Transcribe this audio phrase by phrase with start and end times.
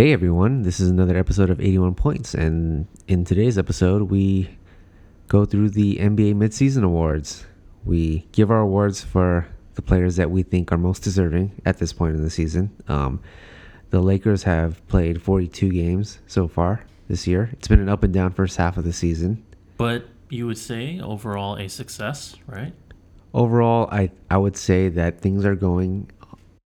[0.00, 4.48] Hey everyone, this is another episode of 81 Points, and in today's episode, we
[5.28, 7.44] go through the NBA midseason awards.
[7.84, 11.92] We give our awards for the players that we think are most deserving at this
[11.92, 12.74] point in the season.
[12.88, 13.20] Um,
[13.90, 17.50] the Lakers have played 42 games so far this year.
[17.52, 19.44] It's been an up and down first half of the season.
[19.76, 22.72] But you would say overall a success, right?
[23.34, 26.10] Overall, I, I would say that things are going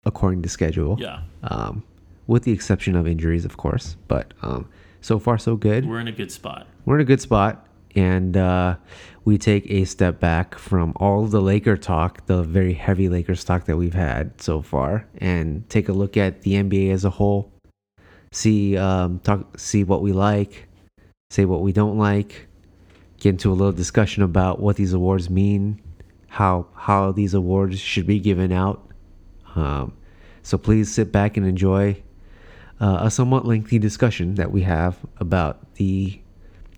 [0.05, 0.97] according to schedule.
[1.01, 1.23] Yeah.
[1.43, 1.83] Um,
[2.27, 3.97] with the exception of injuries, of course.
[4.09, 4.69] But um,
[5.01, 5.87] so far, so good.
[5.87, 6.67] We're in a good spot.
[6.85, 7.67] We're in a good spot.
[7.95, 8.77] And uh,
[9.25, 13.43] we take a step back from all of the Laker talk, the very heavy Lakers
[13.43, 17.11] talk that we've had so far, and take a look at the NBA as a
[17.11, 17.51] whole.
[18.33, 20.69] See, um, talk, see what we like,
[21.31, 22.49] say what we don't like,
[23.19, 25.81] get into a little discussion about what these awards mean,
[26.29, 28.91] how how these awards should be given out.
[29.55, 29.95] Um,
[30.43, 32.03] so please sit back and enjoy
[32.81, 36.21] uh, a somewhat lengthy discussion that we have about the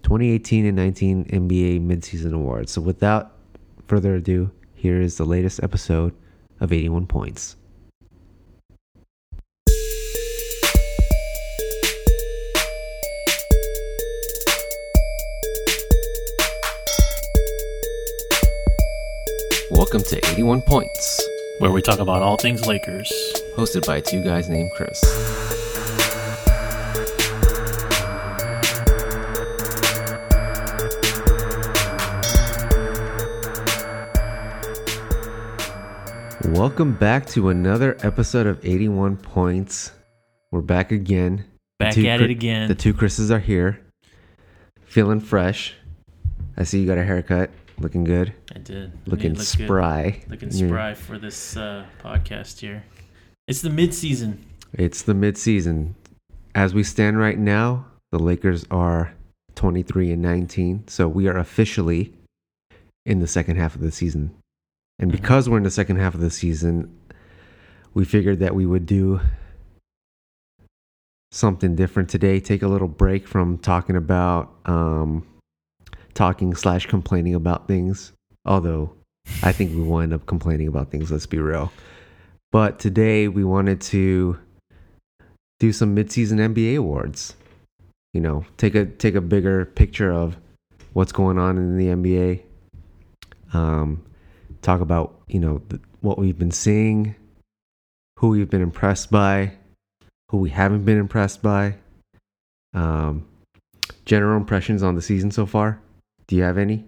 [0.03, 2.73] 2018 and 19 NBA midseason awards.
[2.73, 3.33] So without
[3.87, 6.15] further ado, here is the latest episode
[6.61, 7.57] of 81 Points.
[19.71, 23.11] Welcome to 81 Points, Where we talk about all things Lakers.
[23.57, 25.48] hosted by two guys named Chris.
[36.55, 39.93] Welcome back to another episode of 81 Points.
[40.51, 41.45] We're back again.
[41.79, 42.69] Back two at it again.
[42.69, 43.81] The two Chris's are here.
[44.87, 45.75] Feeling fresh.
[46.57, 47.51] I see you got a haircut.
[47.79, 48.33] Looking good.
[48.55, 48.93] I did.
[49.07, 49.47] Looking look good.
[49.47, 50.25] spry.
[50.29, 52.83] Looking You're- spry for this uh, podcast here.
[53.47, 54.45] It's the mid season.
[54.73, 55.95] It's the midseason.
[56.55, 59.13] As we stand right now, the Lakers are
[59.55, 60.89] 23 and 19.
[60.89, 62.15] So we are officially
[63.05, 64.35] in the second half of the season.
[64.99, 65.17] And Mhm.
[65.17, 66.91] because we're in the second half of the season,
[67.95, 69.21] we figured that we would do
[71.31, 72.41] something different today.
[72.41, 75.25] Take a little break from talking about um,
[76.15, 78.13] talking slash complaining about things.
[78.45, 78.93] Although
[79.43, 81.13] I think we will end up complaining about things.
[81.13, 81.71] Let's be real.
[82.51, 84.39] But today we wanted to
[85.61, 87.35] do some midseason NBA awards.
[88.15, 90.37] You know, take a take a bigger picture of
[90.95, 92.43] what's going on in the NBA.
[93.53, 94.03] Um,
[94.63, 97.15] talk about you know th- what we've been seeing,
[98.19, 99.53] who we've been impressed by,
[100.31, 101.75] who we haven't been impressed by.
[102.75, 103.27] Um,
[104.05, 105.81] general impressions on the season so far.
[106.27, 106.85] Do you have any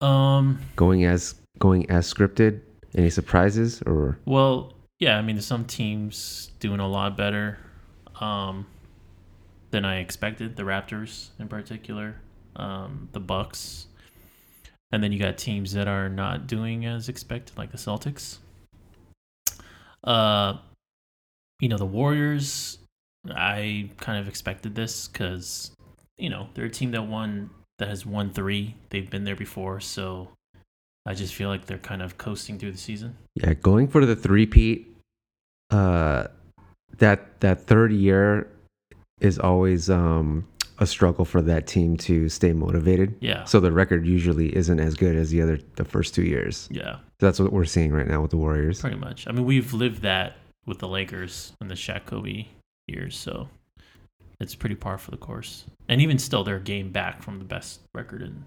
[0.00, 0.60] Um.
[0.76, 2.60] going as going as scripted?
[2.96, 5.16] Any surprises or Well, yeah.
[5.16, 7.58] I mean, there's some teams doing a lot better
[8.20, 8.66] um,
[9.70, 10.56] than I expected.
[10.56, 12.16] The Raptors, in particular,
[12.56, 13.86] um, the Bucks,
[14.92, 18.38] and then you got teams that are not doing as expected, like the Celtics.
[20.02, 20.58] Uh,
[21.60, 22.78] you know, the Warriors.
[23.28, 25.72] I kind of expected this because
[26.16, 28.76] you know they're a team that won that has won three.
[28.88, 30.30] They've been there before, so
[31.06, 33.16] I just feel like they're kind of coasting through the season.
[33.34, 34.96] Yeah, going for the three-peat,
[35.70, 36.28] uh,
[36.98, 38.50] that that third year
[39.20, 40.46] is always um,
[40.80, 43.14] a struggle for that team to stay motivated.
[43.20, 43.44] Yeah.
[43.44, 46.68] So the record usually isn't as good as the other the first two years.
[46.70, 48.80] Yeah, That's what we're seeing right now with the Warriors.
[48.80, 49.28] pretty much.
[49.28, 50.36] I mean, we've lived that
[50.66, 52.46] with the Lakers in the Shaq Kobe
[52.88, 53.48] years, so
[54.40, 55.64] it's pretty par for the course.
[55.88, 58.44] And even still, they're a game back from the best record in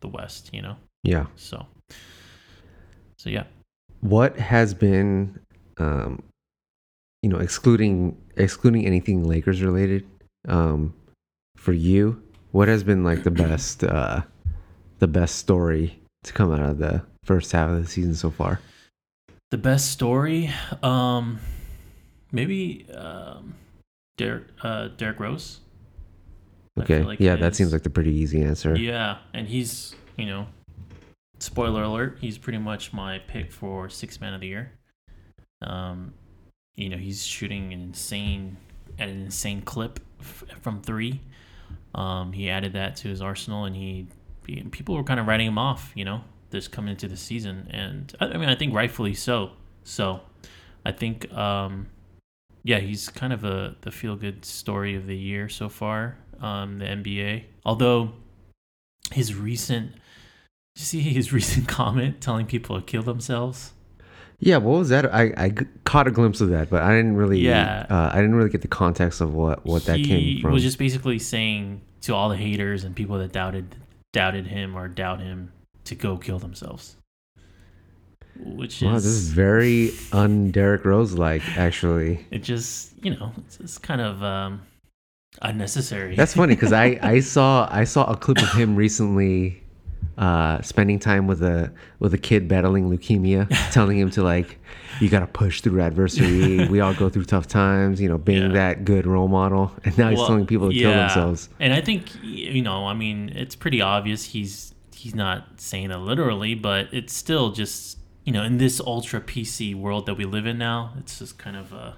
[0.00, 0.76] the West, you know?
[1.02, 1.26] Yeah.
[1.36, 1.66] So,
[3.18, 3.44] so yeah.
[4.00, 5.38] What has been,
[5.78, 6.22] um,
[7.22, 10.06] you know, excluding excluding anything Lakers related,
[10.46, 10.92] um,
[11.64, 14.20] for you, what has been like the best, uh,
[14.98, 18.60] the best story to come out of the first half of the season so far?
[19.50, 20.50] The best story,
[20.82, 21.40] um,
[22.32, 23.54] maybe um,
[24.18, 25.60] Derrick, uh, Derrick Rose.
[26.78, 27.02] Okay.
[27.02, 28.76] like yeah, that seems like the pretty easy answer.
[28.76, 30.46] Yeah, and he's you know,
[31.38, 34.72] spoiler alert, he's pretty much my pick for six man of the year.
[35.62, 36.14] Um,
[36.74, 38.56] you know, he's shooting an insane
[38.98, 41.20] at an insane clip f- from three.
[41.94, 44.08] Um, he added that to his arsenal, and he,
[44.70, 45.92] people were kind of writing him off.
[45.94, 49.52] You know, this coming into the season, and I, I mean, I think rightfully so.
[49.84, 50.20] So,
[50.84, 51.88] I think, um,
[52.62, 56.16] yeah, he's kind of a the feel good story of the year so far.
[56.40, 58.12] Um, the NBA, although
[59.12, 59.92] his recent,
[60.74, 63.73] you see his recent comment telling people to kill themselves?
[64.40, 65.12] Yeah, what was that?
[65.14, 65.54] I, I
[65.84, 67.40] caught a glimpse of that, but I didn't really.
[67.40, 67.86] Yeah.
[67.88, 70.52] Uh, I didn't really get the context of what what that came from.
[70.52, 73.76] was just basically saying to all the haters and people that doubted
[74.12, 75.52] doubted him or doubt him
[75.84, 76.96] to go kill themselves.
[78.36, 82.26] Which wow, is this is very un Derrick Rose like, actually.
[82.30, 84.62] it just you know it's, it's kind of um,
[85.42, 86.16] unnecessary.
[86.16, 89.62] That's funny because I I saw I saw a clip of him recently,
[90.18, 94.58] uh, spending time with a with a kid battling leukemia, telling him to like,
[95.00, 96.66] you gotta push through adversity.
[96.68, 98.00] we all go through tough times.
[98.00, 98.52] You know, being Yeah.
[98.54, 101.48] that good role model, and now he's telling people to kill themselves.
[101.58, 105.96] And I think you know, I mean, it's pretty obvious he's he's not saying it
[105.98, 110.46] literally, but it's still just you know, in this ultra PC world that we live
[110.46, 111.96] in now, it's just kind of a.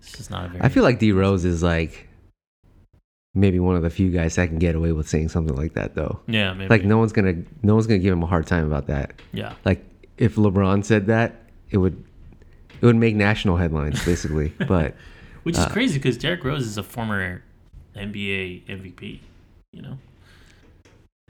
[0.00, 0.62] It's just not a very.
[0.62, 2.07] I feel like D Rose is like
[3.34, 5.94] maybe one of the few guys that can get away with saying something like that
[5.94, 6.20] though.
[6.26, 6.68] yeah, maybe.
[6.68, 9.12] Like no one's gonna no one's gonna give him a hard time about that.
[9.32, 9.84] yeah, Like
[10.16, 11.36] if LeBron said that,
[11.70, 12.02] it would
[12.80, 14.48] it would make national headlines basically.
[14.68, 14.94] but
[15.42, 17.42] which is uh, crazy because Derrick Rose is a former
[17.96, 19.20] NBA MVP.
[19.72, 19.98] You know.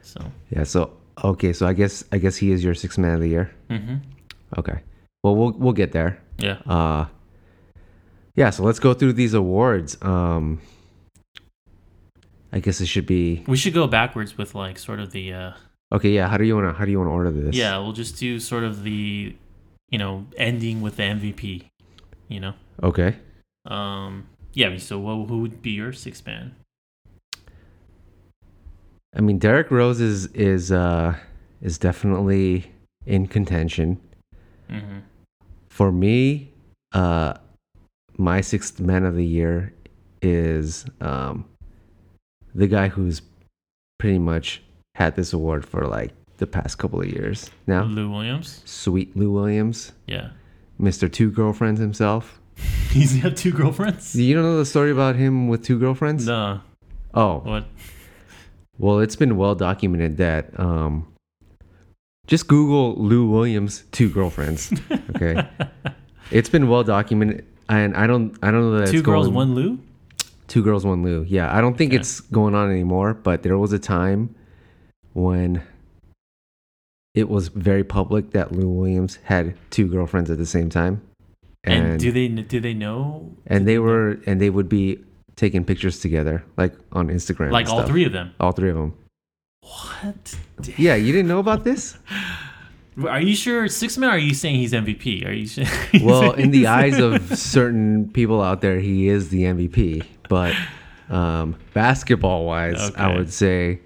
[0.02, 0.20] So.
[0.50, 0.92] yeah, so
[1.22, 3.50] okay, so I guess I guess he is your sixth man of the year.
[3.68, 3.96] hmm
[4.56, 4.80] Okay.
[5.22, 6.20] Well we'll we'll get there.
[6.38, 6.58] Yeah.
[6.66, 7.06] Uh
[8.36, 9.98] yeah, so let's go through these awards.
[10.00, 10.60] Um
[12.52, 15.32] I guess it should be We should go backwards with like sort of the.
[15.32, 15.52] uh
[15.92, 16.10] okay.
[16.10, 17.54] Yeah, how do you wanna how do you wanna order this?
[17.54, 19.34] Yeah, we'll just do sort of the,
[19.90, 21.64] you know, ending with the MVP.
[22.28, 22.54] You know.
[22.82, 23.16] Okay.
[23.66, 24.28] Um.
[24.52, 24.76] Yeah.
[24.78, 26.54] So what, who would be your sixth man?
[29.16, 31.16] I mean, Derrick Rose is is uh,
[31.60, 32.72] is definitely
[33.06, 34.00] in contention.
[34.70, 34.98] Mm-hmm.
[35.70, 36.52] For me,
[36.92, 37.34] uh,
[38.18, 39.72] my sixth man of the year
[40.20, 41.46] is um,
[42.58, 43.22] the guy who's
[43.98, 44.62] pretty much
[44.94, 47.84] had this award for like the past couple of years now.
[47.84, 48.62] Lou Williams.
[48.64, 50.30] Sweet Lou Williams, Yeah.
[50.80, 51.10] Mr.
[51.10, 52.40] Two Girlfriends himself.
[52.90, 54.14] He's have two girlfriends.
[54.14, 56.26] You don't know the story about him with two girlfriends?
[56.26, 56.60] No.
[57.14, 57.64] Oh, What?
[58.78, 61.06] Well, it's been well documented that um,
[62.26, 64.72] just Google Lou Williams two girlfriends.
[65.16, 65.48] Okay,
[66.30, 69.54] it's been well documented, and I don't I don't know that two girls, going, one
[69.56, 69.78] Lou.
[70.48, 71.24] Two girls one Lou.
[71.28, 72.00] Yeah, I don't think Okay.
[72.00, 74.34] it's going on anymore, but there was a time
[75.12, 75.62] when
[77.14, 81.00] it was very public that Lou Williams had two girlfriends at the same time,
[81.64, 83.32] And, and do they do they know?
[83.46, 84.98] and they were and they would be
[85.36, 88.32] taking pictures together, like on Instagram, like all three of them?
[88.40, 88.94] all three of them.
[89.62, 90.36] What?
[90.76, 91.96] Yeah, you didn't know about this?
[93.06, 94.10] Are you sure six man?
[94.10, 95.26] Or are you saying he's MVP?
[95.26, 95.64] Are you sure?
[96.02, 100.04] well, in the eyes of certain people out there, he is the MVP.
[100.28, 100.54] But
[101.08, 103.80] um, basketball wise, I would say,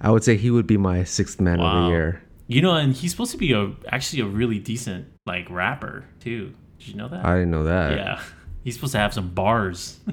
[0.00, 2.22] I would say he would be my sixth man of the year.
[2.46, 6.54] you know, and he's supposed to be a actually a really decent like rapper too.
[6.78, 7.24] Did you know that?
[7.24, 7.96] I didn't know that.
[7.96, 8.22] yeah,
[8.64, 10.00] he's supposed to have some bars.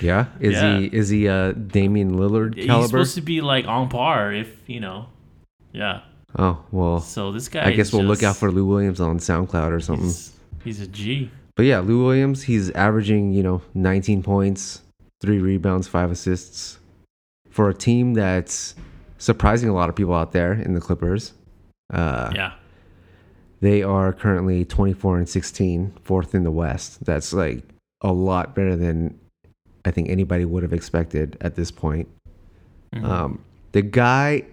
[0.00, 0.26] Yeah?
[0.40, 0.78] Is Yeah.
[0.78, 2.80] he is he uh Damian Lillard caliber?
[2.80, 5.08] he's supposed to be like on par, if you know.
[5.72, 6.00] Yeah.
[6.38, 7.66] Oh well, So this guy.
[7.66, 10.06] I guess we'll look out for Lou Williams on SoundCloud or something.
[10.06, 10.32] He's,
[10.64, 11.30] he's a G.
[11.56, 14.82] But yeah, Lou Williams, he's averaging you know 19 points,
[15.20, 16.78] three rebounds, five assists
[17.50, 18.74] for a team that's
[19.18, 21.32] surprising a lot of people out there in the Clippers.
[21.92, 22.52] Uh, Yeah.
[23.60, 27.04] They are currently 24 and 16, fourth in the West.
[27.04, 27.62] That's like
[28.00, 29.16] a lot better than
[29.84, 32.08] I think anybody would have expected at this point.
[32.92, 33.04] Mhm.
[33.04, 33.38] Um,
[33.70, 34.44] the guy,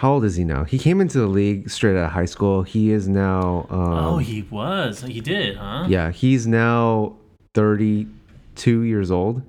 [0.00, 0.64] how old is he now?
[0.64, 2.62] He came into the league straight out of high school.
[2.62, 3.66] He is now.
[3.70, 5.00] Um, oh, he was.
[5.02, 5.86] He did, huh?
[5.88, 7.16] yeah, he's now
[7.54, 9.42] 32 years old,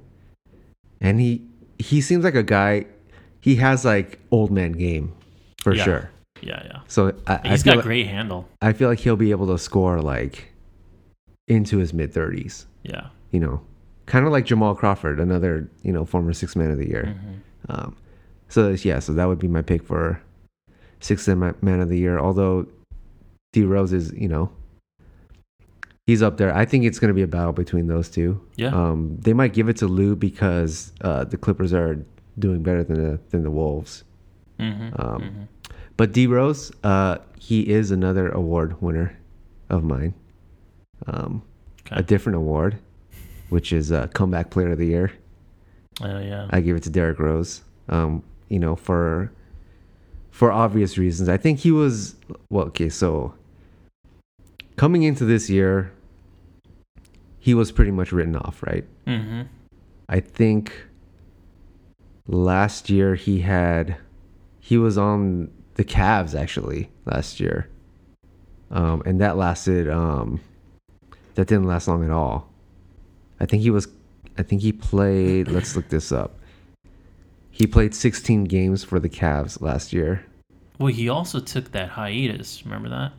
[1.02, 1.42] and he
[1.80, 2.86] he seems like a guy.
[3.42, 5.14] He has like old man game
[5.62, 5.84] for Yeah.
[5.84, 6.10] sure.
[6.42, 6.80] Yeah, yeah.
[6.88, 8.48] So I, I He's feel got like- great handle.
[8.62, 10.52] I feel like he'll be able to score like
[11.48, 13.08] into his mid 30s, Yeah.
[13.32, 13.62] you know,
[14.06, 17.16] kind of like Jamal Crawford, another, you know, former six man of the year.
[17.16, 17.40] Mhm.
[17.74, 17.96] Um,
[18.50, 20.22] so, yeah, so that would be my pick for
[21.00, 22.20] sixth man of the year.
[22.20, 22.68] Although
[23.54, 24.50] D Rose is, you know,
[26.06, 26.56] he's up there.
[26.56, 28.42] I think it's going to be a battle between those two.
[28.56, 28.70] Yeah.
[28.70, 31.98] Um, they might give it to Lou because uh, the Clippers are
[32.40, 34.04] doing better than the, than the Wolves.
[34.60, 35.44] hmm um, hmm
[35.98, 39.18] But D Rose, uh, he is another award winner
[39.70, 40.14] of mine.
[41.06, 41.44] Um,
[41.88, 42.02] Okay.
[42.02, 42.80] A different award,
[43.48, 45.14] which is uh, comeback player of the year.
[46.02, 46.48] Oh yeah.
[46.50, 47.62] I give it to Derrick Rose.
[47.88, 49.32] Um, you know, for
[50.38, 51.28] for obvious reasons.
[51.30, 52.16] I think he was
[52.52, 52.68] well.
[52.68, 53.34] Okay, so
[54.76, 55.92] coming into this year,
[57.40, 58.86] he was pretty much written off, right?
[59.08, 59.42] hmm
[60.10, 60.72] I think
[62.28, 63.98] last year he had
[64.60, 67.68] he was on the Cavs actually last year.
[68.72, 69.90] um, and that lasted.
[69.90, 70.40] Um,
[71.36, 72.50] that didn't last long at all.
[73.40, 73.88] I think he was.
[74.38, 75.48] I think he played.
[75.48, 76.37] let's look this up.
[77.58, 80.24] He played 16 games for the Cavs last year.
[80.78, 82.64] Well, he also took that hiatus.
[82.64, 83.14] Remember that?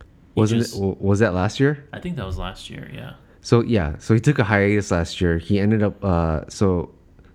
[0.00, 0.02] He
[0.34, 1.00] Wasn't just- it?
[1.00, 1.84] Was that last year?
[1.92, 2.90] I think that was last year.
[2.92, 3.12] Yeah.
[3.40, 5.38] So yeah, so he took a hiatus last year.
[5.38, 6.90] He ended up uh so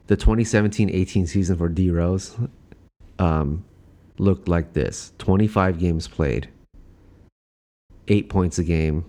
[0.07, 2.35] the 2017-18 season for D Rose
[3.17, 3.63] um
[4.17, 5.13] looked like this.
[5.19, 6.49] 25 games played.
[8.09, 9.05] 8 points a game.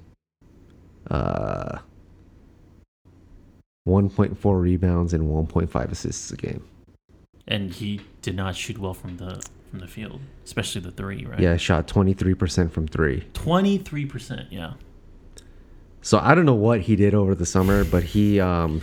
[1.10, 1.78] Uh
[3.88, 6.64] 1.4 rebounds and 1.5 assists a game.
[7.48, 11.24] And he did not shoot well from the from the field, especially the three.
[11.24, 11.38] Right.
[11.40, 13.20] Yeah, shot 23% from 3.
[13.34, 14.52] Twenty three percent.
[14.52, 14.74] Yeah.
[16.02, 18.82] So I don't know what he did over the summer, but he um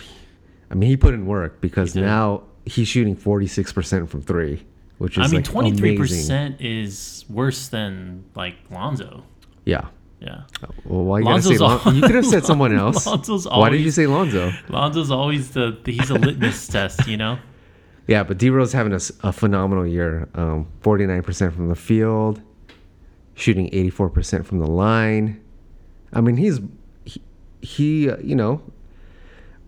[0.69, 4.65] I mean he put in work because He now he's shooting 46% from 3,
[4.97, 9.23] which is I mean, twenty three percent is worse than like Lonzo.
[9.65, 9.87] Yeah.
[10.21, 10.43] Yeah.
[10.85, 13.05] Well, why you gotta say Lon- you could have said someone else.
[13.05, 14.53] Lonzo's Why did you say Lonzo?
[14.69, 17.39] Lonzo's always the, the he's a litmus test, you know.
[18.07, 20.27] Yeah, but D Rose having a phenomenal year.
[20.35, 22.41] Um, 49% from the field,
[23.33, 25.41] shooting 84% from the line.
[26.11, 26.59] I mean, he's
[27.05, 27.21] he,
[27.61, 28.61] he uh, you know,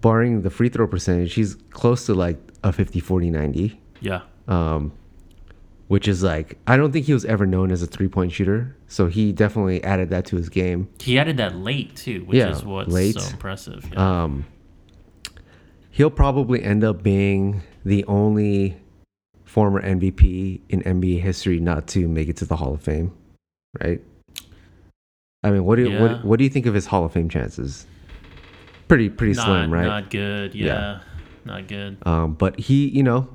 [0.01, 3.81] barring the free throw percentage, he's close to like a 50 40 90.
[4.01, 4.21] Yeah.
[4.47, 4.91] um,
[5.87, 8.75] which is like I don't think he was ever known as a three point shooter,
[8.87, 10.89] so he definitely added that to his game.
[10.99, 13.15] He added that late too, which Yeah, is what's late.
[13.19, 13.87] so impressive.
[13.93, 14.23] Yeah.
[14.23, 14.45] Um,
[15.91, 18.77] he'll probably end up being the only
[19.45, 23.15] former MVP in NBA history not to make it to the Hall of Fame,
[23.81, 24.01] right?
[25.43, 26.01] I mean, what do you, Yeah.
[26.01, 27.85] what what do you think of his Hall of Fame chances?
[28.87, 29.85] Pretty pretty not, slim, right?
[29.85, 30.55] Not good.
[30.55, 30.65] Yeah.
[30.65, 30.99] Yeah.
[31.45, 31.97] Not good.
[32.07, 33.29] Um, but he, you know,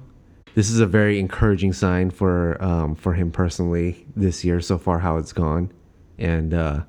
[0.56, 4.98] this is a very encouraging sign for um, for him personally this year so far
[4.98, 5.70] how it's gone,
[6.18, 6.80] and uh,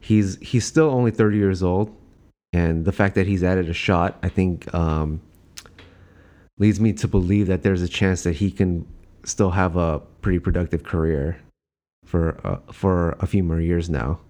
[0.00, 1.94] he's he's still only 30 years old,
[2.54, 5.20] and the fact that he's added a shot, I think, um,
[6.58, 8.86] leads me to believe that there's a chance that he can
[9.24, 11.38] still have a pretty productive career
[12.04, 14.20] for uh, for a few more years now.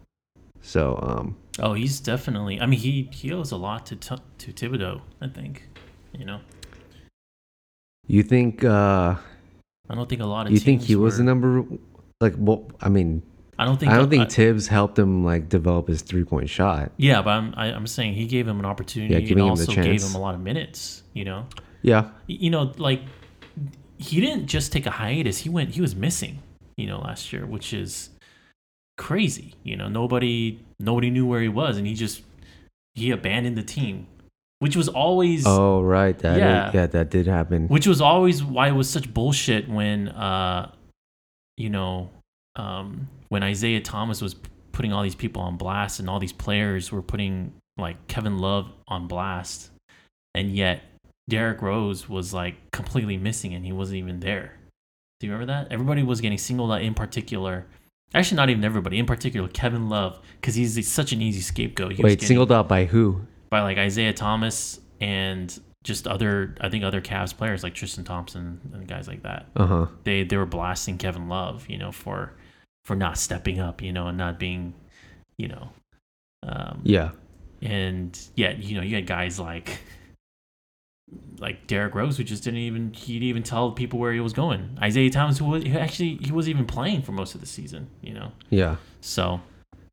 [0.61, 2.61] So um, Oh, he's definitely.
[2.61, 5.01] I mean, he he owes a lot to t- to Thibodeau.
[5.21, 5.69] I think.
[6.19, 6.41] You know,
[8.07, 9.15] you think uh,
[9.89, 10.53] I don't think a lot of.
[10.53, 11.65] you think he was the number
[12.21, 13.23] like well I mean
[13.59, 13.93] I don't think.
[13.93, 16.93] I don't think I- Thibs helped him like develop his three point shot.
[16.97, 20.03] yeah, but I'm I, I'm saying he gave him an opportunity Yeah, and also gave
[20.03, 21.03] him a lot of minutes.
[21.13, 21.47] You know,
[21.83, 23.03] Yeah, you know, like
[23.99, 25.39] he didn't just take a hiatus.
[25.39, 25.75] He went.
[25.75, 26.43] He was missing.
[26.77, 28.11] You know, last year, which is
[28.99, 29.55] crazy.
[29.63, 32.23] You know, nobody nobody knew where he was, and he just
[32.95, 34.07] he abandoned the team,
[34.59, 36.71] which was always Oh right, that Yeah.
[36.75, 37.69] yeah, that did happen.
[37.69, 40.71] which was always why it was such bullshit when uh
[41.57, 42.11] you know
[42.57, 44.35] um when Isaiah Thomas was
[44.73, 48.71] putting all these people on blast and all these players were putting like Kevin Love
[48.89, 49.71] on blast
[50.35, 50.83] and yet
[51.29, 54.53] Derrick Rose was like completely missing and he wasn't even there.
[55.21, 55.73] Do you remember that?
[55.73, 57.67] Everybody was getting singled out in particular.
[58.15, 58.99] Actually, not even everybody.
[58.99, 61.93] In particular, Kevin Love, because he's such an easy scapegoat.
[61.93, 63.23] He Wait, getting- singled out by who?
[63.51, 68.61] by like Isaiah Thomas and just other I think other Cavs players like Tristan Thompson
[68.75, 69.47] and guys like that.
[69.57, 69.87] Uh huh.
[70.05, 72.33] They they were blasting Kevin Love, you know, for
[72.85, 74.75] for not stepping up, you know, and not being,
[75.39, 75.71] you know,
[76.45, 77.11] um, Yeah.
[77.63, 79.79] and yet you know you had guys like
[81.39, 84.33] like Derrick Rose who just didn't even he didn't even tell people where he was
[84.33, 84.77] going.
[84.83, 87.89] Isaiah Thomas who was who actually he wasn't even playing for most of the season,
[88.03, 88.33] you know.
[88.51, 88.77] Yeah.
[89.01, 89.41] So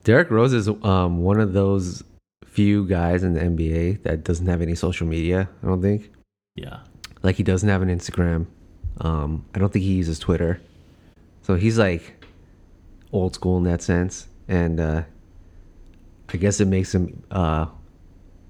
[0.03, 2.03] Derrick Rose is um one of those
[2.46, 5.50] few guys in the NBA that doesn't have any social media.
[5.63, 6.12] I don't think.
[6.55, 6.79] yeah,
[7.24, 8.46] Like he doesn't have an Instagram.
[9.01, 10.62] Um, I don't think he uses Twitter.
[11.41, 12.24] So he's like
[13.12, 15.03] old school in that sense, and uh,
[16.32, 17.65] I guess it makes him uh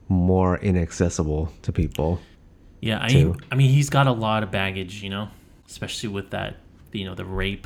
[0.10, 2.20] more inaccessible to people.
[2.84, 3.36] Yeah, I too.
[3.52, 5.30] I mean he's got a lot of baggage, you know,
[5.68, 6.58] especially with that
[6.92, 7.66] you know the rape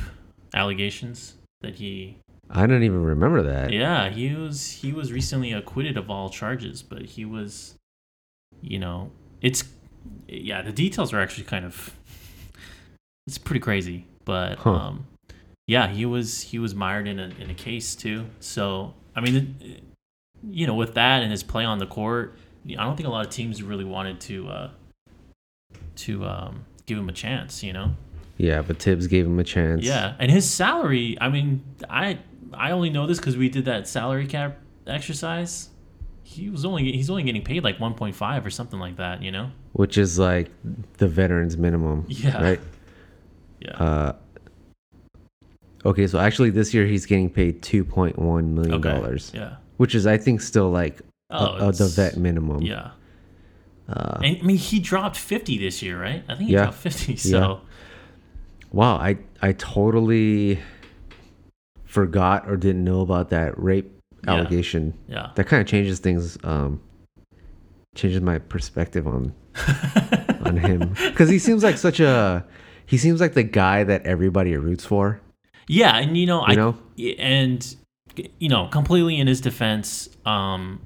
[0.54, 2.16] allegations that he
[2.50, 3.72] I don't even remember that.
[3.72, 7.74] yeah he was he was recently acquitted of all charges, but he was
[8.62, 9.10] you know
[9.42, 9.64] it's
[10.28, 11.94] yeah the details are actually kind of
[13.26, 14.70] it's pretty crazy, but Huh.
[14.72, 15.06] um
[15.66, 18.26] yeah he was he was mired in a in a case too.
[18.40, 19.82] So I mean
[20.48, 23.26] you know with that and his play on the court, I don't think a lot
[23.26, 24.48] of teams really wanted to.
[24.48, 24.70] uh
[25.98, 27.92] to um, give him a chance, you know.
[28.36, 29.84] Yeah, but Thibs gave him a chance.
[29.84, 31.16] Yeah, and his salary.
[31.20, 32.18] I mean, I
[32.54, 35.70] I only know this because we did that salary cap exercise.
[36.22, 39.50] He was only he's only getting paid like 1.5 or something like that, you know.
[39.72, 40.50] which is like
[40.98, 42.04] the veterans minimum.
[42.08, 42.42] Yeah.
[42.42, 42.60] Right.
[43.60, 43.72] Yeah.
[43.72, 44.12] Uh,
[45.84, 48.90] Okay, so actually this year he's getting paid two point one million Okay.
[48.90, 49.56] dollars, Yeah.
[49.78, 51.00] which is I think still like
[51.30, 52.62] Oh, a, a, the vet minimum.
[52.62, 52.90] Yeah.
[53.88, 56.22] Uh, And I mean, he dropped 50 this year, right?
[56.28, 56.64] I think he Yeah.
[56.64, 57.16] dropped 50.
[57.16, 57.60] So,
[58.72, 60.58] wow, I I totally
[61.84, 63.90] forgot or didn't know about that rape
[64.24, 64.34] Yeah.
[64.34, 64.94] allegation.
[65.08, 65.30] yeah.
[65.36, 66.36] That kind of changes things.
[66.44, 66.80] Um,
[67.94, 69.32] changes my perspective on
[70.40, 72.44] on him because he seems like such a
[72.86, 75.20] he seems like the guy that everybody roots for.
[75.66, 76.76] Yeah, and you know, You I know?
[77.18, 77.76] and
[78.38, 80.80] you know, completely in his defense, um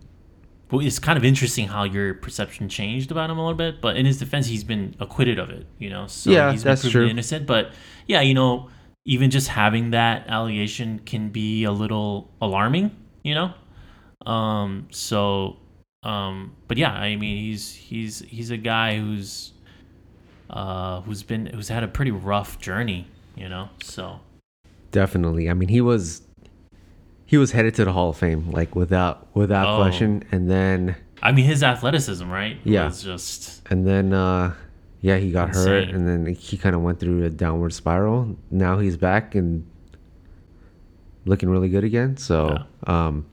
[0.81, 4.07] it's kind of interesting how your perception changed about him a little bit, but in
[4.07, 6.07] his defense, he's been acquitted of it, you know.
[6.07, 7.09] So Yeah, he's been that's proven true.
[7.09, 7.73] innocent, but
[8.07, 8.69] yeah, you know,
[9.05, 12.91] even just having that allegation can be a little alarming,
[13.25, 13.53] you know.
[14.25, 15.57] Um so
[16.05, 19.53] um but yeah, I mean, he's he's he's a guy who's
[20.51, 23.69] uh who's been who's had a pretty rough journey, you know.
[23.83, 24.21] So
[24.91, 25.49] Definitely.
[25.49, 26.23] I mean, he was
[27.33, 29.77] he was headed to the Hall of Fame like without without Oh.
[29.81, 32.59] question, and then I mean, his athleticism, right?
[32.63, 32.85] Yeah.
[32.85, 34.53] was just and then uh
[35.01, 38.37] yeah, he got hurt, and then he kind of went through a downward spiral.
[38.51, 39.67] Now he's back and
[41.25, 42.17] looking really good again.
[42.19, 43.25] So, um,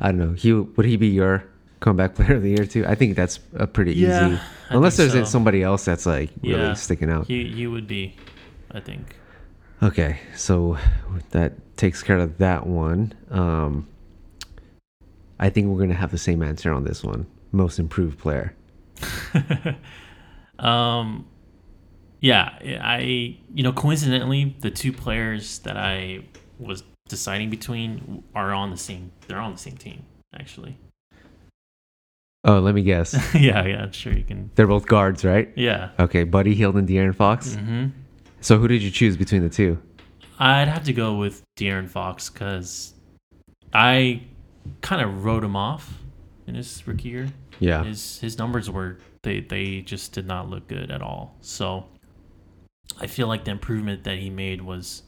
[0.00, 0.32] I don't know.
[0.34, 1.44] He would he be your
[1.80, 2.86] comeback player of the year too?
[2.86, 4.40] I think that's a pretty Yeah, easy.
[4.70, 5.24] I Unless there's so.
[5.24, 6.74] somebody else that's like really Yeah.
[6.74, 7.26] sticking out.
[7.26, 8.14] he he would be,
[8.70, 9.16] I think.
[9.82, 10.78] Okay, so
[11.30, 13.12] that takes care of that one.
[13.30, 13.86] Um,
[15.38, 17.26] I think we're gonna have the same answer on this one.
[17.52, 18.54] Most improved player.
[20.58, 21.26] um,
[22.20, 26.20] yeah, I you know coincidentally the two players that I
[26.58, 29.12] was deciding between are on the same.
[29.26, 30.78] They're on the same team actually.
[32.46, 33.14] Oh, let me guess.
[33.34, 34.50] yeah, yeah, sure you can.
[34.54, 35.50] They're both guards, right?
[35.56, 35.90] Yeah.
[35.98, 37.54] Okay, Buddy Hield and De'Aaron Fox.
[37.54, 37.86] hmm
[38.44, 39.80] So who did you choose between the two?
[40.38, 42.92] I'd have to go with De'Aaron Fox because
[43.72, 44.24] I
[44.82, 45.94] kind of wrote him off
[46.46, 47.28] in his rookie year.
[47.58, 51.38] Yeah, his his numbers were they they just did not look good at all.
[51.40, 51.86] So
[53.00, 55.04] I feel like the improvement that he made was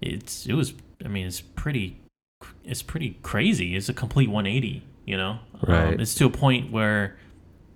[0.00, 2.00] it's it was I mean it's pretty
[2.64, 3.76] it's pretty crazy.
[3.76, 5.38] It's a complete 180, you know.
[5.62, 5.94] Right.
[5.94, 7.18] Um, it's to a point where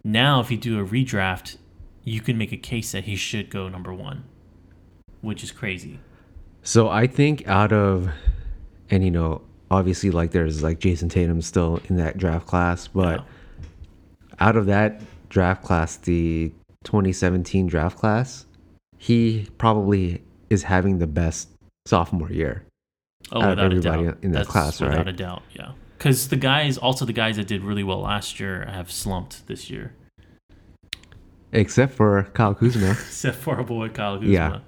[0.02, 1.56] now if you do a redraft,
[2.02, 4.24] you can make a case that he should go number 1,
[5.20, 5.98] which is crazy.
[6.62, 8.10] So I think out of,
[8.90, 13.24] and you know, obviously like there's like Jayson Tatum still in that draft class, but
[14.38, 16.52] out of that draft class, the
[16.84, 18.46] 2017 draft class,
[18.98, 21.48] he probably is having the best
[21.86, 22.64] sophomore year.
[23.32, 24.18] Oh, out of without a everybody doubt.
[24.22, 25.08] in that That's class, without right?
[25.08, 25.72] a doubt, yeah.
[25.96, 29.68] Because the guys, also the guys that did really well last year, have slumped this
[29.70, 29.94] year.
[31.52, 32.90] Except for Kyle Kuzma.
[32.92, 34.32] Except for our boy Kyle Kuzma.
[34.32, 34.58] Yeah.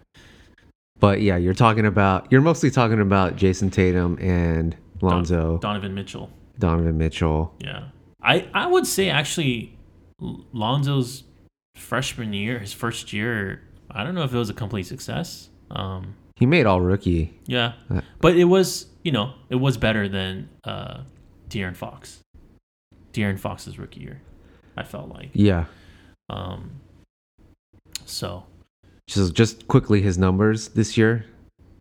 [1.03, 6.31] But yeah, you're talking about you're mostly talking about Jayson Tatum and Lonzo, Donovan Mitchell.
[6.61, 7.53] Donovan Mitchell.
[7.59, 7.89] Yeah.
[8.23, 9.77] I, I would say actually
[10.21, 11.25] Lonzo's
[11.75, 15.49] freshman year, his first year, I don't know if it was a complete success.
[15.73, 17.37] Um, He made all rookie.
[17.47, 17.73] yeah.
[17.91, 21.01] Uh, But it was, you know, it was better than uh,
[21.49, 22.21] De'Aaron Fox.
[23.13, 24.21] De'Aaron Fox's rookie year,
[24.77, 25.31] I felt like.
[25.33, 25.65] Yeah.
[26.31, 26.81] Um,
[28.05, 28.45] so,
[29.13, 31.25] Just just quickly his numbers this year: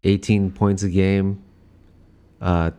[0.04, 1.42] 18 points a game,
[2.42, 2.72] uh,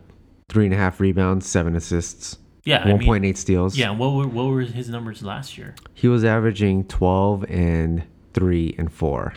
[0.49, 3.77] three and a half rebounds, seven assists, yeah, I mean, 1.8 steals.
[3.77, 5.75] yeah, what were, what were his numbers last year?
[5.95, 9.35] He was averaging 12 and three and four.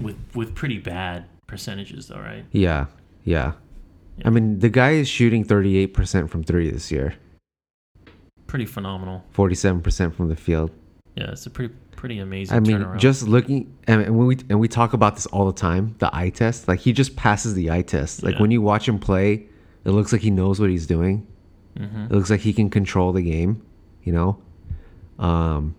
[0.00, 2.44] With, with pretty bad percentages, though, right?
[2.52, 2.86] Yeah.
[3.24, 3.52] Yeah.
[4.16, 4.26] Yeah.
[4.26, 7.14] I mean, the guy is shooting 38% from three this year,
[8.48, 9.22] Pretty phenomenal.
[9.34, 10.70] 47% from the field.
[11.14, 12.98] Yeah, it's a pretty pretty amazing I mean, turnaround.
[12.98, 16.08] just looking, and and when we and we talk about this all the time, the
[16.20, 16.68] eye test.
[16.68, 18.22] Like he just passes the eye test.
[18.22, 18.40] Like Yeah.
[18.42, 19.46] when you watch him play,
[19.84, 21.26] it looks like he knows what he's doing.
[21.76, 23.62] hmm It looks like he can control the game.
[24.04, 24.38] You know,
[25.18, 25.74] um,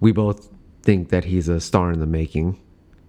[0.00, 0.48] we both
[0.82, 2.58] think that he's a star in the making.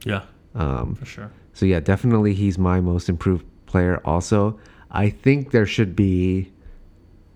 [0.06, 0.22] Yeah,
[0.56, 1.32] Um, for sure.
[1.54, 4.00] so yeah, definitely he's my most improved player.
[4.06, 4.58] Also,
[4.90, 6.52] I think there should be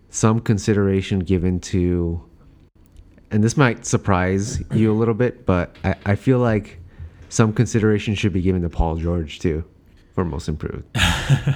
[0.10, 2.22] some consideration given to,
[3.32, 6.80] and this might surprise you a little bit, but I, I feel like
[7.30, 9.64] some consideration should be given to Paul George too
[10.16, 10.84] for most improved.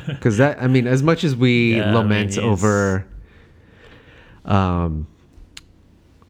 [0.07, 3.05] Because that, I mean, as much as we Yeah, I mean, lament over
[4.45, 5.07] um,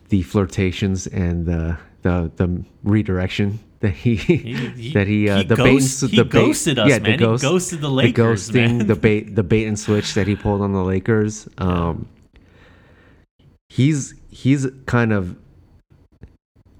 [0.09, 5.55] the flirtations and the the the redirection that he, he- that he uh, he the
[5.55, 7.11] ghost- bait and, he the bait, ghosted us, yeah, man.
[7.11, 8.87] The ghost, ghosted the Lakers, the ghosting, man.
[8.87, 11.47] the bait, the bait and switch that he pulled on the Lakers.
[11.57, 12.07] Um,
[13.73, 15.35] he's he's kind of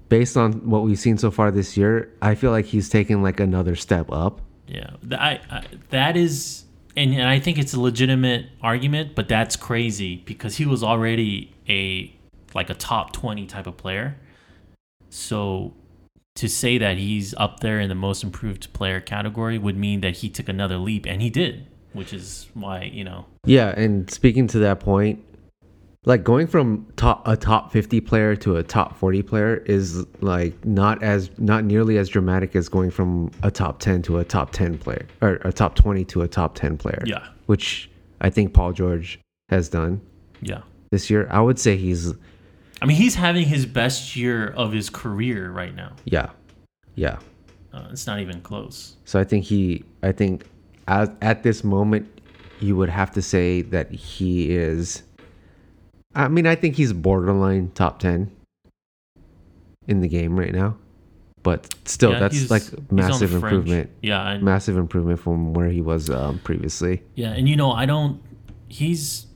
[0.08, 2.12] based on what we've seen so far this year.
[2.22, 6.64] I feel like he's taken like another step up Yeah, I, I that is,
[6.96, 11.52] and, and I think it's a legitimate argument, but that's crazy because he was already
[11.68, 12.14] a
[12.54, 14.16] like a top twenty type of player.
[15.10, 15.74] So
[16.36, 20.18] to say that he's up there in the most improved player category would mean that
[20.18, 23.26] he took another leap, and he did, which is why you know.
[23.44, 25.24] Yeah, and speaking to that point,
[26.06, 30.64] like going from top a top 50 player to a top 40 player is like
[30.64, 34.50] not as not nearly as dramatic as going from a top 10 to a top
[34.52, 37.02] 10 player or a top 20 to a top 10 player.
[37.06, 37.26] Yeah.
[37.46, 37.90] Which
[38.20, 40.00] I think Paul George has done
[40.40, 40.62] Yeah.
[40.90, 41.26] this year.
[41.30, 42.12] I would say he's
[42.82, 45.92] I mean, he's having his best year of his career right now.
[46.04, 46.30] yeah.
[46.96, 47.18] Yeah.
[47.72, 48.96] Uh, it's not even close.
[49.04, 50.44] So I think he I think
[50.86, 52.06] at, at this moment
[52.60, 55.02] you would have to say that he is
[56.14, 58.30] I mean I think he's borderline top 10
[59.86, 60.76] in the game right now.
[61.42, 63.90] But still Yeah, that's like he's on the massive improvement.
[64.00, 67.02] Yeah, Massive improvement from where he was um, previously.
[67.14, 68.22] Yeah, and you know, I don't.
[68.66, 69.26] He's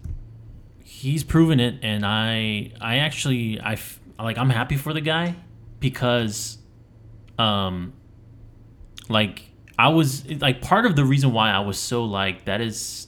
[0.83, 3.77] he's proven it, and I I actually I
[4.19, 5.37] like I'm happy for the guy
[5.81, 6.57] because,
[7.39, 7.93] um,
[9.11, 9.43] like
[9.79, 13.08] I was like part of the reason why I was so like that is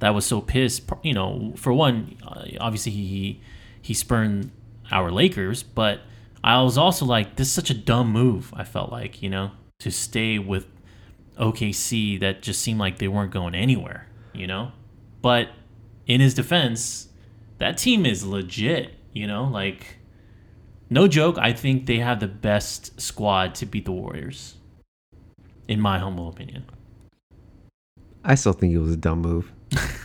[0.00, 0.90] that was so pissed.
[1.02, 3.40] You know, for one, uh, obviously he
[3.80, 4.50] he spurned
[4.90, 6.00] our Lakers, but
[6.42, 8.52] I was also like this is such a dumb move.
[8.54, 10.66] I felt like you know to stay with
[11.38, 14.72] OKC that just seemed like they weren't going anywhere, you know?
[15.22, 15.48] But
[16.06, 17.08] in his defense,
[17.58, 19.44] that team is legit, you know?
[19.44, 19.98] Like,
[20.90, 24.56] no joke, I think they have the best squad to beat the Warriors,
[25.66, 26.66] in my humble opinion.
[28.22, 29.50] I still think it was a dumb move.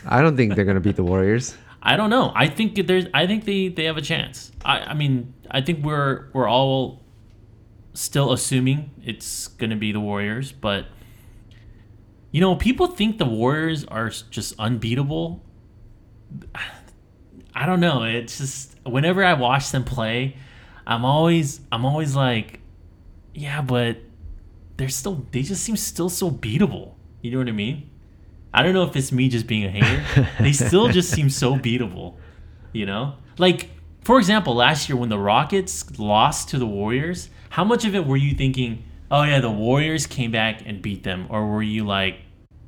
[0.06, 1.58] I don't think they're to beat the Warriors.
[1.82, 2.32] I don't know.
[2.36, 3.06] I think there's.
[3.14, 4.52] I think they, they have a chance.
[4.64, 7.04] I, I mean, I think we're we're all
[7.94, 10.88] still assuming it's gonna be the Warriors, but
[12.32, 15.44] you know, people think the Warriors are just unbeatable.
[17.58, 18.04] I don't know.
[18.04, 20.36] It's just whenever I watch them play,
[20.86, 22.60] I'm always I'm always like,
[23.34, 23.98] yeah, but
[24.78, 26.96] they're still they just seem still so beatable.
[27.22, 27.90] You know what I mean?
[28.56, 30.28] I don't know if it's me just being a hater.
[30.40, 32.16] they still just seem so beatable.
[32.72, 33.16] You know?
[33.38, 33.70] Like,
[34.06, 38.06] for example, last year when the Rockets lost to the Warriors, how much of it
[38.08, 41.28] were you thinking, oh yeah, the Warriors came back and beat them?
[41.30, 42.20] Or were you like,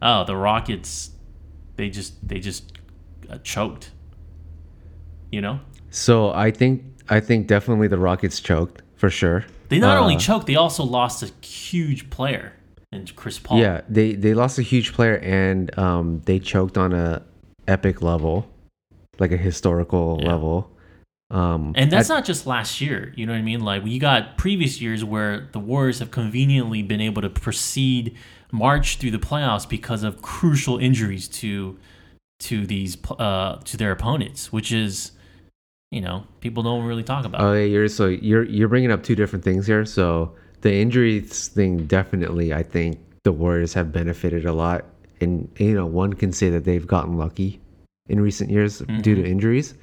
[0.01, 1.11] oh, the Rockets,
[1.77, 2.73] they just they just
[3.29, 3.91] uh, choked.
[5.31, 5.61] You know?
[5.89, 9.45] So I think I think definitely the Rockets choked for sure.
[9.69, 12.53] They not only Uh, choked, they also lost a huge player
[12.97, 13.59] and Chris Paul.
[13.59, 17.21] Yeah, they they lost a huge player and um, they choked on a
[17.67, 18.47] epic level,
[19.19, 20.31] like a historical Yeah.
[20.33, 20.71] level.
[21.29, 23.13] Um, And that's at- not just last year.
[23.17, 23.59] You know what I mean?
[23.59, 28.15] Like we got previous years where the Warriors have conveniently been able to proceed
[28.51, 31.77] march through the playoffs because of crucial injuries to
[32.39, 35.11] to these uh to their opponents, which is
[35.91, 37.41] you know people don't really talk about.
[37.41, 39.83] Oh, yeah, you're so you're you're bringing up two different things here.
[39.85, 44.85] So the injuries thing definitely, I think the Warriors have benefited a lot,
[45.21, 47.59] and you know one can say that they've gotten lucky
[48.09, 49.27] in recent years due to Mhm.
[49.27, 49.73] injuries.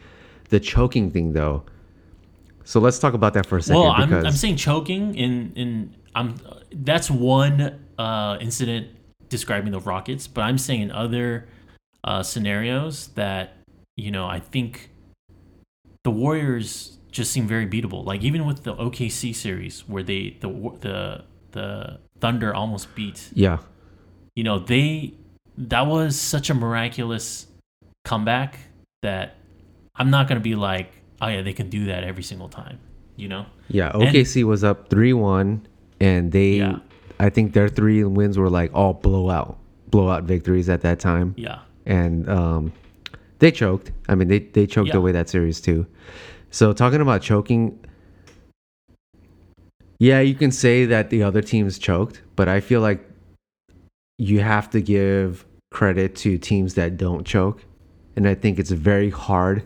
[0.48, 1.64] The choking thing, though.
[2.64, 5.94] So let's talk about that for a second well, I'm, I'm saying choking in in
[6.14, 6.36] I'm
[6.72, 8.88] that's one uh, incident
[9.28, 11.46] describing the Rockets, but I'm saying in other
[12.04, 13.56] uh, scenarios that
[13.96, 14.90] you know I think
[16.04, 18.04] the Warriors just seem very beatable.
[18.04, 20.48] Like even with the OKC series where they the
[20.80, 23.58] the the Thunder almost beat yeah,
[24.34, 25.14] you know they
[25.56, 27.46] that was such a miraculous
[28.04, 28.58] comeback
[29.02, 29.36] that
[29.94, 32.78] I'm not gonna be like oh yeah they can do that every single time
[33.16, 33.92] you know yeah.
[33.92, 35.66] OKC was up three one,
[36.00, 36.78] and they, Yeah.
[37.20, 39.56] I think their three wins were like all blowout,
[39.88, 41.34] blowout victories at that time.
[41.38, 42.72] yeah and um,
[43.38, 43.92] they choked.
[44.08, 44.96] I mean, they they choked Yeah.
[44.98, 45.86] away that series too.
[46.54, 47.80] So talking about choking,
[49.98, 53.04] yeah, you can say that the other teams choked, but I feel like
[54.18, 57.64] you have to give credit to teams that don't choke,
[58.14, 59.64] and I think it's very hard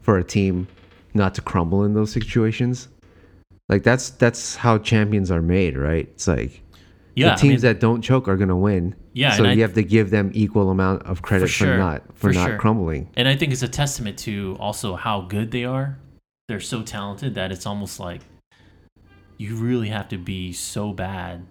[0.00, 0.66] for a team
[1.12, 2.88] not to crumble in those situations.
[3.68, 6.08] Like that's that's how champions are made, right?
[6.14, 6.62] It's like
[7.16, 8.94] yeah the I teams mean, that don't choke are gonna win.
[9.12, 11.76] Yeah, So and I- you have to give them equal amount of credit for, sure,
[11.76, 12.58] not for, for not sure.
[12.58, 13.10] crumbling.
[13.14, 15.98] and I think it's a testament to also how good they are.
[16.48, 18.20] They're so talented that it's almost like
[19.38, 21.46] you really have to be so bad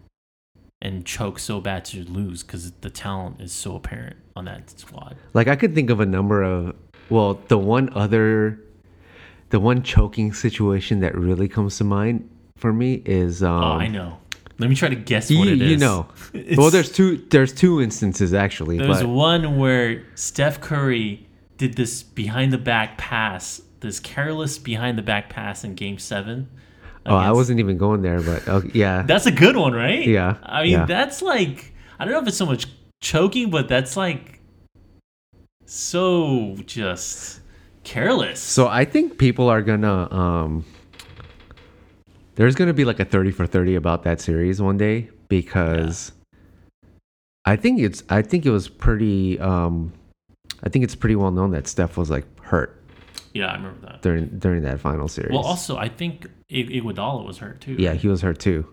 [0.81, 5.15] and choke so bad to lose because the talent is so apparent on that squad.
[5.33, 6.75] Like I could think of a number of
[7.09, 8.59] well, the one other
[9.49, 13.87] the one choking situation that really comes to mind for me is um oh, I
[13.87, 14.17] know.
[14.59, 15.71] Let me try to guess You, what it is.
[15.71, 16.07] you know.
[16.55, 17.17] Well, there's two.
[17.17, 18.77] There's two instances actually.
[18.77, 21.27] There's but one where Steph Curry
[21.57, 26.49] did this behind the back pass, this careless behind the back pass in Game Seven.
[27.05, 29.03] oh, I wasn't even going there, but okay, yeah.
[29.05, 30.03] That's a good one, right?
[30.07, 30.85] Yeah, I mean, yeah.
[30.85, 32.65] that's like I don't know if it's so much
[33.01, 34.39] choking, but that's like
[35.65, 37.41] so just
[37.83, 38.39] careless.
[38.39, 40.65] So I think people are gonna um
[42.35, 46.11] there's gonna be like a 30 for 30 about that series one day because
[47.45, 49.93] I think it's I think it was pretty um
[50.63, 52.82] I think it's pretty well known that Steph was like hurt
[53.33, 54.01] yeah, I remember that.
[54.01, 55.31] during during that final series.
[55.31, 57.75] Well, also I think I- Iguodala was hurt too.
[57.79, 58.67] yeah, he was hurt too.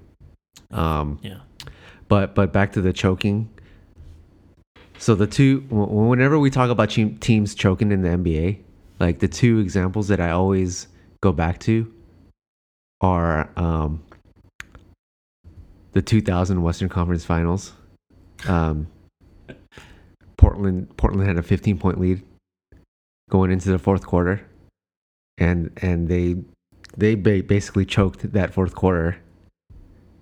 [0.71, 1.41] Um yeah.
[2.09, 3.49] but but back to the choking.
[4.99, 8.59] So the two whenever we talk about teams choking in the NBA,
[8.99, 10.89] like the two examples that I always
[11.23, 11.91] go back to
[13.01, 14.03] are um,
[15.93, 17.73] the 2000 Western Conference Finals.
[18.47, 18.89] Um,
[20.37, 22.23] Portland Portland had a 15 point lead
[23.31, 24.47] going into the fourth quarter,
[25.41, 26.37] and and they
[26.97, 29.17] they ba- basically choked that fourth quarter.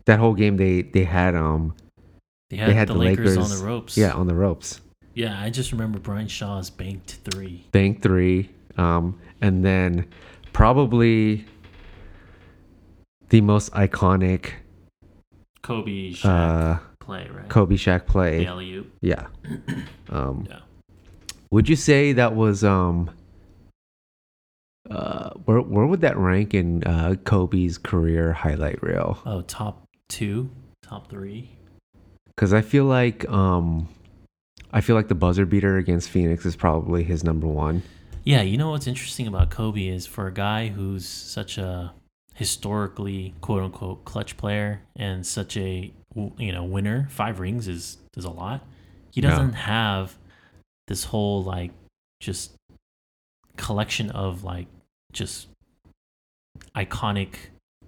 [0.06, 1.74] That whole game they they had um
[2.48, 3.96] They had, they had the, the Lakers, on the ropes.
[3.98, 4.80] yeah on the ropes.
[5.14, 7.66] Yeah, I just remember Brian Shaw's banked three.
[7.72, 10.06] bank three, um, and then
[10.52, 11.44] probably
[13.30, 14.52] the most iconic
[15.62, 17.48] Kobe Shaq uh, play, right?
[17.48, 18.46] Kobe Shaq the play.
[18.46, 18.90] oop.
[19.00, 19.26] Yeah.
[20.10, 20.60] Um, Yeah.
[21.50, 23.10] Would you say that was um,
[24.90, 29.18] uh, where where would that rank in uh, Kobe's career highlight reel?
[29.26, 30.50] Oh, top two,
[30.82, 31.50] top three.
[32.26, 33.88] Because I feel like um,
[34.72, 37.82] I feel like the buzzer beater against Phoenix is probably his number one.
[38.24, 41.92] Yeah, you know what's interesting about Kobe is for a guy who's such a
[42.34, 45.92] historically quote unquote clutch player and such a
[46.36, 48.66] you know winner, five rings is is a lot.
[49.10, 50.16] He doesn't have
[50.86, 51.72] this whole like
[52.20, 52.52] just
[53.56, 54.66] collection of like
[55.12, 55.48] just
[56.76, 57.34] iconic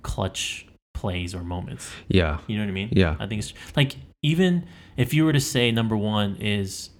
[0.02, 1.90] clutch plays or moments.
[2.09, 2.38] Yeah.
[2.46, 2.88] You know what I mean?
[2.92, 3.16] Yeah.
[3.18, 6.90] I think it's like even if you were to say number one is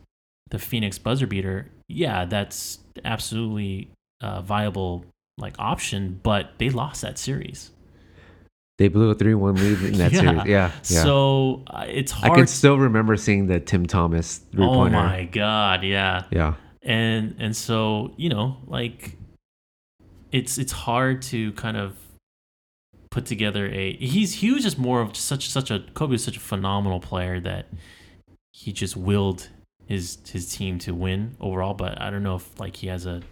[0.51, 3.91] the Phoenix buzzer beater, yeah, that's absolutely
[4.23, 5.05] a viable
[5.39, 7.71] like option, but they lost that series.
[8.79, 10.21] They blew a three-one lead in that Yeah.
[10.21, 10.37] series.
[10.37, 10.45] Yeah.
[10.47, 10.71] Yeah.
[10.81, 12.33] So uh, it's hard.
[12.33, 16.25] I can still remember seeing the Tim Thomas three oh my god, yeah.
[16.31, 16.55] Yeah.
[16.83, 19.17] and and so you know like
[20.33, 21.97] it's it's hard to kind of
[23.11, 26.37] put together a he's he was just more of such such a Kobe was such
[26.37, 27.67] a phenomenal player that
[28.53, 29.49] he just willed
[29.87, 33.23] his his team to win overall but I don't know if like he has a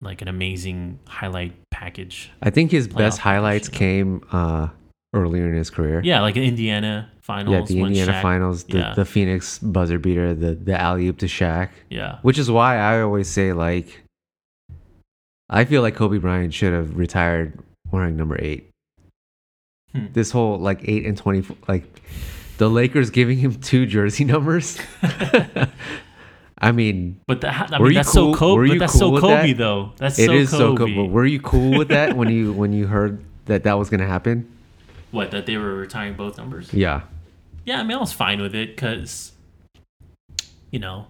[0.00, 4.68] like an amazing highlight package I think his best highlights push, came uh,
[5.14, 6.00] earlier in his career.
[6.02, 8.94] yeah like Indiana finals Yeah, the Indiana Shaq- Finals, the, yeah.
[8.94, 13.00] the Phoenix buzzer beater, the the alley oop to Shaq, yeah which is why I
[13.02, 14.03] always say like,
[15.54, 17.58] I feel like Kobe Bryant should have retired
[17.90, 18.70] wearing number eight.
[19.92, 20.06] Hmm.
[20.12, 21.84] This whole like eight and twenty, like
[22.58, 24.78] the Lakers giving him two jersey numbers.
[26.58, 29.16] I mean, but that, I Were mean you that's cool- so Kobe but that's cool
[29.16, 29.58] so Kobe that?
[29.58, 30.58] though that's it so is Kobe.
[30.58, 31.06] so cool.
[31.06, 34.06] But were you cool with that when you when you heard that that was gonna
[34.06, 34.50] happen?
[35.10, 37.02] what that they were retiring both numbers Yeah.
[37.66, 39.32] Yeah, I mean, I was fine with it because,
[40.70, 41.06] you know,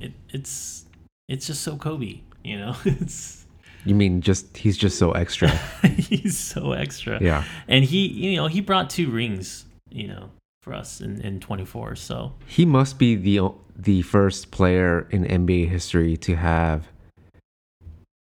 [0.00, 0.84] it, it's
[1.28, 2.20] it's just so Kobe.
[2.42, 3.41] You know, it's
[3.84, 5.48] You mean just he's just so extra?
[5.96, 7.20] he's so extra.
[7.20, 7.44] yeah.
[7.68, 9.64] and he, you know, he brought two rings.
[9.90, 10.30] You know,
[10.62, 11.96] for us in in twenty four.
[11.96, 16.88] So He must be the the first player in NBA history to have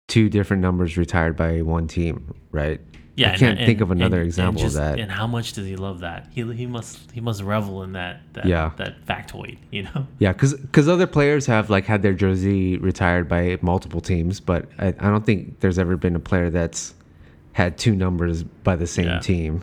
[0.09, 2.81] two different numbers retired by one team, right?
[3.17, 5.01] Yeah, I can't and- think of another and- example and of that.
[5.01, 6.29] And how much does he love that?
[6.33, 8.21] He he must he must revel in that.
[8.35, 8.71] that Yeah.
[8.77, 9.59] that factoid.
[9.71, 10.07] You know.
[10.19, 14.89] Yeah, because other players have like had their jersey retired by multiple teams, but I,
[14.89, 16.95] I don't think there's ever been a player that's
[17.53, 19.19] had two numbers by the same Yeah.
[19.21, 19.63] team.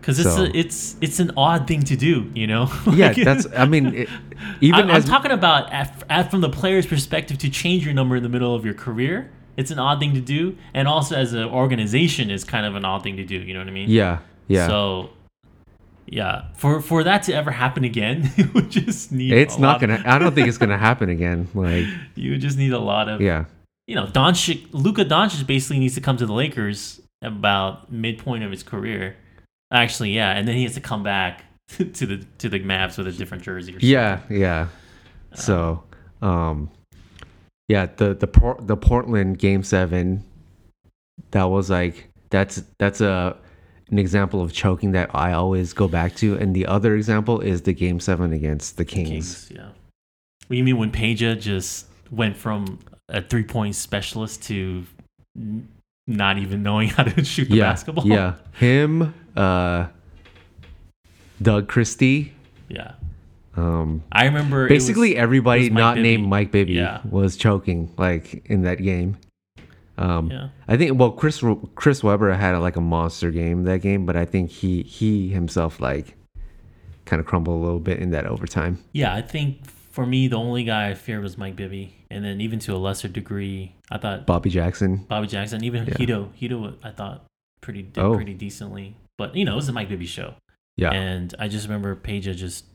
[0.00, 2.70] Because it's So- a, it's it's an odd thing to do, you know.
[2.92, 3.46] Yeah, that's.
[3.56, 4.08] I mean, it,
[4.60, 8.14] even I'm, I'm talking about at, at, from the player's perspective to change your number
[8.14, 9.32] in the middle of your career.
[9.56, 12.84] It's an odd thing to do, and also as an organization, is kind of an
[12.84, 13.36] odd thing to do.
[13.36, 13.88] You know what I mean?
[13.88, 14.66] yeah, yeah.
[14.66, 15.10] So,
[16.06, 19.32] yeah, for for that to ever happen again, you would just need.
[19.32, 20.02] it's not gonna.
[20.06, 21.48] I don't think it's gonna happen again.
[21.54, 23.20] Like, You would just need a lot of.
[23.20, 23.46] yeah,
[23.86, 28.50] You know, Doncic, Luka Doncic basically needs to come to the Lakers about midpoint of
[28.50, 29.16] his career.
[29.72, 33.08] Actually, yeah, and then he has to come back to the to the Mavs with
[33.08, 33.74] a different jersey.
[33.74, 34.68] Or yeah, yeah.
[35.34, 35.82] So,
[36.22, 36.70] um,
[37.68, 40.24] yeah, the the Por- the Portland game seven,
[41.32, 43.36] that was like that's that's a
[43.90, 47.62] an example of choking that I always go back to, and the other example is
[47.62, 49.08] the game seven against the Kings.
[49.08, 49.68] Kings, yeah.
[50.48, 54.84] What you mean when Peja just went from a three point specialist to
[55.36, 55.68] n-
[56.06, 58.06] not even knowing how to shoot the yeah, basketball?
[58.06, 59.86] yeah, him, uh,
[61.42, 62.32] Doug Christie.
[62.68, 62.92] Yeah.
[63.56, 66.08] Um, I remember it was- basically everybody not Bibby.
[66.08, 67.00] named Mike Bibby Yeah.
[67.08, 69.16] was choking like in that game.
[69.98, 70.48] Um, Yeah.
[70.68, 71.42] I think well Chris
[71.74, 75.80] Chris Webber had like a monster game that game, but I think he he himself
[75.80, 76.14] like
[77.06, 78.78] kind of crumbled a little bit in that overtime.
[78.92, 82.40] Yeah, I think for me the only guy I feared was Mike Bibby, and then
[82.42, 85.06] even to a lesser degree, I thought Bobby Jackson.
[85.08, 85.94] Bobby Jackson, even Yeah.
[85.94, 87.24] Hedo, Hedo, I thought
[87.62, 88.14] pretty did Oh.
[88.16, 88.96] pretty decently.
[89.16, 90.34] But you know, it was the Mike Bibby show,
[90.76, 90.90] Yeah.
[90.90, 92.66] and I just remember Peja just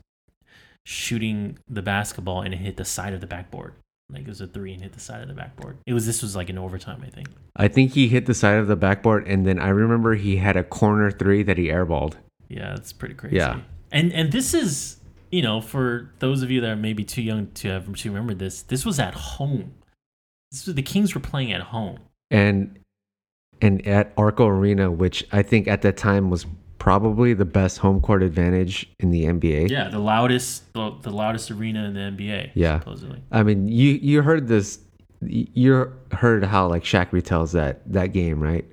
[0.84, 3.74] shooting the basketball and it hit the side of the backboard.
[4.10, 5.78] Like it was a three and hit the side of the backboard.
[5.86, 7.28] It was this was like an overtime, I think.
[7.56, 10.56] I think he hit the side of the backboard and then I remember he had
[10.56, 12.14] a corner three that he airballed.
[12.48, 13.36] Yeah, it's pretty crazy.
[13.36, 13.60] Yeah.
[13.90, 14.98] And and this is
[15.30, 18.34] you know for those of you that are maybe too young to have to remember
[18.34, 19.74] this, this was at home.
[20.50, 21.98] This was the Kings were playing at home.
[22.30, 22.78] And
[23.62, 26.44] and at Arco Arena, which I think at that time was
[26.82, 29.70] probably the best home court advantage in the NBA.
[29.70, 32.50] Yeah, the loudest the, the loudest arena in the NBA.
[32.54, 32.80] Yeah.
[32.80, 33.22] supposedly.
[33.30, 34.80] I mean, you you heard this
[35.20, 38.64] you heard how like Shaq retells that that game, right?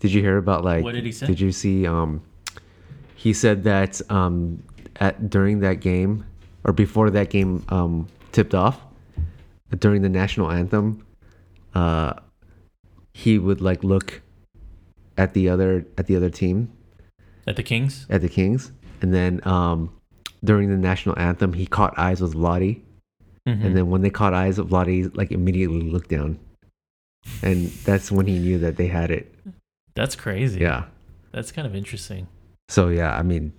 [0.00, 1.26] Did you hear about like What did he say?
[1.26, 2.20] Did you see um
[3.14, 4.62] he said that um
[4.96, 6.26] at during that game
[6.64, 8.82] or before that game um tipped off
[9.78, 11.06] during the national anthem
[11.74, 12.12] uh
[13.14, 14.20] he would like look
[15.16, 16.70] at the other at the other team
[17.48, 18.06] At the Kings.
[18.10, 18.70] at the Kings
[19.02, 19.90] and then um
[20.44, 22.82] during the national anthem he caught eyes with Lottie
[23.48, 23.64] Mhm.
[23.64, 26.38] and then when they caught eyes of Lottie like immediately looked down
[27.42, 29.34] and that's when he knew that they had it
[29.94, 30.60] that's crazy.
[30.60, 30.84] yeah
[31.32, 32.26] that's kind of interesting.
[32.70, 33.52] So yeah, I mean,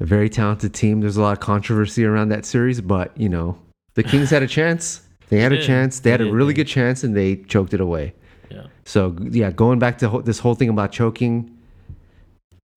[0.00, 1.00] a very talented team.
[1.00, 3.58] There's a lot of controversy around that series, but you know,
[3.94, 5.02] the Kings had a chance.
[5.28, 5.98] They had a chance.
[6.00, 8.14] They had a really good chance, and they choked it away.
[8.50, 8.66] Yeah.
[8.84, 11.50] So yeah, going back to ho- this whole thing about choking,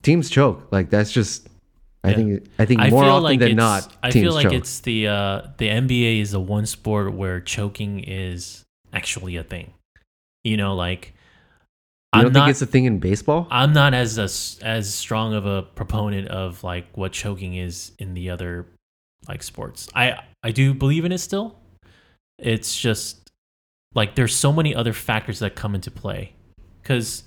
[0.05, 0.67] teams choke.
[0.71, 1.49] Like that's just,
[2.03, 2.15] I Yeah.
[2.15, 4.53] think, I think more feel often like than not, I feel like choke.
[4.53, 8.63] it's the uh, the NBA is the one sport where choking is
[8.93, 9.73] actually a thing.
[10.43, 11.13] You know, like
[12.13, 13.47] I don't I'm think it's a thing in baseball?
[13.49, 14.29] I'm not as a
[14.65, 18.67] as strong of a proponent of like what choking is in the other
[19.27, 19.89] like sports.
[19.95, 21.57] I I do believe in it still.
[22.37, 23.29] It's just
[23.95, 26.33] like there's so many other factors that come into play.
[26.83, 27.23] Cuz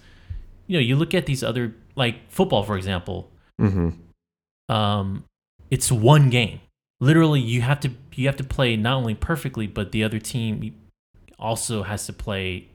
[0.68, 3.90] you know, you look at these other like football for example, hmm
[4.68, 5.24] um
[5.70, 6.60] it's one game.
[7.00, 10.74] Literally you have to you have to play not only perfectly but the other team
[11.38, 12.68] also has to play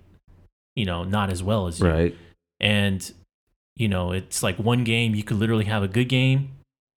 [0.75, 2.15] you know, not as well as you Right.
[2.59, 3.11] and
[3.75, 6.51] you know it's like one game you could literally have a good game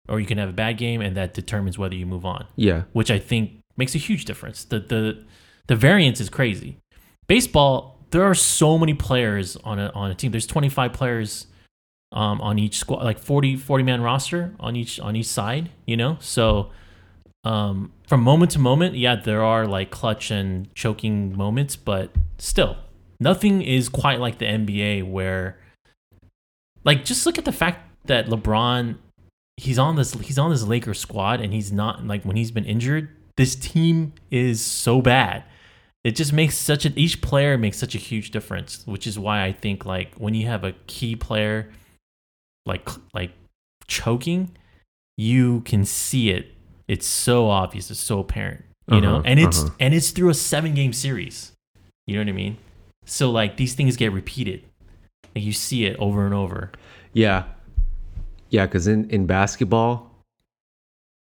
[0.10, 2.84] or you can have a bad game and that determines whether you move on Yeah.
[2.94, 5.24] which i think makes a huge difference the the
[5.68, 6.78] the variance is crazy
[7.28, 11.48] baseball there are so many players on a on a team there's 25 players
[12.14, 15.98] um, on each squad like 40 40 man roster on each on each side you
[15.98, 16.18] know?
[16.20, 16.72] So
[17.44, 22.78] um, from moment to moment yeah there are like clutch and choking moments but still
[23.20, 25.58] nothing is quite like the nba where
[26.84, 28.98] like just look at the fact that lebron
[29.58, 32.66] he's on this he's on this lakers squad and he's not like when he's been
[32.66, 35.44] injured this team is so bad.
[36.04, 39.42] It just makes such a each player makes such a huge difference which is why
[39.42, 41.72] i think like when you have a key player
[42.66, 43.32] like like
[43.88, 44.52] choking
[45.16, 46.52] you can see it.
[46.88, 47.92] It's so obvious.
[47.92, 49.18] It's so apparent you know?
[49.18, 49.76] Uh-huh, and it's uh-huh.
[49.80, 51.52] and it's through a seven game series.
[52.06, 52.58] You know what i mean?
[53.06, 54.64] So like these things get repeated.
[55.36, 56.72] Like you see it over and over.
[57.14, 57.44] Yeah.
[58.50, 60.12] Yeah, because in, in basketball,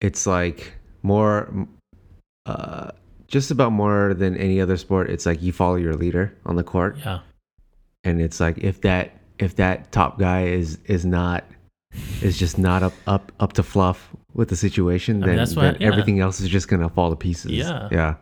[0.02, 0.74] it's like
[1.04, 1.68] more,
[2.48, 2.92] uh,
[3.28, 5.12] just about more than any other sport.
[5.12, 7.20] It's like you follow your leader on the court, yeah.
[8.04, 11.44] And it's like if that if that top guy is is not
[12.22, 15.78] is just not up up up to fluff with the situation, I mean, then, then
[15.80, 15.88] yeah.
[15.88, 17.52] everything else is just gonna fall to pieces.
[17.52, 17.90] Yeah.
[17.92, 18.16] yeah.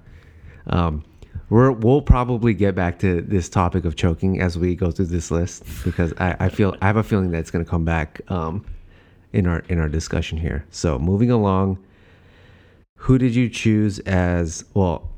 [0.67, 1.03] Um,
[1.49, 5.31] we're we'll probably get back to this topic of choking as we go through this
[5.31, 8.65] list because I, I feel I have a feeling that it's gonna come back um
[9.33, 10.65] in our in our discussion here.
[10.71, 11.77] So moving along,
[12.95, 15.09] who did you choose as well?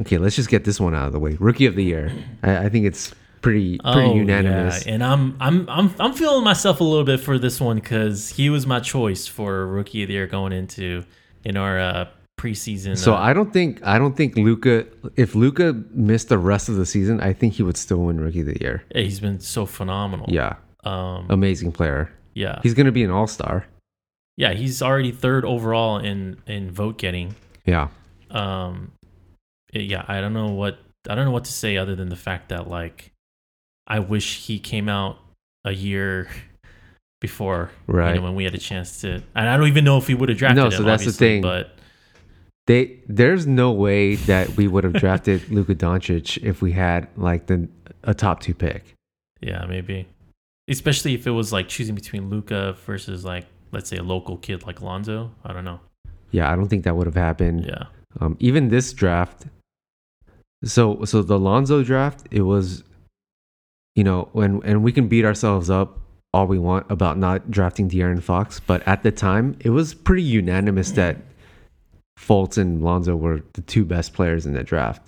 [0.00, 1.36] Okay, let's just get this one out of the way.
[1.40, 2.12] Rookie of the year.
[2.42, 4.86] I, I think it's pretty pretty Oh, unanimous.
[4.86, 4.94] Yeah.
[4.94, 8.50] And I'm I'm I'm I'm feeling myself a little bit for this one because he
[8.50, 11.04] was my choice for rookie of the year going into
[11.44, 12.96] in our uh, preseason.
[12.98, 14.86] So uh, I don't think I don't think Luka.
[15.16, 18.40] If Luka missed the rest of the season, I think he would still win Rookie
[18.40, 18.82] of the Year.
[18.94, 20.26] he's been so phenomenal.
[20.28, 22.12] Yeah, Um, Amazing player.
[22.34, 23.66] yeah, He's gonna be an all star.
[24.36, 27.34] yeah, he's already third overall in in vote getting.
[27.66, 27.88] Yeah.
[28.30, 28.92] Um,
[29.72, 30.78] yeah, I don't know what
[31.08, 33.10] I don't know what to say other than the fact that like,
[33.90, 35.18] I wish he came out
[35.64, 36.28] a year
[37.20, 38.14] before, you Right.
[38.14, 39.14] know, when we had a chance to.
[39.34, 40.70] And I don't even know if we would have drafted No, him.
[40.72, 41.42] so that's the thing.
[41.42, 41.76] But
[42.66, 47.46] They there's no way that we would have drafted Luka Doncic if we had like
[47.46, 47.68] the
[48.04, 48.94] a top two pick.
[49.40, 50.06] yeah, maybe,
[50.68, 54.66] especially if it was like choosing between Luka versus like let's say a local kid
[54.66, 55.32] like Lonzo.
[55.44, 55.80] I don't know.
[56.30, 57.64] Yeah, I don't think that would have happened.
[57.66, 57.84] Yeah,
[58.20, 59.46] Um, even this draft.
[60.64, 62.84] So so the Lonzo draft, it was,
[64.00, 65.98] you know, when and we can beat ourselves up
[66.32, 70.22] all we want about not drafting De'Aaron Fox, but at the time it was pretty
[70.22, 71.18] unanimous that
[72.18, 75.02] Fultz and Lonzo were the two best players in the draft.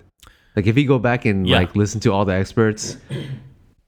[0.57, 1.57] Like if you go back and Yeah.
[1.61, 2.99] like listen to all the experts,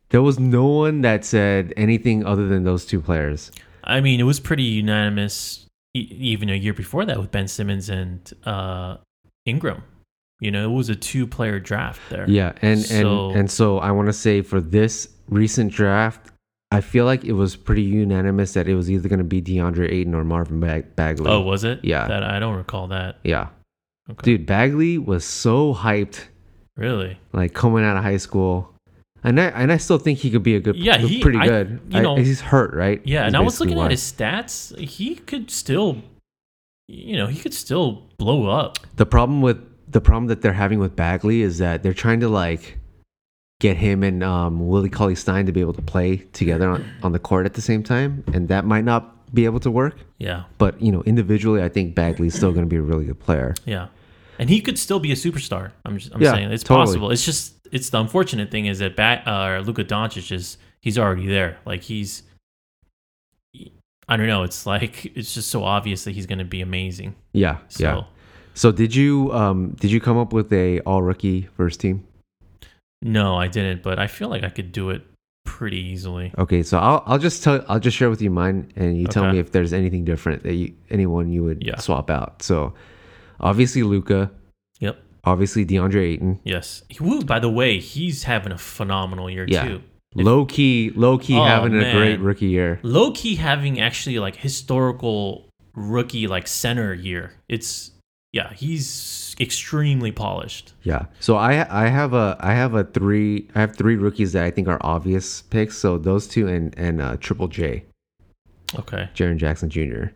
[0.09, 3.52] there was no one that said anything other than those two players.
[3.82, 7.90] I mean, it was pretty unanimous e- even a year before that with Ben Simmons
[7.90, 8.96] and uh,
[9.44, 9.82] Ingram.
[10.41, 12.28] You know, it was a two-player draft there.
[12.28, 16.30] Yeah, and So- and and so I want to say for this recent draft,
[16.70, 19.91] I feel like it was pretty unanimous that it was either going to be DeAndre
[19.93, 21.30] Ayton or Marvin Bag- Bagley.
[21.30, 21.80] Oh, was it?
[21.85, 22.09] Yeah.
[22.09, 23.18] That I don't recall that.
[23.22, 23.49] yeah,
[24.11, 24.22] Okay.
[24.32, 26.24] dude, Bagley was so hyped,
[26.76, 27.16] Really?
[27.32, 28.74] like coming out of high school,
[29.22, 31.47] and I and I still think he could be a good, Yeah, he- pretty I-
[31.47, 31.80] good.
[31.91, 33.01] you I- know- he's hurt, right?
[33.05, 33.85] Yeah, Is and I was looking why.
[33.87, 34.76] at his stats.
[34.76, 36.03] He could still,
[36.89, 38.78] you know, he could still blow up.
[38.97, 39.59] The problem with
[39.95, 42.78] the problem that they're having with Bagley is that they're trying to like
[43.61, 47.12] get him and um, Willie Cauley Stein to be able to play together on, on
[47.12, 49.97] the court at the same time, and that might not be able to work.
[50.18, 53.20] Yeah, But you know, individually, I think Bagley's still going to be a really good
[53.20, 53.55] player.
[53.64, 53.86] yeah,
[54.38, 55.70] and he could still be a superstar.
[55.84, 56.86] I'm just, I'm Yeah, saying it's totally.
[56.86, 57.11] possible.
[57.12, 61.26] It's just, it's the unfortunate thing is that ba- uh, Luka Doncic is he's already
[61.28, 61.59] there.
[61.64, 62.24] Like he's,
[64.09, 64.42] I don't know.
[64.42, 67.14] It's like it's just so obvious that he's going to be amazing.
[67.32, 68.03] Yeah, So yeah.
[68.55, 72.05] So did you um did you come up with a all rookie first team?
[73.02, 73.82] no, I didn't.
[73.82, 75.02] But I feel like I could do it
[75.44, 76.32] pretty easily.
[76.38, 79.24] Okay, so I'll I'll just tell I'll just share with you mine, and you tell
[79.24, 79.32] Okay.
[79.34, 81.78] me if there's anything different that you anyone you would Yeah.
[81.78, 82.42] swap out.
[82.42, 82.72] So
[83.40, 84.30] obviously Luka,
[84.80, 85.02] Yep.
[85.24, 86.82] obviously DeAndre Ayton, Yes.
[87.00, 89.68] Woo, by the way, he's having a phenomenal year Yeah.
[89.68, 89.82] too.
[90.16, 92.78] If- low key low key Oh, having a great rookie year.
[92.84, 97.32] low key having actually like historical rookie like center year.
[97.48, 97.90] It's
[98.35, 100.74] yeah, he's extremely polished.
[100.82, 101.07] Yeah.
[101.20, 101.53] So I
[101.85, 104.78] I have a I have a three I have three rookies that I think are
[104.80, 105.78] obvious picks.
[105.78, 107.85] So those two and and uh, Triple J,
[108.78, 110.07] Okay, Jaren Jackson Jr.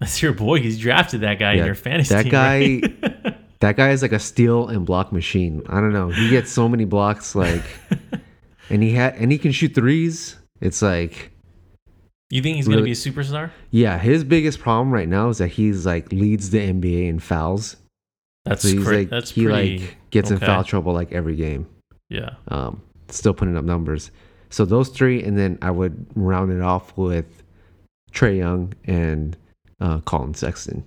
[0.00, 0.60] that's your boy.
[0.60, 2.32] He's drafted that guy Yeah, in your fantasy that team.
[2.32, 2.80] guy-
[3.12, 3.36] right?
[3.62, 5.62] That guy is like a steal and block machine.
[5.68, 6.08] I don't know.
[6.08, 7.62] He gets so many blocks, like,
[8.70, 10.36] and he had and he can shoot threes.
[10.60, 11.30] It's like,
[12.36, 13.50] you think he's gonna be a superstar?
[13.70, 13.98] yeah.
[13.98, 17.76] His biggest problem right now is that he's like leads the NBA in fouls.
[18.44, 19.78] That's So he's cra- like that's he pretty.
[19.78, 21.66] like gets in foul trouble like every game.
[22.08, 22.30] yeah.
[22.48, 24.10] Um, still putting up numbers.
[24.50, 27.42] So those three, and then I would round it off with
[28.12, 29.36] Trae Young and
[29.80, 30.84] uh, Collin Sexton.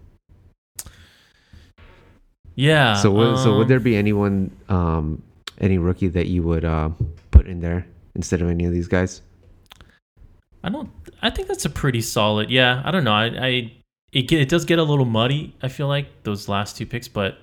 [2.55, 2.95] Yeah.
[2.95, 5.21] so would, so would um, there be anyone, um,
[5.59, 6.89] any rookie that you would uh,
[7.31, 7.85] put in there
[8.15, 9.21] instead of any of these guys?
[10.63, 10.89] I don't.
[11.25, 12.51] I think that's a pretty solid.
[12.51, 13.11] Yeah, I don't know.
[13.11, 13.71] I, I
[14.13, 15.55] it get, it does get a little muddy.
[15.59, 17.39] I feel like those last two picks, but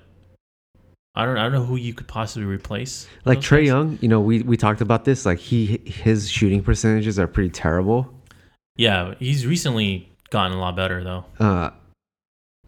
[1.15, 1.37] I don't.
[1.37, 3.07] I don't know who you could possibly replace.
[3.25, 3.67] Like Trae guys.
[3.67, 5.25] Young, you know, we we talked about this.
[5.25, 8.09] Like he his shooting percentages are pretty terrible.
[8.77, 11.25] Yeah, he's recently gotten a lot better though.
[11.37, 11.71] Uh,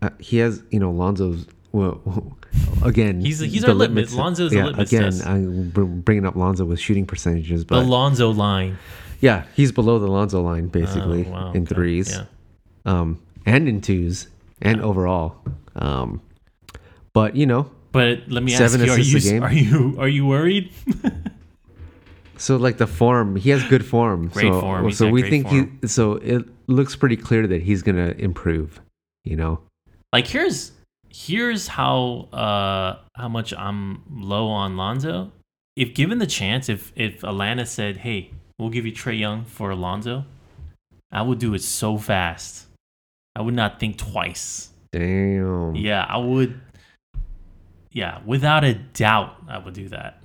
[0.02, 1.48] uh he has you know Lonzo's.
[1.72, 2.38] Well,
[2.84, 5.26] again, He's- he's our litmus- Lonzo's a litmus again, test.
[5.26, 8.78] I'm bringing up Lonzo with shooting percentages, but the Lonzo line
[9.28, 12.26] yeah, he's below the Lonzo line basically Oh, wow, in okay, threes, Yeah.
[12.92, 13.10] um,
[13.46, 14.28] and in twos,
[14.62, 14.90] and Yeah.
[14.90, 15.30] overall.
[15.76, 16.22] Um,
[17.14, 20.26] but you know, But let me Seven ask you: Are you are you are you
[20.36, 20.66] worried?
[22.38, 24.28] So like the form, he has good form.
[24.28, 25.78] Great so, form, So we think form.
[25.82, 25.88] he.
[25.88, 28.82] So it looks pretty clear that he's gonna improve.
[29.24, 29.54] You know.
[30.14, 30.72] like here's
[31.10, 35.32] here's how uh how much I'm low on Lonzo.
[35.78, 39.70] If given the chance, if if Atlanta said, "Hey, we'll give you Trae Young for
[39.72, 40.26] Alonzo,"
[41.12, 42.68] I would do it so fast.
[43.36, 44.70] I would not think twice.
[44.92, 45.76] Damn.
[45.76, 46.60] Yeah, I would.
[47.92, 50.22] Yeah, without a doubt, I would do that.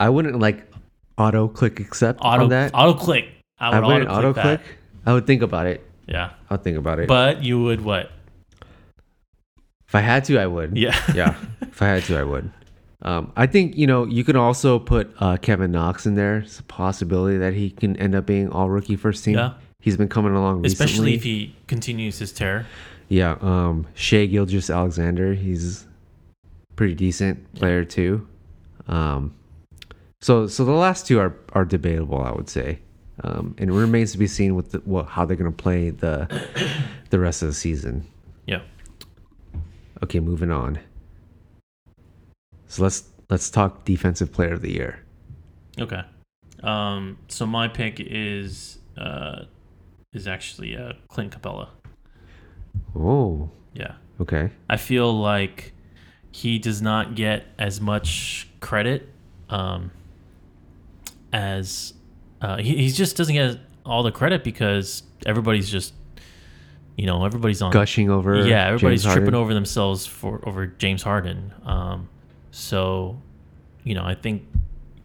[0.00, 0.70] I wouldn't like
[1.16, 2.70] auto click accept Auto on that.
[2.74, 3.28] auto click.
[3.58, 4.60] I would wouldn't auto click.
[5.04, 5.84] I would think about it.
[6.06, 7.08] Yeah, I'll think about it.
[7.08, 8.10] but you would what?
[9.88, 10.76] if I had to, I would.
[10.76, 11.34] Yeah, Yeah.
[11.62, 12.50] If I had to, I would.
[13.02, 16.38] Um, I think you know you can also put uh, Kevin Knox in there.
[16.38, 19.36] It's a possibility that he can end up being all rookie first team.
[19.36, 19.54] Yeah.
[19.80, 20.84] He's been coming along recently.
[20.84, 22.66] Especially if he continues his tear.
[23.08, 23.36] yeah.
[23.40, 25.34] Um, Shai Gilgeous-Alexander.
[25.34, 25.86] He's
[26.74, 28.26] pretty decent player too.
[28.88, 29.34] Um,
[30.20, 32.80] so so the last two are are debatable, I would say.
[33.22, 35.90] Um, and it remains to be seen with the, what how they're going to play
[35.90, 36.26] the
[37.10, 38.04] the rest of the season.
[38.46, 38.62] Yeah.
[40.02, 40.78] Okay, moving on.
[42.68, 45.02] So let's let's talk defensive player of the year.
[45.80, 46.02] Okay.
[46.62, 49.44] Um, so my pick is uh,
[50.12, 51.68] is actually uh, Clint Capela.
[52.96, 53.94] Oh, Yeah.
[54.20, 54.50] okay.
[54.68, 55.72] I feel like
[56.30, 59.08] he does not get as much credit
[59.50, 59.90] um,
[61.32, 61.94] as
[62.40, 65.94] uh, he, he just doesn't get all the credit because everybody's just
[66.96, 68.46] you know everybody's on Gushing over.
[68.46, 71.52] yeah everybody's tripping over themselves for over James Harden.
[71.64, 72.08] Um,
[72.58, 73.20] so
[73.84, 74.42] you know I think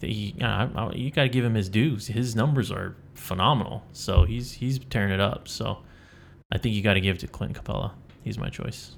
[0.01, 2.07] he I, I, you got to give him his dues.
[2.07, 3.83] His numbers are phenomenal.
[3.93, 5.47] So he's he's tearing it up.
[5.47, 5.79] So
[6.51, 7.91] I think you got to give it to Clint Capela.
[8.23, 8.95] He's my choice.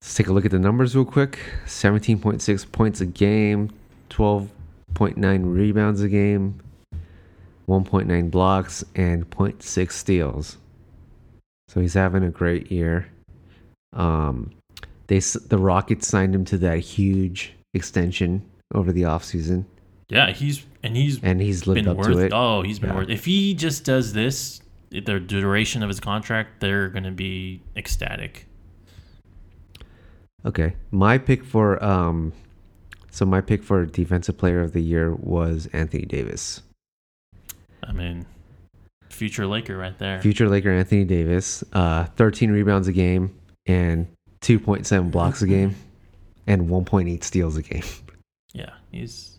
[0.00, 1.38] Let's take a look at the numbers real quick.
[1.66, 3.70] 17.6 points a game,
[4.10, 6.60] 12.9 rebounds a game,
[7.68, 10.58] 1.9 blocks, and 0.6 steals.
[11.68, 13.06] So he's having a great year.
[13.92, 14.50] Um,
[15.12, 18.42] they the Rockets signed him to that huge extension
[18.74, 19.66] over the offseason,
[20.08, 22.12] Yeah, he's and he's and he's lived been up worth.
[22.12, 22.32] to it.
[22.34, 22.96] Oh, he's been Yeah.
[22.96, 23.10] worth.
[23.10, 28.46] If he just does this, the duration of his contract, they're gonna be ecstatic.
[30.46, 32.32] Okay, my pick for um,
[33.10, 36.62] so my pick for defensive player of the year was Anthony Davis.
[37.84, 38.24] I mean,
[39.10, 40.22] future Laker right there.
[40.22, 43.34] Future Laker Anthony Davis, uh, 13 rebounds a game
[43.66, 44.08] and
[44.42, 45.74] 2.7 blocks a game
[46.46, 47.84] and 1.8 steals a game.
[48.52, 49.38] yeah, he's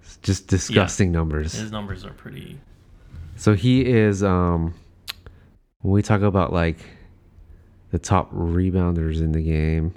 [0.00, 1.52] It's just disgusting numbers.
[1.54, 2.60] his numbers are pretty.
[3.36, 4.74] So he is um
[5.80, 6.78] when we talk about like
[7.90, 9.94] the top rebounders in the game.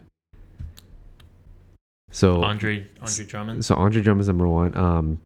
[2.12, 3.66] So Andre Andre Drummond.
[3.66, 4.76] so Andre Drummond's number one.
[4.78, 5.20] Um,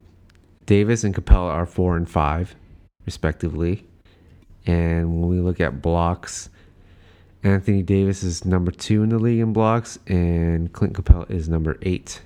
[0.66, 2.56] Davis and Capela are four and five,
[3.06, 3.86] respectively.
[4.66, 6.50] And when we look at blocks,
[7.44, 11.78] Anthony Davis is number two in the league in blocks, and Clint Capela is number
[11.82, 12.22] eight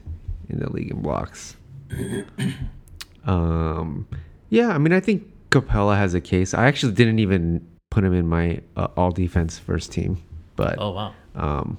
[0.49, 1.55] in the league in blocks.
[3.25, 4.07] um,
[4.49, 6.53] yeah, I mean, I think Capela has a case.
[6.53, 10.21] I actually didn't even put him in my uh, all defense first team,
[10.55, 11.13] but Oh wow.
[11.35, 11.77] um,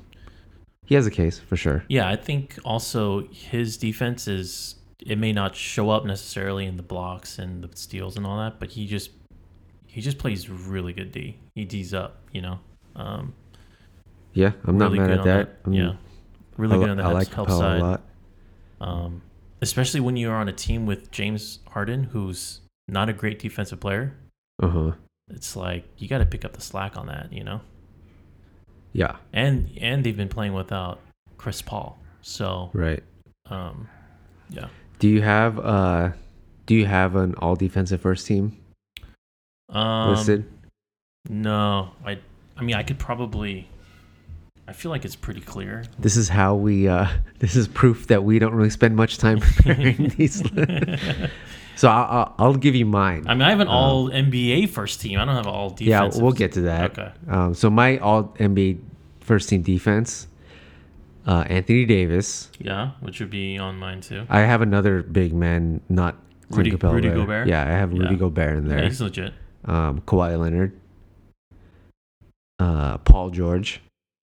[0.86, 1.84] he has a case for sure.
[1.88, 4.74] Yeah, I think also his defense is.
[5.04, 8.58] It may not show up necessarily in the blocks and the steals and all that,
[8.58, 9.10] but he just
[9.86, 11.38] he just plays really good D.
[11.54, 12.58] He D's up, you know.
[12.96, 13.34] Um,
[14.34, 15.48] Yeah, I'm not really mad at that.
[15.64, 15.92] I'm- Yeah,
[16.56, 17.80] really I, good on the I help, like help side.
[17.80, 18.02] a lot.
[18.80, 19.22] Um,
[19.62, 24.14] especially when you're on a team with James Harden, who's not a great defensive player.
[24.62, 24.92] Uh huh.
[25.30, 27.60] It's like you got to pick up the slack on that, you know.
[28.92, 29.16] Yeah.
[29.32, 31.00] And and they've been playing without
[31.38, 33.02] Chris Paul, so Right.
[33.50, 33.88] um,
[34.50, 34.68] yeah.
[34.98, 36.10] Do you have uh
[36.66, 38.56] do you have an all defensive first team
[39.68, 40.44] Um, listed?
[41.28, 42.18] No, I
[42.56, 43.68] I mean I could probably.
[44.68, 45.84] I feel like it's pretty clear.
[45.98, 47.06] This is how we uh
[47.38, 50.42] this is proof that we don't really spend much time preparing these.
[51.76, 53.24] so I'll, I'll give you mine.
[53.28, 55.18] I mean, I have an Um, all NBA first team.
[55.20, 56.16] I don't have all defense.
[56.16, 56.98] yeah, we'll get to that.
[56.98, 57.12] Okay.
[57.28, 58.78] Um, so my all NBA
[59.20, 60.26] first team defense,
[61.26, 62.50] uh, Anthony Davis.
[62.58, 64.26] Yeah, which would be on mine too.
[64.28, 66.16] I have another big man, not
[66.50, 67.10] Rudy- Rudy.
[67.10, 67.46] Gobert?
[67.48, 68.14] Yeah, I have Rudy Yeah.
[68.18, 68.84] Gobert in Yeah, there.
[68.84, 69.32] he's legit.
[69.64, 70.72] Um, Kawhi Leonard,
[72.58, 73.80] uh, Paul George,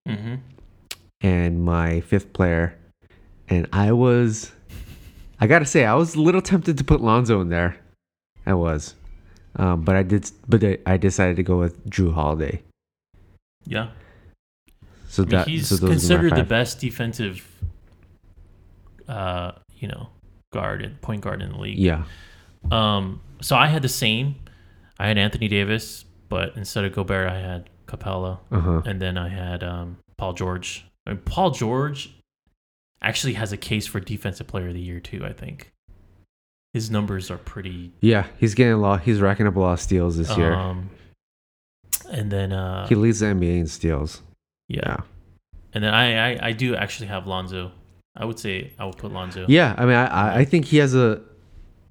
[0.08, 0.36] hmm
[1.22, 2.78] and my fifth player.
[3.48, 4.52] And I was,
[5.40, 7.78] I gotta say, I was a little tempted to put Lonzo in there.
[8.46, 8.96] I was,
[9.56, 12.62] um, but I did, but I- decided to go with Jrue Holiday.
[13.66, 13.90] Yeah,
[15.08, 17.48] So I mean, that he's so those considered the best defensive,
[19.08, 20.10] uh, you know,
[20.52, 21.78] guard and point guard in the league.
[21.80, 22.04] Yeah,
[22.72, 24.36] Um, so I had the same.
[25.00, 28.82] I had Anthony Davis, but instead of Gobert, I had Capela, uh huh.
[28.86, 30.86] and then I had um, Paul George.
[31.06, 32.16] I mean, Paul George
[33.02, 35.26] actually has a case for Defensive Player of the Year too.
[35.26, 35.72] I think
[36.74, 37.92] his numbers are pretty.
[38.02, 39.02] Yeah, he's getting a lot.
[39.02, 40.54] He's racking up a lot of steals this year.
[40.54, 40.90] Um,
[42.10, 44.22] and then uh, He leads the NBA in steals.
[44.68, 44.80] yeah.
[44.86, 44.98] Yeah.
[45.74, 47.72] and then I, I I do actually have Lonzo.
[48.16, 49.46] I would say I would put Lonzo.
[49.50, 51.22] Yeah, I mean, I- I, I think he has a.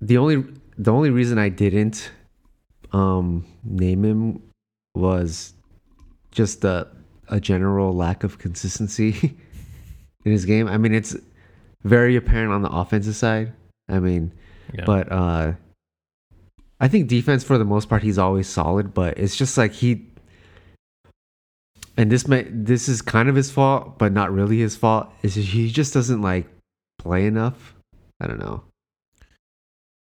[0.01, 0.45] The only
[0.79, 2.11] the only reason I didn't
[2.93, 4.43] um name him
[4.95, 5.55] was
[6.33, 6.89] just a
[7.29, 9.37] a general lack of consistency
[10.25, 10.67] in his game.
[10.69, 11.17] I mean, it's
[11.85, 13.53] very apparent on the offensive side.
[13.89, 14.33] I mean,
[14.75, 14.85] Yeah.
[14.85, 15.53] but uh
[16.81, 20.07] I think defense for the most part he's always solid, but it's just like he
[21.97, 25.09] and this may this is kind of his fault, but not really his fault.
[25.23, 26.47] Is he just doesn't like
[26.99, 27.75] play enough.
[28.21, 28.65] I don't know.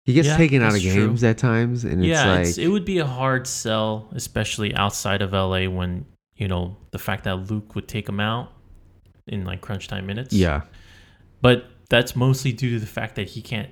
[0.10, 1.08] He gets Yeah, taken out of that's true.
[1.08, 4.74] games at times, and it's yeah, like it's, it would be a hard sell, especially
[4.74, 6.04] outside of LA, when
[6.36, 8.52] you know the fact that Luke would take him out
[9.28, 10.34] in like crunch time minutes.
[10.34, 10.62] yeah,
[11.42, 13.70] but that's mostly due to the fact that he can't.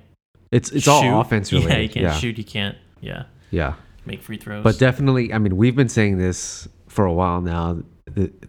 [0.52, 0.92] it's it's shoot.
[0.92, 1.72] all offense related.
[1.72, 2.36] Yeah, he can't yeah, shoot.
[2.36, 2.76] He can't.
[3.00, 3.74] Yeah, yeah.
[4.06, 4.62] make free throws.
[4.62, 7.82] But definitely, I mean, we've been saying this for a while now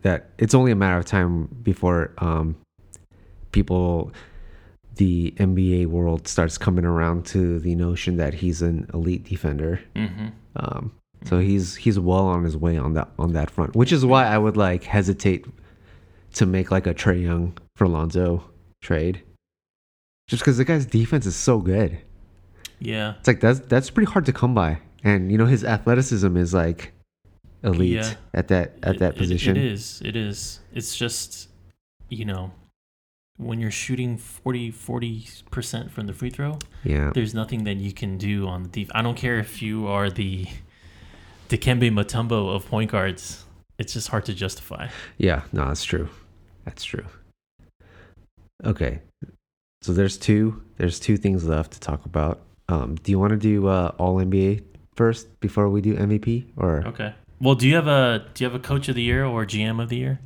[0.04, 2.56] that it's only a matter of time before um,
[3.52, 4.12] people,
[5.00, 9.80] the NBA world, starts coming around to the notion that he's an elite defender.
[9.96, 10.92] hmm Um,
[11.26, 14.26] so he's he's well on his way on that on that front, which is why
[14.26, 15.46] I would like hesitate
[16.36, 18.44] to make like a Trae Young for Lonzo
[18.82, 19.22] trade,
[20.28, 21.92] just because the guy's defense is so good.
[22.80, 26.36] yeah, It's like that's that's pretty hard to come by, and you know his athleticism
[26.38, 26.94] is like
[27.64, 28.14] elite Yeah.
[28.34, 29.58] at that at It- that it- position.
[29.58, 30.02] it is.
[30.06, 30.60] It is.
[30.74, 31.50] It's just
[32.10, 32.52] you know
[33.40, 38.18] when you're shooting 40 40% from the free throw, Yeah, there's nothing that you can
[38.18, 38.90] do on the def.
[38.94, 40.46] I don't care if you are the
[41.48, 43.46] Dikembe Mutombo of point guards.
[43.78, 44.90] It's just hard to justify.
[45.18, 46.10] yeah, no, that's true.
[46.66, 47.06] That's true.
[48.66, 49.00] Okay,
[49.82, 52.42] so there's two there's two things left to talk about.
[52.68, 54.64] Um, do you want to do uh, All NBA
[54.96, 57.14] first before we do MVP, or Okay.
[57.42, 59.82] Well, do you have a do you have a coach of the year or GM
[59.82, 60.20] of the year?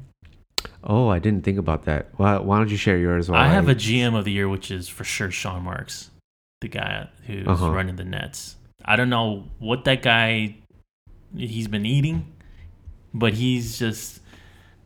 [0.83, 2.07] Oh, I didn't think about that.
[2.17, 3.29] Why, why don't you share yours?
[3.29, 6.09] I have a GM of the year, which is for sure Sean Marks,
[6.61, 7.71] the guy who's Uh-huh.
[7.71, 8.55] running the Nets.
[8.85, 10.55] I don't know what that guy
[11.35, 12.31] he's been eating,
[13.13, 14.21] but he's just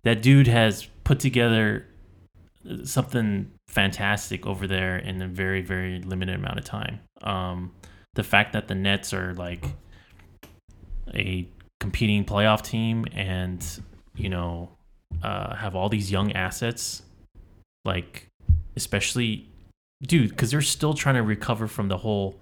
[0.04, 1.86] that dude has put together
[2.84, 7.00] something fantastic over there in a very very limited amount of time.
[7.22, 7.72] Um,
[8.14, 9.66] the fact that the Nets are like
[11.14, 11.48] a
[11.80, 13.66] competing playoff team and
[14.16, 14.70] you know
[15.24, 17.04] uh, have all these young assets
[17.86, 18.28] like
[18.76, 19.50] especially
[20.04, 22.40] dude because they're still trying to recover from the whole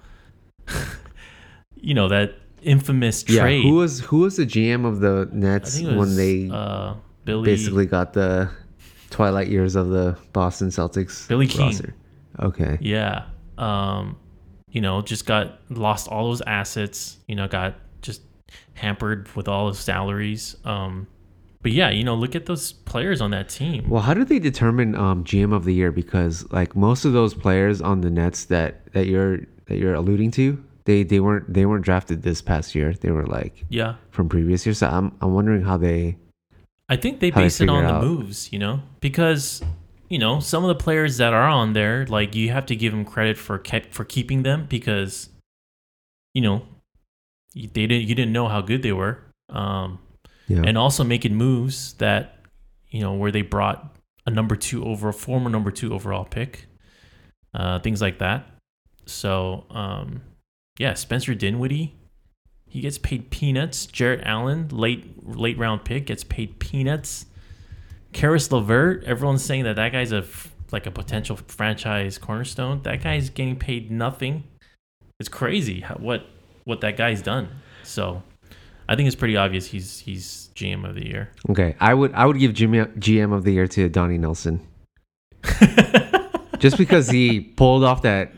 [1.75, 3.63] you know that infamous trade.
[3.63, 3.69] yeah.
[3.69, 7.85] Who was who was the GM of the Nets was when they uh, Billy basically
[7.85, 8.49] got the
[9.09, 11.27] twilight years of the Boston Celtics?
[11.27, 11.67] Billy King.
[11.67, 11.95] roster?
[12.39, 12.77] Okay.
[12.81, 13.25] Yeah.
[13.57, 14.17] Um,
[14.69, 18.21] you know, just got lost all those assets, you know, got just
[18.73, 20.57] hampered with all his salaries.
[20.65, 21.07] Um,
[21.65, 23.89] but yeah, you know, look at those players on that team.
[23.89, 25.91] Well, how did they determine um, GM of the year?
[25.91, 30.29] Because like most of those players on the Nets that that you're that you're alluding
[30.33, 32.93] to, they they weren't they weren't drafted this past year.
[32.93, 33.95] They were like yeah.
[34.11, 34.77] from previous years.
[34.77, 36.17] So I'm I'm wondering how they.
[36.87, 39.63] I think they How they it on figure the moves, you know, because
[40.07, 42.93] you know some of the players that are on there, like you have to give
[42.93, 45.29] them credit for kept for keeping them because,
[46.35, 46.67] you know,
[47.55, 49.17] you- they didn't you didn't know how good they were,
[49.49, 49.97] um,
[50.47, 50.61] Yeah.
[50.65, 52.39] and also making moves that,
[52.89, 56.67] you know, where they brought a number two over a former number two overall pick,
[57.53, 58.47] uh, things like that.
[59.05, 60.21] So, um,
[60.77, 61.95] yeah, Spencer Dinwiddie,
[62.67, 63.85] he gets paid peanuts.
[63.85, 67.25] Jarrett Allen, late late round pick, gets paid peanuts.
[68.13, 70.25] Caris LeVert, everyone's saying that that guy's a
[70.71, 72.81] like a potential franchise cornerstone.
[72.83, 74.43] That guy's getting paid nothing.
[75.19, 76.25] It's crazy how, what
[76.65, 77.49] what that guy's done.
[77.83, 78.23] So,
[78.87, 81.29] I think it's pretty obvious he's he's GM of the year.
[81.49, 84.65] okay, I would I would give GM GM of the year to Donnie Nelson
[86.59, 88.31] just because he pulled off that.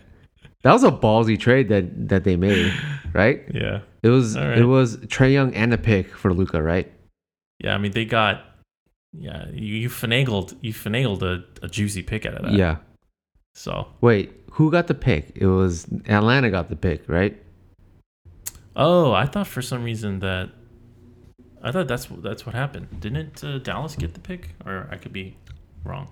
[0.64, 2.74] That was a ballsy trade that that they made,
[3.14, 3.44] right?
[3.54, 4.58] yeah, It was right.
[4.58, 6.92] it was Trae Young and a pick for Luka, right?
[7.64, 7.74] yeah.
[7.74, 8.44] I mean, they got
[9.14, 9.48] yeah.
[9.52, 12.54] You, you finagled you finagled a, a juicy pick out of that.
[12.54, 12.78] Yeah.
[13.56, 15.32] So Wait, who got the pick?
[15.36, 17.38] It was Atlanta got the pick, right?
[18.80, 20.50] Oh, I thought for some reason that
[21.64, 23.02] I thought that's that's what happened.
[23.02, 25.36] Didn't uh, Dallas get the pick, or I could be
[25.84, 26.10] wrong?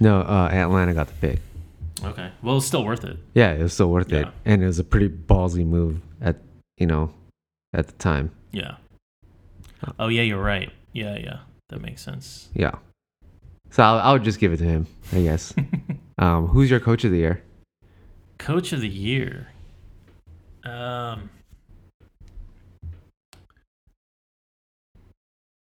[0.00, 1.40] No, uh, Atlanta got the pick.
[2.02, 3.18] Okay, well, it's still worth it.
[3.34, 4.30] Yeah, it was still worth it, Yeah.
[4.46, 6.36] and it was a pretty ballsy move at
[6.78, 7.12] you know
[7.74, 8.30] at the time.
[8.52, 8.76] Yeah.
[9.98, 10.70] Oh yeah, you're right.
[10.94, 12.48] Yeah, yeah, that makes sense.
[12.54, 12.76] Yeah.
[13.70, 15.54] So I'll, I would just give it to him, I guess.
[16.18, 17.42] um, who's your coach of the year?
[18.38, 19.48] Coach of the year.
[20.64, 21.30] Um,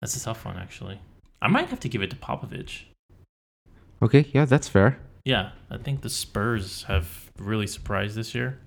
[0.01, 1.01] that's a tough one, actually.
[1.43, 2.83] I might have to give it to Popovich.
[4.03, 4.99] Okay, yeah, that's fair.
[5.25, 8.59] Yeah, I think the Spurs have really surprised this year.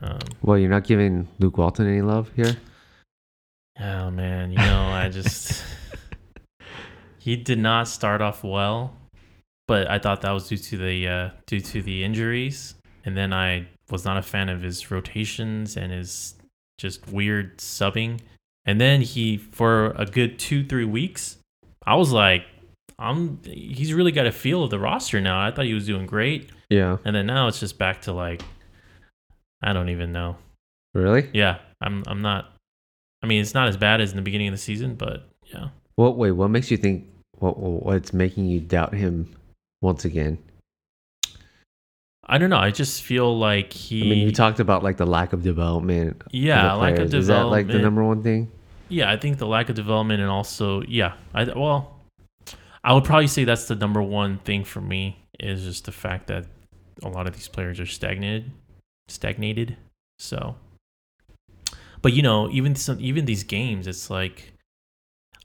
[0.00, 2.56] Um, Well, you're not giving Luke Walton any love here.
[3.80, 5.62] Oh man, you know, I just
[7.18, 8.94] he did not start off well.
[9.68, 13.32] but I thought that was due to the uh, due to the injuries, and then
[13.32, 16.34] I was not a fan of his rotations and his
[16.78, 18.20] just weird subbing.
[18.64, 21.38] And then he for a good two three weeks,
[21.86, 22.44] I was like,
[22.98, 25.40] I'm he's really got a feel of the roster now.
[25.40, 26.98] I thought he was doing great, Yeah.
[27.04, 28.42] and then now it's just back to like,
[29.62, 30.36] I don't even know.
[30.94, 31.30] Really?
[31.32, 32.52] Yeah, I'm I'm not.
[33.22, 35.68] I mean, it's not as bad as in the beginning of the season, but yeah.
[35.96, 36.16] What?
[36.16, 36.32] Wait.
[36.32, 37.06] What makes you think?
[37.38, 37.58] What?
[37.58, 39.34] What's making you doubt him
[39.80, 40.38] once again?
[42.28, 42.58] I don't know.
[42.58, 44.02] I just feel like he.
[44.02, 46.22] I mean, you talked about like the lack of development.
[46.30, 47.14] Yeah, the lack of players.
[47.14, 48.50] Is that like the number one thing?
[48.88, 51.96] Yeah, I think the lack of development and also yeah, I well,
[52.84, 56.26] I would probably say that's the number one thing for me is just the fact
[56.28, 56.46] that
[57.02, 58.50] a lot of these players are stagnated,
[59.08, 59.76] stagnated.
[60.18, 60.56] So,
[62.02, 64.52] but you know, even some even these games, it's like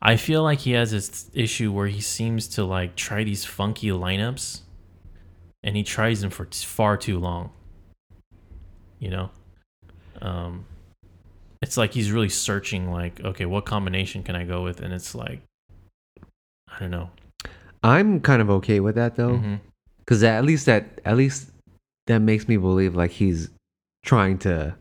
[0.01, 3.87] I feel like he has this issue where he seems to like try these funky
[3.87, 4.59] lineups,
[5.63, 7.51] and he tries them for far too long.
[8.99, 9.29] You know,
[10.21, 10.65] um,
[11.61, 15.15] it's like he's really searching like okay what combination can i go with and it's
[15.15, 15.41] like
[16.69, 17.09] i don't know
[17.83, 19.59] I'm kind of okay with that though,
[19.99, 21.51] because at least that at least
[22.07, 23.49] that makes me believe like he's
[24.03, 24.75] trying to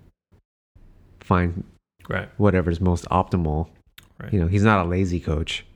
[1.20, 1.64] find
[2.08, 3.68] right whatever's most optimal.
[4.20, 4.32] Right.
[4.32, 5.66] You know, he's not a lazy coach,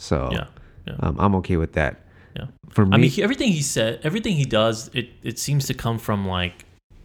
[0.00, 0.46] so yeah
[0.86, 0.96] yeah.
[1.00, 2.00] um, I'm okay with that.
[2.36, 2.46] Yeah.
[2.70, 5.74] For me, i mean he, everything he said everything he does it it seems to
[5.74, 6.64] come from like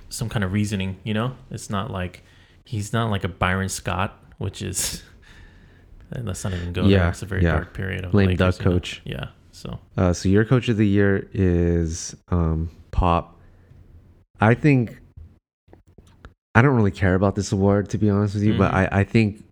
[0.10, 2.24] some kind of reasoning you know it's not like
[2.66, 5.04] he's not like a byron scott which is
[6.12, 7.52] and let's not even go there Yeah, it's a very yeah.
[7.52, 8.78] dark period of Lame Lakers, duck you know?
[8.78, 9.02] coach.
[9.04, 13.38] yeah so Uh, so your coach of the year is um, Pop.
[14.40, 15.00] I think
[16.56, 18.76] I don't really care about this award to be honest with you, but Mhm.
[18.94, 19.44] I, I think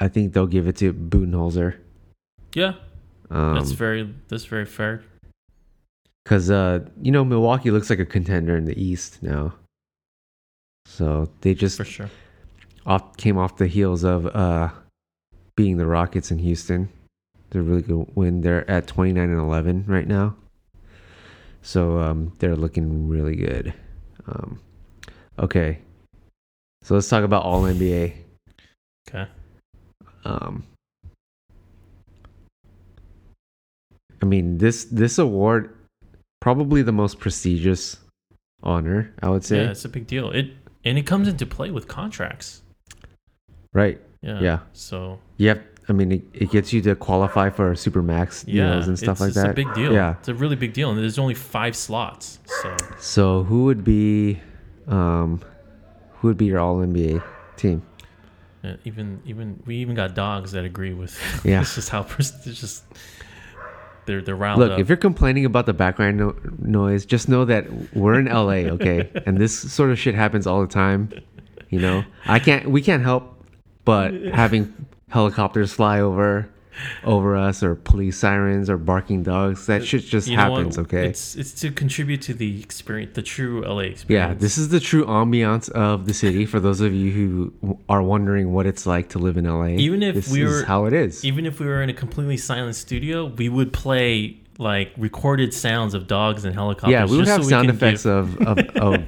[0.00, 1.76] I think they'll give it to Budenholzer.
[2.54, 2.74] yeah
[3.30, 5.02] that's Um, very that's very fair
[6.24, 9.54] because uh, you know Milwaukee looks like a contender in the East now.
[10.86, 12.10] So they just for sure
[12.86, 14.70] off came off the heels of uh,
[15.56, 16.88] beating the Rockets in Houston.
[17.50, 18.40] They're really good win.
[18.40, 20.36] They're at 29 and 11 right now.
[21.62, 23.74] So um, they're looking really good.
[24.26, 24.60] Um,
[25.38, 25.80] okay.
[26.82, 28.14] So let's talk about All NBA.
[29.08, 29.28] okay
[30.24, 30.64] Um,
[34.22, 35.74] I mean this this award
[36.40, 37.98] probably the most prestigious
[38.62, 39.62] honor I would say.
[39.64, 40.50] yeah it's a big deal it
[40.84, 42.62] and it comes into play with contracts
[43.72, 44.00] Right.
[44.22, 44.58] yeah Yeah.
[44.72, 45.60] so have.
[45.88, 49.20] I mean, it, it gets you to qualify for supermax yeah, deals and stuff it's,
[49.20, 49.50] like it's that.
[49.50, 49.92] a big deal.
[49.92, 50.16] Yeah.
[50.18, 52.40] it's a really big deal, and there's only five slots.
[52.60, 54.40] So So who would be,
[54.88, 55.40] um,
[56.14, 57.22] who would be your All NBA
[57.56, 57.82] team?
[58.64, 61.14] uh, even even we even got dogs that agree with.
[61.44, 61.60] Yeah.
[61.62, 62.82] it's just how it's just
[64.06, 64.78] they're they're riled Look, up.
[64.78, 69.10] if you're complaining about the background no- noise, just know that we're in LA, okay?
[69.26, 71.10] and this sort of shit happens all the time.
[71.68, 73.36] You know, I can't, we can't help
[73.86, 74.74] but having
[75.08, 76.50] helicopters fly over,
[77.04, 79.66] over us, or police sirens, or barking dogs.
[79.66, 81.06] That shit just happens, okay?
[81.08, 84.04] It's it's to contribute to the experience, the true LA experience.
[84.08, 86.46] Yeah, this is the true ambiance of the city.
[86.46, 87.10] For those of you
[87.62, 90.50] who are wondering what it's like to live in LA, Even if this we is
[90.60, 91.24] were- how it is.
[91.24, 95.92] even if we were in a completely silent studio, we would play like recorded sounds
[95.92, 96.90] of dogs and helicopters.
[96.90, 98.58] yeah, we would have so sound effects give- of, of,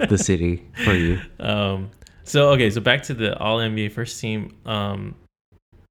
[0.01, 1.19] of the city for you.
[1.41, 1.91] Um,
[2.25, 4.55] so okay, so back to the All NBA first team.
[4.67, 5.15] Um,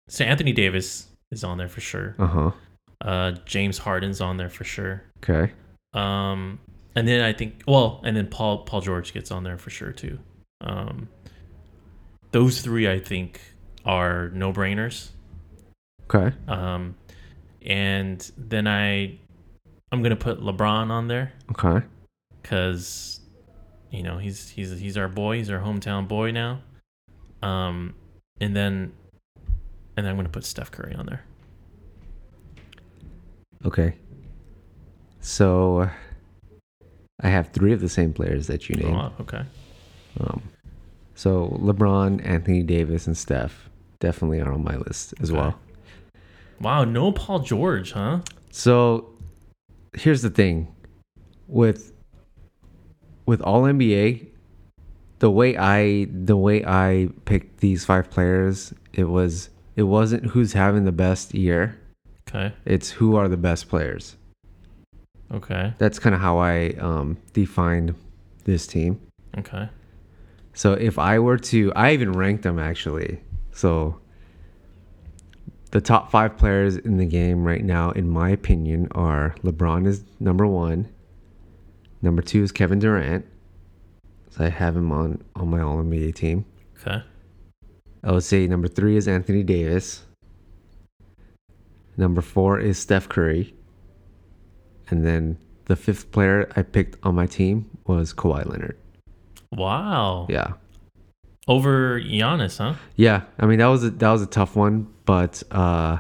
[0.08, 2.16] so Anthony Davis is on there for sure.
[2.20, 2.52] Uh huh.
[3.02, 5.04] Uh, James Harden's on there for sure.
[5.24, 5.52] Okay.
[5.94, 6.60] Um,
[6.96, 9.92] and then I think well, and then Paul Paul George gets on there for sure
[9.92, 10.20] too.
[10.62, 11.10] Um,
[12.32, 13.40] those three I think
[13.86, 15.10] are no brainers.
[16.12, 16.36] Okay.
[16.48, 16.96] Um,
[17.66, 19.20] and then I
[19.92, 21.86] I'm gonna put LeBron on there Okay.
[22.42, 23.20] because
[23.92, 26.62] you know he's he's he's our boy, he's our hometown boy now.
[27.44, 27.94] Um,
[28.42, 28.94] and then
[29.98, 31.24] and then I'm gonna put Steph Curry on there.
[33.66, 33.96] Okay.
[35.20, 35.90] So
[37.22, 38.96] I have three of the same players that you Oh, named.
[38.96, 39.42] wow, okay.
[40.20, 40.42] Um,
[41.16, 43.70] so LeBron, Anthony Davis, and Steph
[44.00, 45.40] definitely are on my list as Okay.
[45.40, 45.60] well.
[46.62, 48.20] Wow, no Paul George, huh?
[48.52, 49.10] So
[49.94, 50.74] here's the thing
[51.48, 51.92] with
[53.26, 54.28] with all NBA
[55.20, 60.52] the way I the way I picked these five players it was it wasn't who's
[60.54, 61.80] having the best year
[62.28, 62.54] Okay.
[62.66, 64.18] it's who are the best players
[65.32, 65.74] Okay.
[65.78, 67.96] that's kind of how I um defined
[68.44, 69.00] this team
[69.38, 69.70] Okay.
[70.54, 73.22] so if I were to I even ranked them actually
[73.54, 74.00] so
[75.72, 80.02] the top five players in the game right now, in my opinion, are LeBron is
[80.18, 80.88] number one.
[82.02, 83.26] Number two is Kevin Durant.
[84.30, 86.46] So I have him on on my All NBA team.
[86.80, 87.04] Okay.
[88.04, 90.04] I would say number three is Anthony Davis.
[91.98, 93.56] Number four is Steph Curry.
[94.90, 98.78] And then the fifth player I picked on my team was Kawhi Leonard.
[99.52, 100.28] Wow.
[100.30, 100.54] Yeah.
[101.48, 102.76] Over Giannis, huh?
[102.96, 105.98] Yeah, I mean that was a, that was a tough one, but uh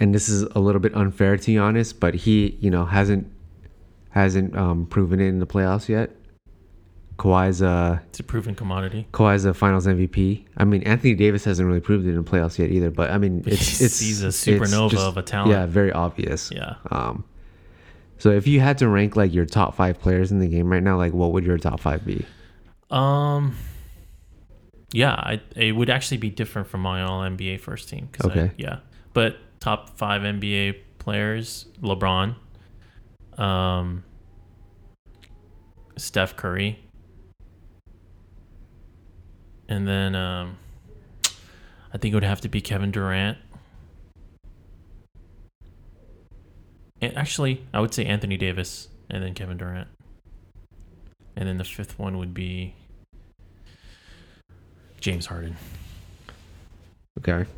[0.00, 3.30] and this is a little bit unfair to Giannis, but he, you know, hasn't
[4.10, 6.10] hasn't um proven it in the playoffs yet.
[7.18, 9.06] Kawhi's a It's a proven commodity.
[9.12, 10.44] Kawhi's a Finals MVP.
[10.56, 13.18] I mean, Anthony Davis hasn't really proved it in the playoffs yet either, but I
[13.18, 15.50] mean, it's it's He's a supernova just- of a talent.
[15.52, 16.50] Yeah, very obvious.
[16.50, 16.74] Yeah.
[16.90, 17.24] Um,
[18.18, 20.82] so if you had to rank like your top five players in the game right
[20.82, 22.24] now, like what would your top five be?
[22.90, 23.54] Um.
[24.92, 28.08] Yeah, I, it would actually be different from my All NBA first team.
[28.12, 28.50] 'cause I- Okay.
[28.56, 28.78] yeah,
[29.12, 32.36] but top five NBA players: LeBron,
[33.36, 34.04] um,
[35.96, 36.78] Steph Curry,
[39.68, 40.56] and then um,
[41.92, 43.38] I think it would have to be Kevin Durant.
[47.00, 49.88] And actually, I would say Anthony Davis, and then Kevin Durant.
[51.36, 52.74] And then the fifth one would be
[55.00, 55.56] James Harden.
[57.18, 57.48] Okay,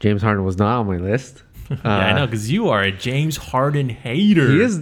[0.00, 1.42] James Harden was not on my list.
[1.70, 4.48] yeah, I know because you are a James Harden hater.
[4.50, 4.80] He is.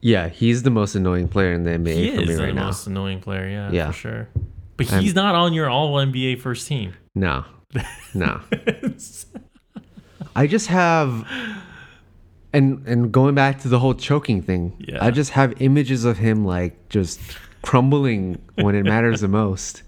[0.00, 2.54] Yeah, he's the most annoying player in the NBA He for me is the right
[2.54, 2.66] now.
[2.66, 3.48] most annoying player.
[3.48, 3.86] Yeah, Yeah.
[3.88, 4.28] for sure.
[4.76, 6.94] But I'm- he's not on your All NBA first team.
[7.14, 7.44] No,
[8.14, 8.40] no.
[10.36, 11.26] I just have,
[12.52, 14.72] and and going back to the whole choking thing.
[14.78, 15.04] Yeah.
[15.04, 17.20] I just have images of him like just
[17.62, 19.82] crumbling when it matters the most.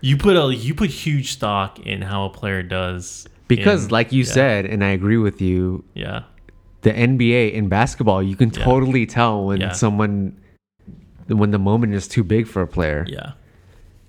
[0.00, 4.12] you put a you put huge stock in how a player does Because, in- like
[4.12, 6.22] you yeah, said, and I agree with you, yeah,
[6.82, 8.64] the NBA in basketball, you can Yeah.
[8.64, 10.38] totally tell when someone,
[11.28, 13.04] when the moment is too big for a player.
[13.08, 13.32] yeah,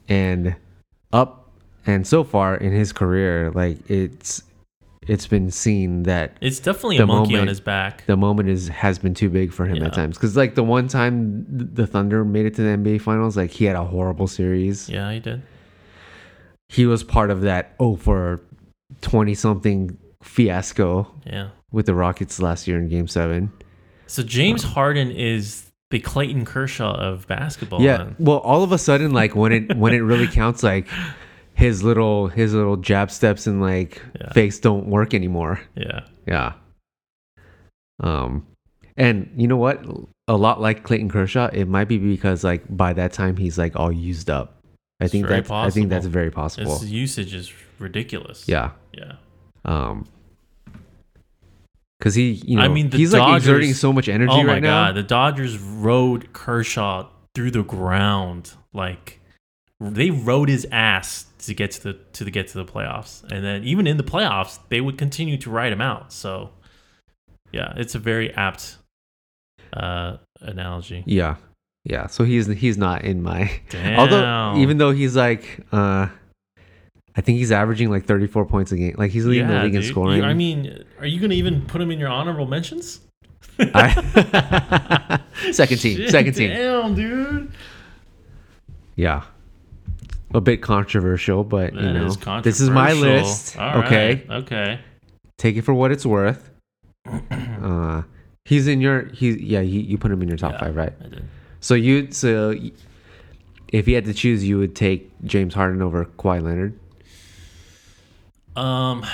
[0.07, 0.55] and
[1.13, 1.49] up
[1.85, 4.43] and so far in his career like it's
[5.07, 8.05] it's been seen that it's definitely a monkey on his back.
[8.07, 9.85] the moment is has been too big for him Yeah.
[9.85, 13.37] at times because like the one time the thunder made it to the nba finals
[13.37, 15.41] like he had a horrible series Yeah, he did.
[16.69, 18.41] he was part of that oh for
[19.01, 21.49] 20 something fiasco Yeah.
[21.71, 23.51] with the rockets last year in game seven
[24.07, 27.81] So James um, Harden is the Clayton Kershaw of basketball.
[27.81, 28.15] yeah then.
[28.19, 30.87] well all of a sudden like when it when it really counts like
[31.53, 34.31] his little his little jab steps and like Yeah.
[34.33, 36.53] fakes don't work anymore yeah, Yeah.
[37.99, 38.45] Um,
[38.95, 39.83] and you know what?
[40.27, 43.75] A lot like Clayton Kershaw, it might be because like by that time he's like
[43.75, 44.59] all used up.
[44.99, 46.77] I It's think that's I think that's very possible.
[46.79, 48.47] his usage is ridiculous.
[48.47, 48.71] Yeah.
[48.93, 49.13] yeah.
[49.65, 50.05] Um.
[51.99, 54.61] Because he, you know, I mean, he's like exerting so much energy Oh my right
[54.61, 54.85] now.
[54.87, 58.53] god, the Dodgers rode Kershaw through the ground.
[58.73, 59.19] Like
[59.79, 63.23] they rode his ass to get to the to the get to the playoffs.
[63.31, 66.13] And then even in the playoffs, they would continue to ride him out.
[66.13, 66.51] So
[67.51, 68.77] yeah, it's a very apt
[69.73, 71.03] uh analogy.
[71.07, 71.37] Yeah,
[71.83, 72.07] yeah.
[72.07, 73.59] So he's he's not in my.
[73.69, 73.99] Damn.
[73.99, 76.09] Although even though he's like, uh,
[77.17, 78.95] I think he's averaging like 34 points a game.
[78.97, 80.23] Like he's leading the Yeah, league in scoring.
[80.23, 82.99] I mean, are you gonna even put him in your honorable mentions?
[83.59, 85.19] I-
[85.51, 86.49] second team, Shit, second team.
[86.51, 87.51] Damn, dude.
[88.95, 89.23] Yeah.
[90.33, 93.57] A bit controversial, but you know, is this is my list.
[93.57, 94.79] All okay, right, Okay.
[95.37, 96.51] take it for what it's worth.
[97.31, 98.01] Uh,
[98.43, 99.05] he's in your.
[99.13, 99.61] He's yeah.
[99.61, 100.59] You, you put him in your top Yeah.
[100.59, 100.93] five, right?
[101.03, 101.23] I did.
[101.61, 102.53] So you so
[103.69, 106.77] if you had to choose, you would take James Harden over Kawhi Leonard.
[108.57, 109.05] Um,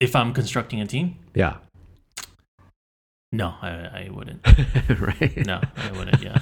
[0.00, 1.56] if I'm constructing a team, Yeah.
[3.32, 4.46] no, I, I wouldn't.
[5.00, 5.36] right.
[5.46, 6.22] No, I wouldn't.
[6.22, 6.38] Yeah,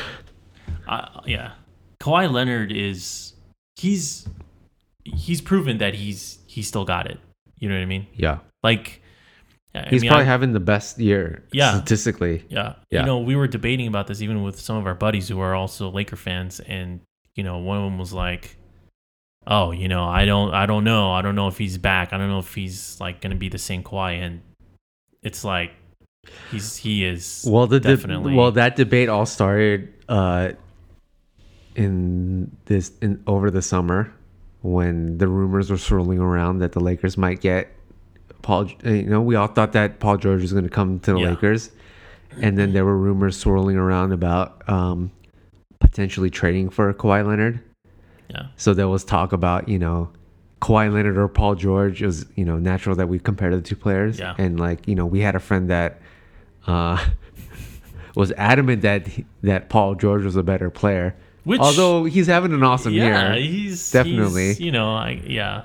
[0.88, 1.52] I, yeah.
[2.00, 3.34] Kawhi Leonard is
[3.76, 4.26] he's
[5.04, 7.18] he's proven that he's he's still got it.
[7.58, 8.06] You know what I mean?
[8.14, 8.38] Yeah.
[8.62, 9.02] Like,
[9.74, 11.44] I He's mean, probably I- having the best year.
[11.52, 11.76] Yeah.
[11.76, 12.44] Statistically.
[12.48, 12.74] Yeah.
[12.90, 13.00] Yeah.
[13.00, 15.54] You know, we were debating about this even with some of our buddies who are
[15.54, 17.00] also Laker fans and
[17.36, 18.56] you know, one of them was like,
[19.46, 21.12] "Oh, you know, I don't I don't know.
[21.12, 22.12] I don't know if he's back.
[22.12, 24.40] I don't know if he's like going to be the same Kawhi." And
[25.22, 25.72] it's like
[26.50, 30.52] he's he is Well, the de- definitely well that debate all started uh,
[31.76, 34.12] in this in over the summer
[34.62, 37.68] when the rumors were swirling around that the Lakers might get
[38.42, 38.68] Paul.
[38.84, 41.30] You know, we all thought that Paul George was going to come to the Yeah.
[41.30, 41.70] Lakers,
[42.40, 45.10] and then there were rumors swirling around about um,
[45.78, 47.60] potentially trading for Kawhi Leonard.
[48.30, 48.46] Yeah.
[48.56, 50.10] So there was talk about you know
[50.60, 53.76] Kawhi Leonard or Paul George, it was you know natural that we compared the two
[53.76, 54.18] players.
[54.18, 54.34] Yeah.
[54.38, 56.00] And like you know, we had a friend that
[56.66, 57.04] uh,
[58.14, 61.16] was adamant that he- that Paul George was a better player.
[61.44, 64.48] Which- although he's having an awesome yeah, year, he's Definitely.
[64.48, 65.64] he's, you know, I yeah.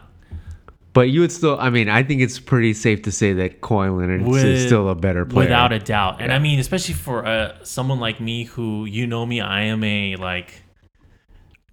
[0.93, 1.59] but you would still.
[1.59, 4.95] I mean, I think it's pretty safe to say that Kawhi Leonard is still a
[4.95, 5.47] better player.
[5.47, 6.22] Without a doubt.
[6.22, 9.84] And I mean, especially for uh, someone like me who, you know me, I am
[9.84, 10.61] a, like,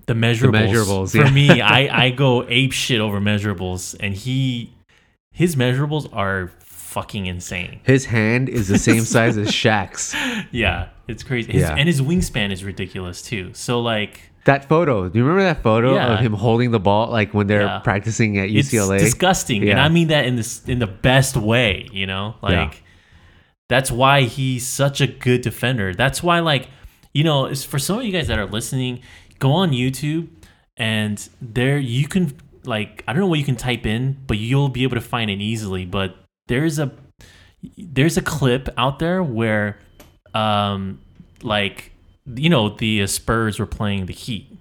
[0.06, 0.68] the measurables.
[0.68, 3.96] measurables, for me, I, I go ape shit over measurables.
[4.00, 4.72] And he,
[5.30, 7.80] his measurables are fucking insane.
[7.84, 10.14] His hand is the same size as Shaq's.
[10.50, 11.52] Yeah, it's crazy.
[11.52, 11.74] His, Yeah.
[11.76, 13.50] And his wingspan is ridiculous, too.
[13.54, 15.08] So, like, That photo.
[15.08, 16.14] Do you remember that photo Yeah.
[16.14, 17.78] of him holding the ball like when they're Yeah.
[17.78, 18.96] practicing at UCLA?
[18.96, 19.68] it's disgusting.
[19.68, 22.34] And I mean that in this in the best way, you know?
[22.42, 22.82] Like
[23.68, 25.94] that's why he's such a good defender.
[25.94, 26.68] That's why like,
[27.14, 29.00] you know, it's for some of you guys that are listening,
[29.42, 30.28] go on YouTube
[30.76, 32.32] and there you can
[32.64, 35.30] like I don't know what you can type in, but you'll be able to find
[35.30, 36.14] it easily, but
[36.46, 36.92] there's a
[37.76, 39.78] there's a clip out there where
[40.32, 41.00] um
[41.42, 41.90] like
[42.36, 44.56] you know the Spurs were playing the Heat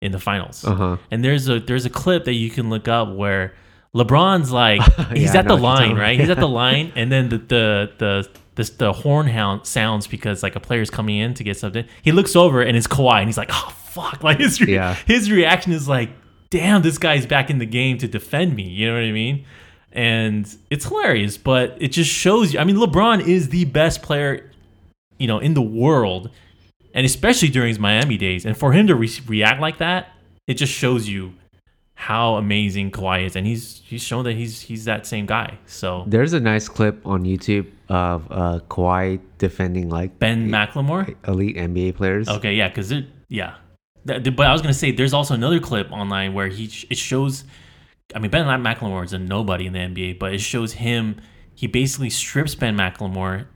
[0.00, 0.64] in the finals.
[0.64, 0.96] Uh huh.
[1.10, 3.54] And there's a there's a clip that you can look up where
[3.94, 4.80] LeBron's like
[5.12, 6.18] he's Yeah, at the what you're talking line, right?
[6.18, 10.42] He's at the line, and then the the the the, the horn hound sounds because
[10.42, 11.84] like a player's coming in to get something.
[12.02, 14.94] He looks over and it's Kawhi, and he's like, "Oh fuck!" Like his re- Yeah.
[15.06, 16.10] his reaction is like,
[16.50, 19.44] "Damn, this guy's back in the game to defend me." You know what I mean?
[19.92, 22.58] And it's hilarious, but it just shows you.
[22.60, 24.50] I mean, LeBron is the best player,
[25.18, 26.30] you know, in the world,
[26.94, 28.46] and especially during his Miami days.
[28.46, 30.08] And for him to re- react like that,
[30.46, 31.34] it just shows you
[31.94, 35.58] how amazing Kawhi is, and he's he's shown that he's he's that same guy.
[35.66, 41.14] So There's a nice clip on YouTube of uh, Kawhi defending like Ben McLemore.
[41.28, 42.28] elite NBA players.
[42.28, 43.54] Okay, yeah, because it yeah.
[44.04, 47.44] That- but I was gonna say there's also another clip online where he it shows.
[48.14, 51.16] I mean, Ben McLemore is a nobody in the NBA, but it shows him.
[51.54, 53.46] He basically strips Ben McLemore,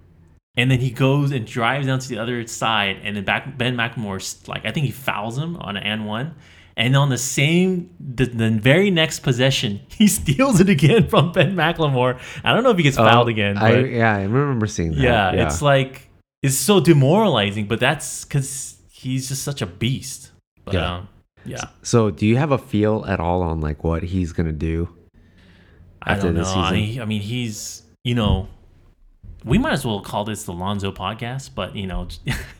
[0.56, 3.76] and then he goes and drives down to the other side, and then back Ben
[3.76, 6.34] McLemore's like I think he fouls him on an and one.
[6.78, 11.56] And on the same, the, the very next possession, he steals it again from Ben
[11.56, 12.20] McLemore.
[12.44, 13.54] I don't know if he gets Oh, fouled again.
[13.54, 15.00] But I, yeah, I remember seeing that.
[15.00, 16.10] yeah, it's like
[16.42, 20.25] it's so demoralizing, but that's because he's just such a beast.
[20.66, 20.80] But, Yeah.
[20.80, 21.08] yeah, um,
[21.46, 21.64] yeah.
[21.82, 24.88] so, do you have a feel at all on like what he's gonna do?
[26.02, 26.40] I after don't know.
[26.40, 28.48] this I I mean, he's you know,
[29.44, 32.08] we might as well call this the Lonzo podcast, but you know,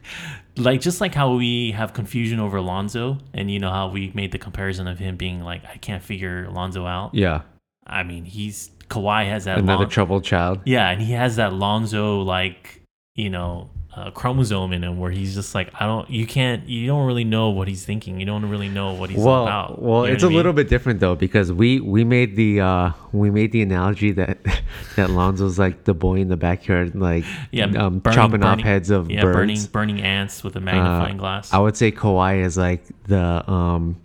[0.57, 4.33] like just like how we have confusion over Lonzo, and you know how we made
[4.33, 7.15] the comparison of him being like, I can't figure Lonzo out.
[7.15, 7.43] Yeah,
[7.87, 10.61] I mean, he's Kawhi has that another Lon- troubled child.
[10.65, 12.83] Yeah, and he has that Lonzo like
[13.15, 16.87] you know uh, chromosome in him where he's just like I don't you can't you
[16.87, 18.21] don't really know what he's thinking.
[18.21, 19.81] You don't really know what he's well, about.
[19.81, 22.61] well, You know it's a I little bit different though because we we made the
[22.61, 24.37] uh we made the analogy that
[24.97, 28.91] that Lonzo's like the boy in the backyard, like yeah um, burning- chopping off heads
[28.91, 29.35] of yeah birds.
[29.37, 31.55] burning burning ants with a magnifying Uh, glass.
[31.55, 33.97] I would say Kawhi is like the um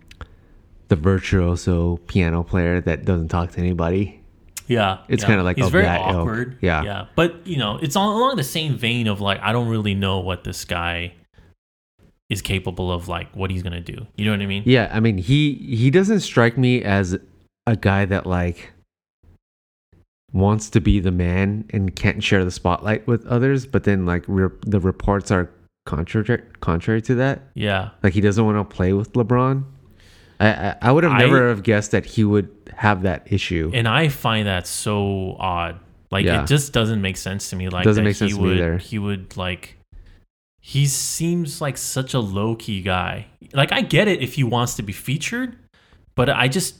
[0.88, 4.21] the virtuoso piano player that doesn't talk to anybody.
[4.66, 5.28] Yeah, it's yeah.
[5.28, 6.58] kinda like he's of very awkward.
[6.60, 6.82] Yeah.
[6.82, 9.94] yeah, but you know it's all along the same vein of like I don't really
[9.94, 11.14] know what this guy
[12.30, 14.06] is capable of, like what he's gonna do.
[14.16, 14.62] You know what I mean?
[14.64, 17.18] Yeah, I mean he he doesn't strike me as
[17.66, 18.72] a guy that like
[20.32, 24.24] wants to be the man and can't share the spotlight with others, but then like
[24.26, 25.50] re- the reports are
[25.84, 27.42] contrary contrary to that.
[27.54, 27.90] Yeah.
[28.02, 29.64] Like he doesn't want to play with LeBron.
[30.42, 33.70] I I, I would have I- never have guessed that he would have that issue.
[33.74, 35.78] And I find that so odd.
[36.10, 36.42] Like Yeah.
[36.42, 37.68] it just doesn't make sense to me.
[37.68, 38.78] Like Doesn't that make sense he would, either.
[38.78, 39.76] He would like.
[40.60, 43.26] He seems like such a low key guy.
[43.52, 45.56] Like I get it if he wants to be featured,
[46.14, 46.76] but I just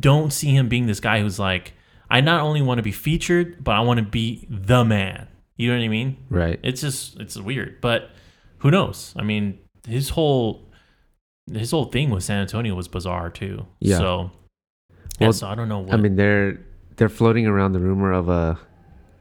[0.00, 1.72] don't see him being this guy who's like,
[2.08, 5.26] I not only want to be featured, but I want to be the man.
[5.56, 6.16] You know what I mean?
[6.30, 6.60] right.
[6.62, 8.10] It's just it's weird, but
[8.58, 9.14] who knows?
[9.16, 10.62] I mean, his whole
[11.52, 13.66] his whole thing with San Antonio was bizarre too.
[13.80, 13.98] Yeah.
[13.98, 14.30] So,
[15.20, 15.80] Well, so I don't know.
[15.80, 16.58] What, I mean they're
[16.96, 18.58] they're floating around the rumor of a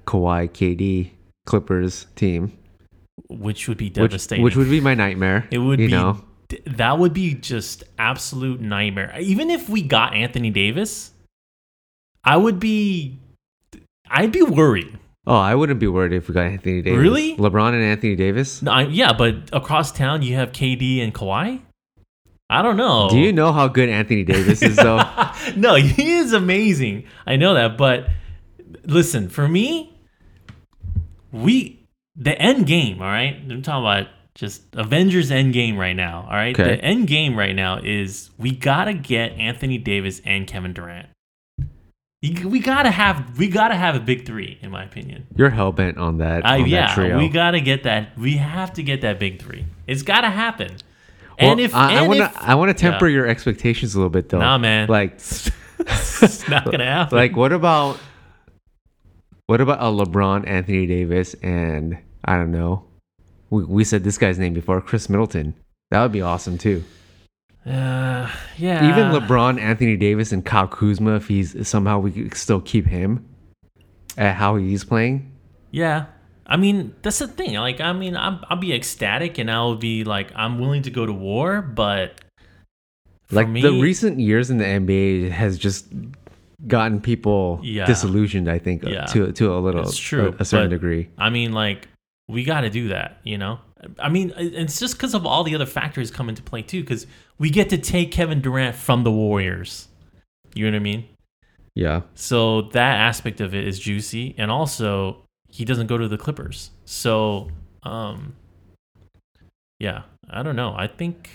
[0.05, 1.11] Kawhi KD
[1.45, 2.57] Clippers team,
[3.29, 4.43] which would be devastating.
[4.43, 5.47] which would be my nightmare.
[5.51, 6.23] It would you be know.
[6.65, 9.13] that would be just absolute nightmare.
[9.19, 11.11] Even if we got Anthony Davis,
[12.23, 13.19] I would be
[14.09, 14.99] I'd be worried.
[15.27, 16.99] Oh, I wouldn't be worried if we got Anthony Davis.
[16.99, 17.35] Really?
[17.37, 18.61] LeBron and Anthony Davis?
[18.61, 21.61] No, I, yeah, but across town you have KD and Kawhi?
[22.49, 23.09] I don't know.
[23.09, 25.01] Do you know how good Anthony Davis is though?
[25.55, 27.05] no, he is amazing.
[27.25, 28.09] I know that, but
[28.85, 29.97] listen, for me,
[31.31, 33.35] we the end game, all right?
[33.49, 36.57] I'm talking about just Avengers end game right now, all right?
[36.57, 36.75] Okay.
[36.75, 41.07] The end game right now is we got to get Anthony Davis and Kevin Durant.
[42.21, 45.27] We gotta have we gotta have a big three, in my opinion.
[45.35, 46.43] You're hell bent on that.
[46.43, 47.19] I, on that yeah, trio.
[47.19, 48.17] we gotta get that.
[48.17, 49.67] We have to get that big three.
[49.85, 50.77] It's gotta happen.
[51.39, 53.15] Well, and if I, I want to, I want to temper Yeah.
[53.15, 54.39] your expectations a little bit, though.
[54.39, 54.87] Nah, man.
[54.87, 55.13] Like,
[55.79, 57.17] it's not gonna happen.
[57.17, 57.99] like what about,
[59.47, 62.85] what about a LeBron, Anthony Davis, and I don't know.
[63.49, 65.53] We we said this guy's name before, Khris Middleton.
[65.91, 66.83] That would be awesome too.
[67.65, 72.61] uh, yeah, Even LeBron, Anthony Davis, and Kyle Kuzma, if he's somehow we could still
[72.61, 73.27] keep him
[74.17, 75.31] at how he's playing.
[75.71, 76.05] Yeah.
[76.47, 77.55] I mean, that's the thing.
[77.55, 81.05] Like, I mean, I'm, I'll be ecstatic and I'll be like, I'm willing to go
[81.05, 82.21] to war, but
[83.31, 85.87] like me, the recent years in the NBA has just
[86.67, 87.85] gotten people Yeah.
[87.85, 88.47] disillusioned.
[88.49, 89.05] I think uh, Yeah.
[89.05, 91.09] to to a little It's true, a, a certain but- degree.
[91.17, 91.87] I mean, like,
[92.27, 93.59] we got to do that, you know?
[93.99, 97.05] I mean, it's just because of all the other factors come into play, too, because
[97.37, 99.89] we get to take Kevin Durant from the Warriors.
[100.55, 101.05] You know what I mean?
[101.75, 102.01] Yeah.
[102.15, 104.33] So that aspect of it is juicy.
[104.39, 105.23] And also,
[105.55, 106.71] he doesn't go to the Clippers.
[106.83, 107.47] So,
[107.83, 108.35] um,
[109.79, 110.75] yeah, I don't know.
[110.75, 111.29] I think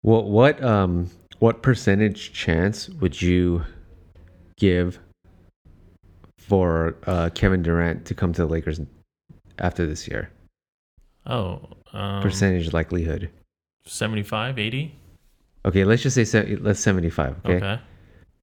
[0.00, 3.62] What what um what percentage chance would you
[4.56, 5.00] give
[6.38, 8.80] for uh, Kevin Durant to come to the Lakers
[9.58, 10.30] after this year?
[11.26, 11.60] Oh,
[11.92, 13.28] um, Percentage likelihood.
[13.84, 14.94] 75, 80?
[15.66, 17.36] Okay, let's just say let's seventy five.
[17.44, 17.56] Okay?
[17.56, 17.80] Okay.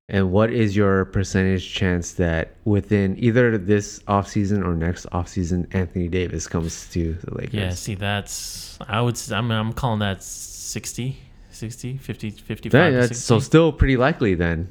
[0.08, 6.08] And what is your percentage chance that within either this offseason or next offseason, Anthony
[6.08, 7.54] Davis comes to the Lakers?
[7.56, 11.18] Yeah, see, that's, I would, s- I'm, I'm calling that 60,
[11.50, 12.72] 60, 50, 55.
[12.72, 13.24] That- that's 60.
[13.24, 14.70] so still pretty likely then.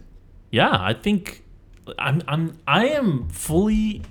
[0.53, 1.43] Yeah, I think
[1.99, 4.03] I'm I'm I am fully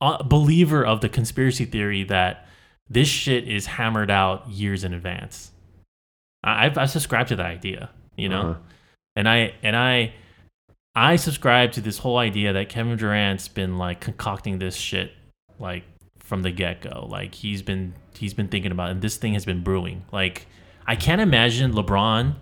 [0.00, 2.46] a believer of the conspiracy theory that
[2.88, 5.50] this shit is hammered out years in advance.
[6.42, 8.58] I I've, I subscribe to that idea, you know, Uh-huh.
[9.16, 10.14] and I and I
[11.00, 15.12] I subscribe to this whole idea that Kevin Durant's been like concocting this shit
[15.58, 15.84] like
[16.18, 17.06] from the get go.
[17.08, 20.04] Like he's been he's been thinking about, it, and this thing has been brewing.
[20.12, 20.46] Like
[20.86, 22.34] I can't imagine LeBron.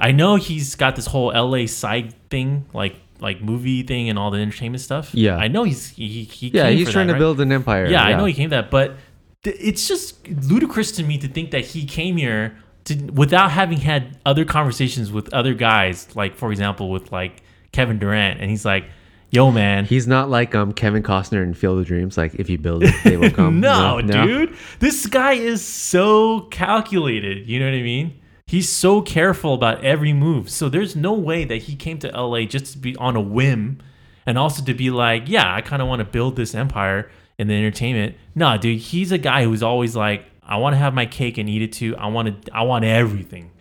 [0.00, 4.32] I know he's got this whole LA side thing, like like movie thing and all
[4.32, 5.14] the entertainment stuff.
[5.14, 5.36] Yeah.
[5.36, 7.18] I know he's he, he Yeah, he's trying that, to right?
[7.20, 7.86] build an empire.
[7.86, 8.96] Yeah, I know he came that, but
[9.44, 13.78] th- it's just ludicrous to me to think that he came here to without having
[13.78, 18.64] had other conversations with other guys, like for example with like Kevin Durant, and he's
[18.64, 18.84] like,
[19.30, 22.16] "Yo, man." He's not like um Kevin Costner in Field of Dreams.
[22.16, 23.60] Like if you build it, they will come.
[23.60, 24.56] no, dude.
[24.78, 27.48] This guy is so calculated.
[27.48, 28.20] You know what I mean?
[28.46, 30.50] He's so careful about every move.
[30.50, 33.78] So there's no way that he came to LA just to be on a whim
[34.26, 37.08] and also to be like, yeah, I kind of want to build this empire
[37.38, 38.16] in the entertainment.
[38.34, 41.48] No, dude, he's a guy who's always like, I want to have my cake and
[41.48, 41.96] eat it too.
[41.96, 43.52] I want to I want everything.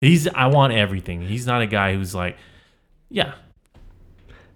[0.00, 1.20] He's I want everything.
[1.20, 2.38] He's not a guy who's like,
[3.10, 3.34] yeah,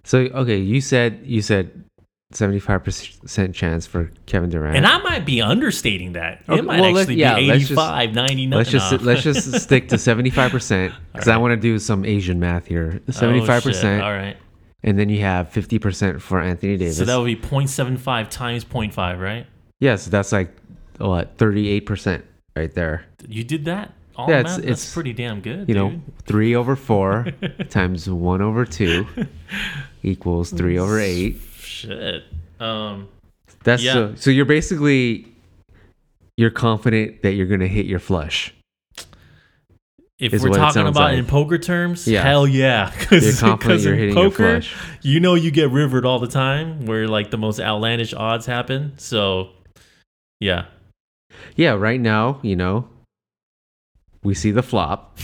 [0.05, 1.83] So okay, you said you said
[2.31, 4.75] seventy five percent chance for Kevin Durant.
[4.77, 6.43] and I might be understating that.
[6.47, 8.57] Okay, it might well, actually yeah, be let's just- 85, 99.
[8.57, 12.05] let's just let's just stick to seventy five percent because I want to do some
[12.05, 13.01] Asian math here.
[13.07, 13.73] Oh, Seventy five shit.
[13.73, 14.37] percent, All right.
[14.83, 16.97] and then you have fifty percent for Anthony Davis.
[16.97, 19.45] So that would be 0.75 times 0.5, right?
[19.79, 20.55] yes, that's like
[20.97, 22.23] what thirty eight percent
[22.55, 23.05] right there.
[23.27, 23.91] You did that?
[24.17, 25.75] All Yeah, yeah, it's- That's it's- pretty damn good, You dude.
[25.75, 27.27] know, three over four
[27.69, 29.05] times one over two
[30.05, 31.37] equals three over eight.
[31.59, 32.23] Shit.
[32.59, 33.09] Um,
[33.63, 33.93] That's Yeah.
[33.93, 35.27] so, so you're basically
[36.37, 38.53] you're confident that you're gonna hit your flush.
[40.17, 41.17] if we're talking about like.
[41.17, 42.21] in poker terms, Yeah.
[42.23, 42.91] hell yeah.
[42.99, 44.75] Cause, You're you're in hitting your poker, flush.
[45.01, 48.93] You know you get rivered all the time where like the most outlandish odds happen.
[48.97, 49.49] So,
[50.39, 50.65] yeah.
[51.57, 52.87] Yeah, right now, you know,
[54.23, 55.17] we see the flop.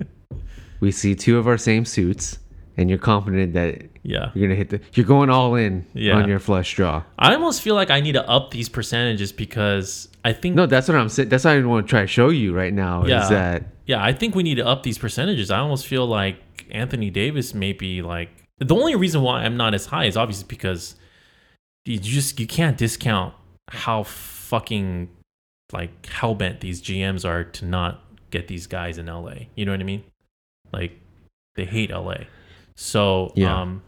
[0.80, 2.38] we see two of our same suits,
[2.76, 4.30] and you're confident that Yeah.
[4.34, 4.80] you're gonna hit the.
[4.94, 6.16] You're going all in Yeah.
[6.16, 7.04] on your flush draw.
[7.18, 10.88] I almost feel like I need to up these percentages because I think No, that's
[10.88, 11.28] what I'm saying.
[11.28, 13.04] That's what I want to try to show you right now.
[13.06, 13.22] Yeah.
[13.22, 15.50] Is that Yeah, I think we need to up these percentages.
[15.50, 16.36] I almost feel like
[16.70, 20.46] Anthony Davis may be like the only reason why I'm not as high is obviously
[20.48, 20.94] because
[21.84, 23.34] you just you can't discount
[23.68, 25.08] how fucking
[25.72, 29.46] like hell bent these GMs are to not get these guys in LA.
[29.56, 30.04] You know what I mean?
[30.72, 31.00] Like
[31.56, 32.24] they hate LA.
[32.76, 33.60] So Yeah.
[33.62, 33.82] um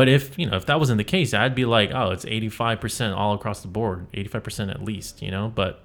[0.00, 2.48] but if you know if that wasn't the case, I'd be like, oh, it's eighty
[2.48, 5.52] five percent all across the board, eighty five percent at least, you know.
[5.54, 5.84] But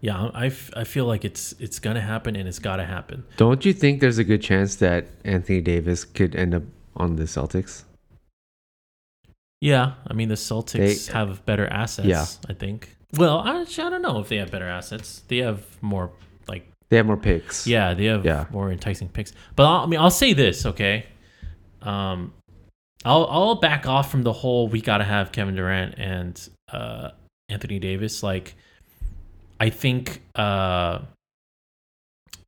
[0.00, 3.24] yeah, I, f- I feel like it's it's gonna happen and it's gotta happen.
[3.36, 6.62] don't you think there's a good chance that Anthony Davis could end up
[6.96, 7.84] on the Celtics?
[9.60, 12.06] Yeah, I mean the Celtics They- have better assets.
[12.08, 12.26] Yeah.
[12.48, 12.96] I think.
[13.16, 15.22] Well, I, actually, I don't know if they have better assets.
[15.28, 16.10] They have more
[16.46, 17.66] like They have more picks.
[17.66, 18.44] yeah, they have Yeah.
[18.50, 19.32] more enticing picks.
[19.56, 21.06] But I'll, I mean, I'll say this, okay?
[21.82, 22.32] Um,
[23.04, 27.10] I'll I'll back off from the whole we gotta have Kevin Durant and uh,
[27.48, 28.22] Anthony Davis.
[28.22, 28.54] Like,
[29.60, 31.00] I think uh,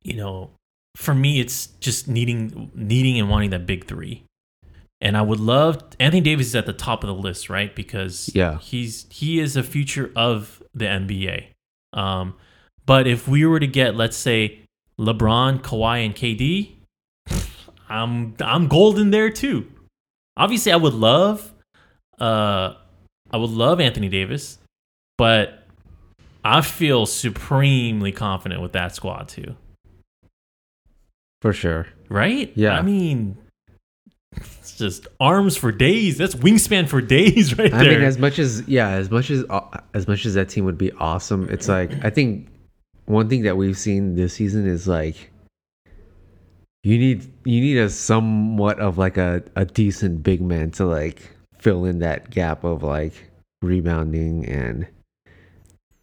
[0.03, 0.51] you know,
[0.95, 4.23] for me, it's just needing needing and wanting that big three.
[5.03, 7.75] And I would love Anthony Davis is at the top of the list, right?
[7.75, 8.59] Because Yeah.
[8.59, 11.45] he's he is a future of the NBA.
[11.93, 12.35] Um,
[12.85, 14.59] but if we were to get, let's say,
[14.99, 16.73] LeBron, Kawhi, and KD,
[17.91, 19.67] I'm I'm golden there too.
[20.37, 21.53] Obviously, I would love,
[22.19, 22.73] uh,
[23.29, 24.57] I would love Anthony Davis,
[25.17, 25.65] but
[26.43, 29.55] I feel supremely confident with that squad too.
[31.41, 31.87] For sure.
[32.07, 32.51] Right?
[32.55, 32.77] Yeah.
[32.77, 33.37] I mean,
[34.35, 36.17] it's just arms for days.
[36.17, 37.97] That's wingspan for days, right I there.
[37.99, 40.77] mean, as much as yeah, as much as uh, as much as that team would
[40.77, 42.47] be awesome, it's like I think
[43.05, 45.30] one thing that we've seen this season is like
[46.83, 51.35] you need you need a somewhat of like a, a decent big man to like
[51.57, 53.13] fill in that gap of like
[53.61, 54.87] rebounding and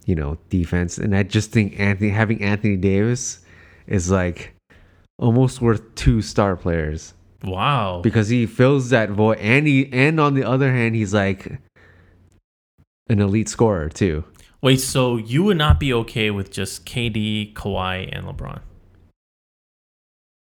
[0.06, 0.98] you know defense.
[0.98, 3.40] And I just think Anthony having Anthony Davis
[3.86, 4.54] is like
[5.18, 8.00] almost worth two star players wow.
[8.02, 11.58] because he fills that void and he and on the other hand he's like
[13.08, 14.22] an elite scorer too
[14.60, 18.60] Wait, so you would not be okay with just KD, Kawhi, and LeBron?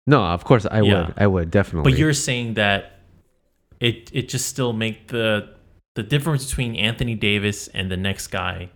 [0.08, 1.06] No of course i Yeah.
[1.08, 3.00] would i would definitely But you're saying that
[3.80, 5.50] it it just still make the
[5.96, 8.70] the difference between Anthony Davis and the next guy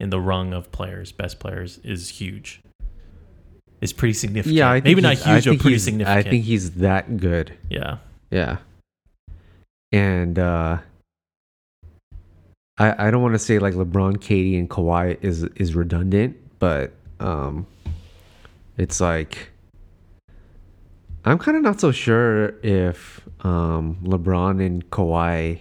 [0.00, 2.62] in the rung of players, best players, is huge.
[3.82, 4.54] It's pretty significant.
[4.56, 6.26] yeah I think maybe not huge, but pretty significant.
[6.26, 7.98] i think he's that good yeah,
[8.30, 8.58] yeah
[9.92, 10.78] and uh
[12.78, 16.92] i i don't want to say like lebron KD and Kawhi is is redundant but
[17.20, 17.66] um
[18.78, 19.50] it's like
[21.24, 25.60] i'm kind of not so sure if um lebron and Kawhi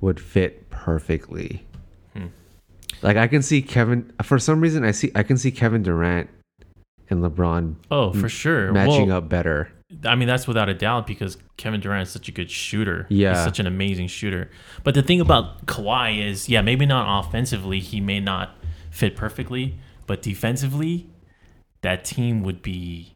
[0.00, 1.64] would fit perfectly
[2.14, 2.26] Hmm.
[3.02, 6.28] like i can see kevin for some reason i see i can see kevin durant
[7.10, 8.72] and lebron Oh, for sure.
[8.72, 9.70] matching Well, up better
[10.04, 13.06] I mean, that's without a doubt because Kevin Durant is such a good shooter.
[13.08, 13.32] Yeah.
[13.32, 14.50] He's such an amazing shooter.
[14.84, 18.50] But the thing about Kawhi is, yeah, maybe not offensively, he may not
[18.90, 19.76] fit perfectly,
[20.06, 21.08] but defensively,
[21.80, 23.14] that team would be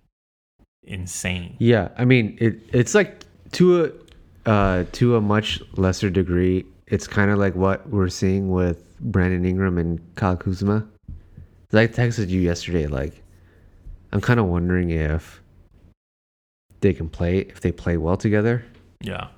[0.85, 1.57] insane.
[1.59, 2.59] Yeah, I mean it.
[2.73, 6.65] It's like to a uh, to a much lesser degree.
[6.87, 10.87] It's kind of like what we're seeing with Brandon Ingram and Kyle Kuzma.
[11.75, 12.87] I texted you yesterday.
[12.87, 13.23] Like,
[14.13, 15.43] I'm kind of wondering if
[16.81, 18.65] they can play if they play well together,
[19.01, 19.29] Yeah.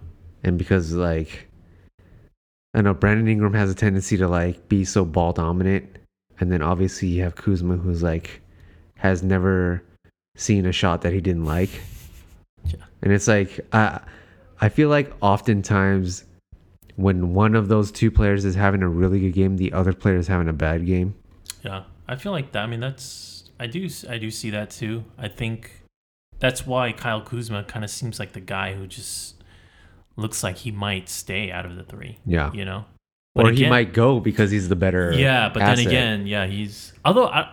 [0.43, 1.49] and because like
[2.75, 5.97] I know Brandon Ingram has a tendency to like be so ball dominant,
[6.41, 8.41] and then obviously you have Kuzma who's like
[8.97, 9.83] has never
[10.37, 11.71] seen a shot that he didn't like.
[12.65, 12.77] Yeah.
[13.03, 14.01] And it's like I
[14.61, 16.25] I feel like oftentimes
[16.97, 20.17] when one of those two players is having a really good game, the other player
[20.17, 21.15] is having a bad game.
[21.63, 22.63] Yeah, I feel like that.
[22.63, 25.05] I mean, that's I do I do see that too.
[25.19, 25.83] I think
[26.39, 29.43] that's why Kyle Kuzma kind of seems like the guy who just
[30.17, 32.19] looks like he might stay out of the three.
[32.27, 32.53] Yeah.
[32.53, 32.85] You know,
[33.35, 35.77] or he might go because he's the better Yeah, but asset.
[35.79, 37.51] then again, yeah, he's although I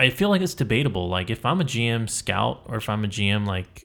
[0.00, 1.08] I feel like it's debatable.
[1.08, 3.84] Like if I'm a GM scout or if I'm a GM like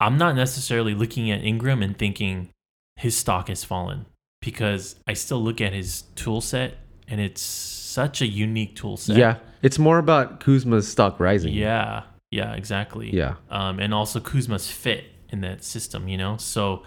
[0.00, 2.48] I'm not necessarily looking at Ingram and thinking
[2.96, 4.06] his stock has fallen
[4.40, 9.18] because I still look at his tool set and it's such a unique tool set.
[9.18, 9.36] Yeah.
[9.60, 11.52] It's more about Kuzma's stock rising.
[11.52, 12.04] Yeah.
[12.30, 13.14] Yeah, exactly.
[13.14, 13.34] Yeah.
[13.50, 16.38] Um, and also Kuzma's fit in that system, you know?
[16.38, 16.82] So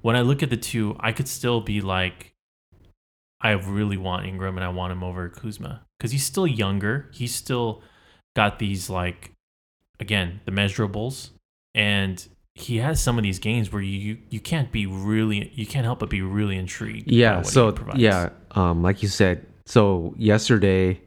[0.00, 2.32] when I look at the two, I could still be like,
[3.42, 7.10] I really want Ingram and I want him over Kuzma because he's still younger.
[7.12, 7.82] He's still
[8.36, 9.32] got these, like,
[9.98, 11.30] again, the measurables.
[11.74, 15.84] And he has some of these games where you, you can't be really, you can't
[15.84, 17.10] help but be really intrigued.
[17.10, 17.42] Yeah.
[17.42, 21.00] So yeah, um, like you said, so yesterday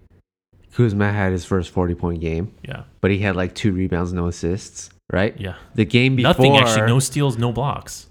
[0.73, 2.83] Kuzma had his first forty point game, Yeah.
[3.01, 4.89] but he had like two rebounds, no assists.
[5.11, 5.39] Right.
[5.39, 5.55] Yeah.
[5.75, 8.07] The game before, Nothing actually, no steals, no blocks.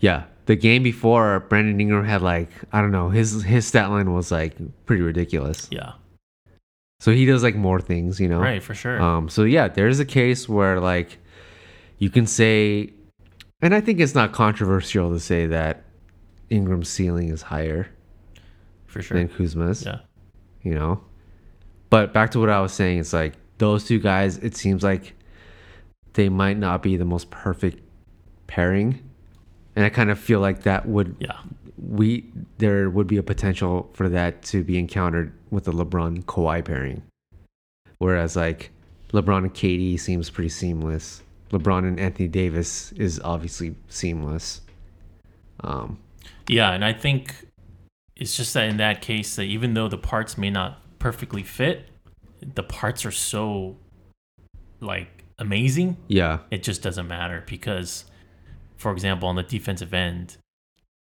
[0.00, 4.12] Yeah, the game before Brandon Ingram had like I don't know his his stat line
[4.12, 4.54] was like
[4.84, 5.66] pretty ridiculous.
[5.70, 5.92] Yeah.
[7.04, 8.40] So he does like more things, you know.
[8.40, 8.98] Right, for sure.
[8.98, 9.28] Um.
[9.28, 11.18] So yeah, there's a case where like
[11.98, 12.94] you can say,
[13.60, 15.84] and I think it's not controversial to say that
[16.48, 17.90] Ingram's ceiling is higher
[18.86, 19.18] for sure.
[19.18, 19.84] than Kuzma's.
[19.84, 19.98] Yeah.
[20.62, 21.04] You know.
[21.90, 24.38] But back to what I was saying, it's like those two guys.
[24.38, 25.12] It seems like
[26.14, 27.82] they might not be the most perfect
[28.46, 28.98] pairing,
[29.76, 31.36] and I kind of feel like that would Yeah.
[31.76, 36.64] we there would be a potential for that to be encountered with the LeBron Kawhi
[36.64, 37.02] pairing.
[37.98, 38.70] Whereas like
[39.12, 41.22] LeBron and KD seems pretty seamless.
[41.50, 44.60] LeBron and Anthony Davis is obviously seamless.
[45.60, 45.98] Um,
[46.48, 47.46] Yeah, and I think
[48.16, 51.88] it's just that in that case, that even though the parts may not perfectly fit,
[52.54, 53.76] the parts are so
[54.80, 55.96] like amazing.
[56.08, 58.04] yeah, It just doesn't matter because,
[58.76, 60.36] for example, on the defensive end,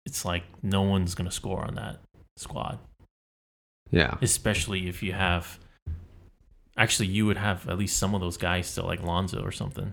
[0.04, 2.00] it's like no one's gonna score on that
[2.36, 2.78] squad,
[3.90, 5.58] yeah, especially if you have.
[6.76, 9.92] Actually, you would have at least some of those guys still, like Lonzo or something,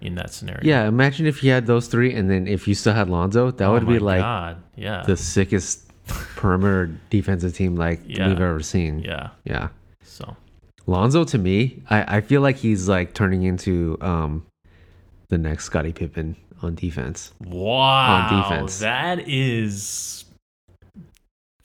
[0.00, 0.60] in that scenario.
[0.62, 0.86] yeah.
[0.86, 3.72] Imagine if you had those three, and then if you still had Lonzo, that Oh
[3.72, 4.62] would be like God.
[4.76, 5.88] yeah, the sickest
[6.36, 8.28] perimeter defensive team like Yeah.
[8.28, 9.00] we've ever seen.
[9.00, 9.30] yeah.
[9.44, 9.68] yeah.
[10.04, 10.36] So
[10.86, 14.46] Lonzo to me, I, I feel like he's like turning into um
[15.30, 17.32] the next Scottie Pippen on defense.
[17.40, 18.78] Wow, On defense.
[18.80, 20.21] that is.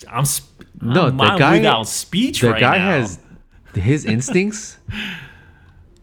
[0.10, 2.86] I'm sp- No, I'm, the guy- without speech The right guy now.
[2.91, 3.19] has
[3.74, 4.78] his instincts.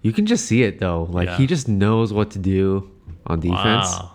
[0.02, 1.04] you can just see it though.
[1.10, 1.36] Like Yeah.
[1.36, 2.90] he just knows what to do
[3.26, 3.86] on defense.
[3.92, 4.10] Wow.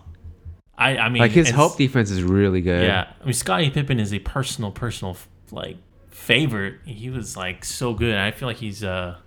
[0.78, 2.84] I I mean, Like his help defense is really good.
[2.84, 5.18] Yeah, I mean, Scottie Pippen is a personal, personal
[5.52, 5.78] like
[6.10, 6.76] favorite.
[6.86, 8.16] He was like so good.
[8.16, 9.18] I feel like he's uh,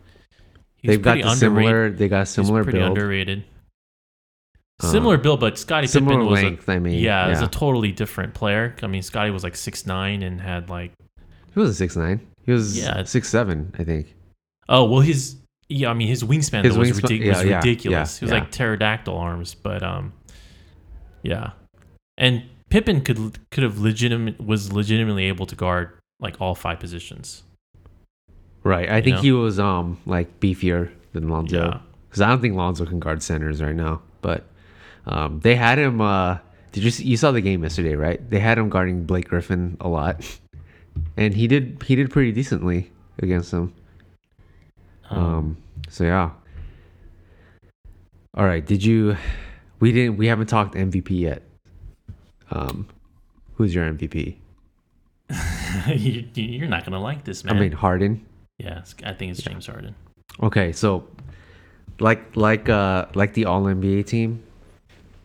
[0.77, 1.91] he's They've got the similar.
[1.91, 3.45] They got a He's similar pretty build, underrated.
[4.91, 6.69] Similar build, but Scottie Pippen was a, length.
[6.69, 8.75] I mean, yeah, yeah, was a totally different player.
[8.83, 10.93] I mean, Scottie was like six nine and had like
[11.55, 12.21] he was a six nine.
[12.45, 13.05] He was Yeah.
[13.05, 14.15] six seven, I think.
[14.69, 15.37] oh well, his
[15.69, 18.15] yeah, I mean his wingspan His was, wingspan- ridic- yeah, was yeah, ridiculous.
[18.17, 20.13] yeah, he was like pterodactyl arms, but um,
[21.23, 21.53] yeah,
[22.19, 25.91] and Pippen could could have legitimate was legitimately able to guard
[26.21, 27.43] like all five positions.
[28.65, 28.89] Right.
[28.89, 29.23] I think know?
[29.23, 31.57] he was um like beefier than Lonzo.
[31.59, 31.79] Yeah.
[32.09, 34.03] Because I don't think Lonzo can guard centers right now.
[34.21, 34.45] But
[35.07, 36.01] um, they had him.
[36.01, 36.39] Uh,
[36.73, 37.95] did you see, you saw the game yesterday?
[37.95, 38.31] Right.
[38.31, 40.39] They had him guarding Blake Griffin a lot,
[41.16, 43.74] and he did he did pretty decently against him.
[45.11, 45.57] Um.
[45.89, 46.31] So yeah.
[48.35, 48.65] All right.
[48.65, 49.16] Did you?
[49.81, 50.16] We didn't.
[50.16, 51.43] We haven't talked MVP yet.
[52.51, 52.87] Um,
[53.55, 54.37] who's your MVP?
[55.89, 57.57] you, you're not gonna like this, man.
[57.57, 58.27] I mean Harden.
[58.59, 59.95] yeah, I think it's James Harden.
[60.43, 61.07] Okay, so
[61.99, 64.43] like like uh like the all NBA team,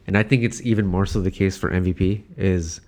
[0.08, 2.82] and I think it's even more so the case for MVP is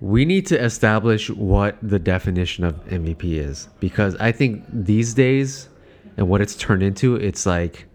[0.00, 3.68] we need to establish what the definition of MVP is.
[3.78, 5.68] Because I think these days
[6.16, 7.86] and what it's turned into it's like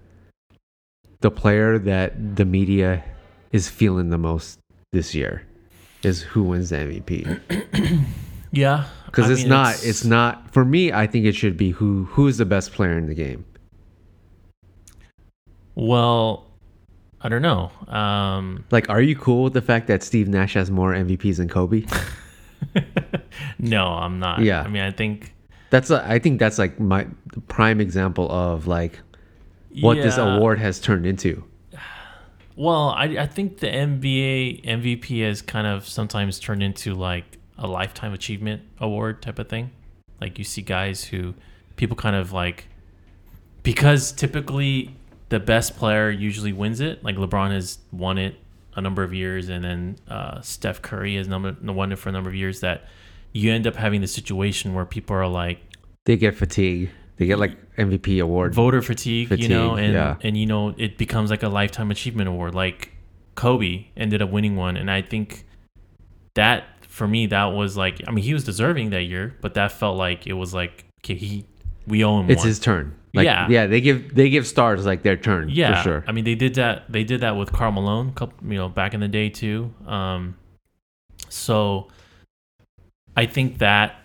[1.21, 3.03] the player that the media
[3.51, 4.59] is feeling the most
[4.91, 5.45] this year
[6.03, 8.05] is who wins the MVP
[8.51, 12.05] Yeah, because it's mean, not it's, not for me i think it should be who
[12.05, 13.43] who is the best player in the game.
[15.75, 16.44] Well,
[17.25, 17.71] I don't know.
[17.87, 21.49] Um, like are you cool with the fact that steve nash has more mvps than
[21.49, 21.83] kobe
[23.59, 24.41] no, I'm not.
[24.41, 24.61] Yeah.
[24.61, 25.33] I mean, I think
[25.71, 27.07] that's a, i think that's like my
[27.47, 28.99] prime example of like
[29.81, 31.43] what this award has turned into
[32.55, 37.67] Well, I, I think the NBA MVP has kind of sometimes turned into like a
[37.67, 39.71] lifetime achievement award type of thing.
[40.21, 41.33] Like you see guys who
[41.75, 42.67] people kind of like
[43.63, 44.95] because typically
[45.29, 47.03] the best player usually wins it.
[47.03, 48.35] Like LeBron has won it
[48.75, 52.11] a number of years, and then uh, Steph Curry has number won it for a
[52.11, 52.59] number of years.
[52.59, 52.85] That
[53.31, 55.59] you end up having the situation where people are like
[56.05, 60.15] they get fatigue they get like mvp award voter fatigue, you know, and yeah.
[60.21, 62.53] and you know it becomes like a lifetime achievement award.
[62.53, 62.91] Like
[63.35, 65.45] Kobe ended up winning one, and I think
[66.35, 69.71] that for me that was like I mean he was deserving that year, but that
[69.71, 71.45] felt like it was like okay he
[71.87, 72.47] we owe him it's one.
[72.47, 73.47] his turn like, Yeah.
[73.49, 76.35] yeah they give they give stars like their turn yeah, for sure I mean they
[76.35, 79.29] did that they did that with Karl Malone, couple you know back in the day
[79.29, 79.73] too.
[79.87, 80.35] Um,
[81.29, 81.87] so
[83.15, 83.95] I think that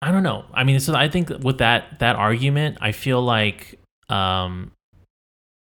[0.00, 0.44] I don't know.
[0.54, 3.78] I mean, so I think with that that argument, I feel like
[4.08, 4.70] um,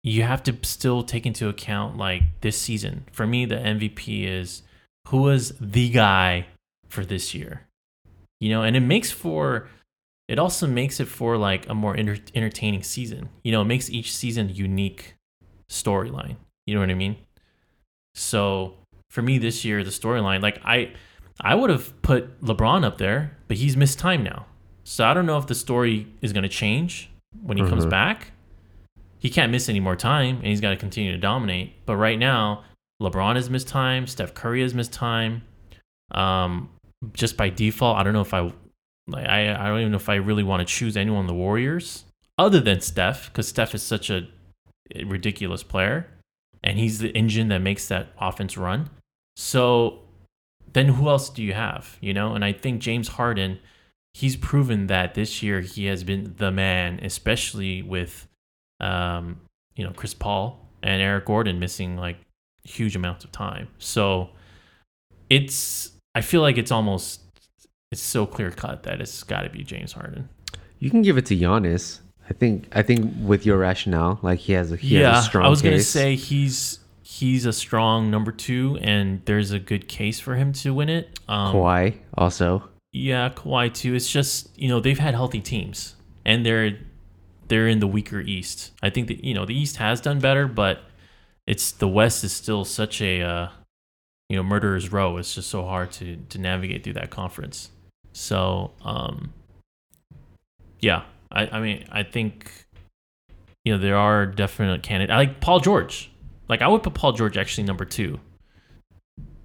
[0.03, 3.05] you have to still take into account like this season.
[3.13, 4.63] For me, the MVP is
[5.09, 6.47] who was the guy
[6.89, 7.63] for this year.
[8.41, 9.69] You know, and it makes for
[10.29, 13.29] it also makes it for like a more enter- entertaining season.
[13.43, 15.15] You know, it makes each season unique
[15.71, 16.37] storyline.
[16.67, 17.17] You know what I mean?
[18.15, 18.75] So
[19.11, 20.93] for me this year, the storyline, like I,
[21.41, 24.47] I would have put LeBron up there, but he's missed time now.
[24.85, 27.11] So I don't know if the story is going to change
[27.43, 27.91] when he comes Mhm.
[27.91, 28.33] back.
[29.19, 31.85] He can't miss any more time, and he's got to continue to dominate.
[31.87, 32.65] But right now,
[33.03, 34.07] LeBron has missed time.
[34.07, 35.43] Steph Curry has missed time.
[36.13, 36.71] Um,
[37.13, 38.53] just by default, I don't know if I,
[39.09, 41.35] like, I, I don't even know if I really want to choose anyone on the
[41.35, 42.05] Warriors
[42.37, 44.29] other than Steph, because Steph is such a
[45.05, 46.09] ridiculous player,
[46.63, 48.91] and he's the engine that makes that offense run.
[49.37, 50.01] So
[50.73, 51.97] then who else do you have?
[52.01, 53.59] You know, and I think James Harden,
[54.15, 58.29] he's proven that this year he has been the man, especially with,
[58.81, 59.41] um,
[59.75, 62.19] you know, Chris Paul and Eric Gordon missing like
[62.65, 63.69] huge amounts of time.
[63.79, 64.31] So
[65.31, 67.23] it's, I feel like it's almost,
[67.91, 70.29] it's so clear cut that it's got to be James Harden.
[70.79, 72.01] You can give it to Giannis.
[72.29, 72.69] I think.
[72.73, 75.47] I think with your rationale, like he has a he yeah, has a strong.
[75.47, 80.21] I was gonna say he's he's a strong number two, and there's a good case
[80.21, 81.19] for him to win it.
[81.27, 82.69] Um, Kawhi also.
[82.93, 83.95] Yeah, Kawhi too.
[83.95, 85.97] It's just you know they've had healthy teams,
[86.27, 86.79] and they're
[87.49, 88.73] they're in the weaker East.
[88.83, 90.81] I think that you know the East has done better, but
[91.47, 93.49] it's the West is still such a uh,
[94.29, 95.17] you know murderer's row.
[95.17, 97.71] It's just so hard to to navigate through that conference.
[98.19, 99.33] So um,
[100.81, 102.51] yeah, I I mean I think
[103.65, 105.15] you know there are definite candidates.
[105.15, 106.11] I like Paul George.
[106.49, 108.19] Like I would put Paul George actually number two,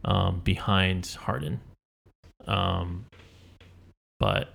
[0.03, 1.59] um, behind Harden.
[2.47, 3.05] Um,
[4.19, 4.49] but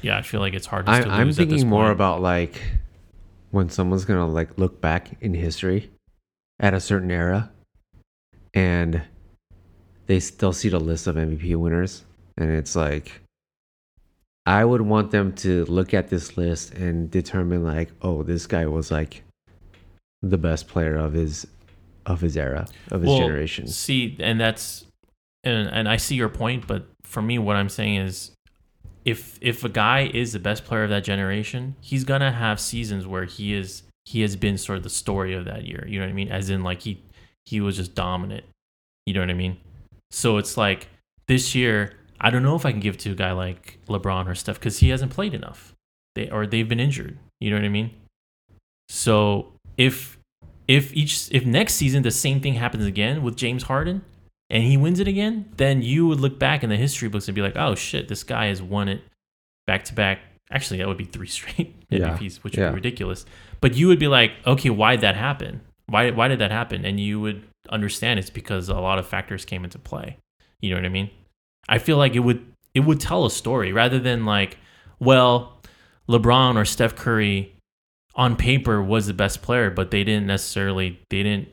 [0.00, 1.90] yeah, I feel like it's hard to I, still I'm lose at this thinking more
[1.90, 2.62] about like
[3.50, 5.90] when someone's gonna like look back in history
[6.58, 7.50] at a certain era,
[8.54, 9.02] and
[10.06, 12.04] they still see the list of MVP winners,
[12.36, 13.20] and it's like
[14.46, 18.66] I would want them to look at this list and determine like, oh, this guy
[18.66, 19.22] was like
[20.20, 21.46] the best player of his
[22.06, 23.66] of his era of his Well, generation.
[23.68, 24.86] See, and that's
[25.44, 28.32] and and I see your point, but for me, what I'm saying is,
[29.04, 33.06] if if a guy is the best player of that generation, he's gonna have seasons
[33.06, 35.84] where he is he has been sort of the story of that year.
[35.86, 36.28] You know what I mean?
[36.28, 37.00] As in, like he
[37.44, 38.44] he was just dominant.
[39.06, 39.58] You know what I mean?
[40.10, 40.88] So it's like
[41.26, 44.34] this year, I don't know if I can give to a guy like LeBron or
[44.34, 45.74] Steph because he hasn't played enough.
[46.14, 47.18] They or they've been injured.
[47.40, 47.90] You know what I mean?
[48.88, 50.18] So if
[50.68, 54.04] if each if next season the same thing happens again with James Harden
[54.48, 57.34] and he wins it again, then you would look back in the history books and
[57.34, 59.02] be like, oh shit, this guy has won it
[59.66, 60.20] back to back.
[60.50, 62.66] Actually, that would be three straight Yeah, MVPs, which yeah.
[62.66, 63.26] would be ridiculous.
[63.60, 65.62] But you would be like, okay, why did that happen?
[65.86, 66.84] Why why did that happen?
[66.84, 70.18] And you would understand it's because a lot of factors came into play.
[70.60, 71.10] You know what I mean?
[71.68, 72.44] I feel like it would
[72.74, 74.58] it would tell a story rather than like,
[74.98, 75.60] well,
[76.08, 77.54] LeBron or Steph Curry
[78.14, 81.48] on paper was the best player, but they didn't necessarily they didn't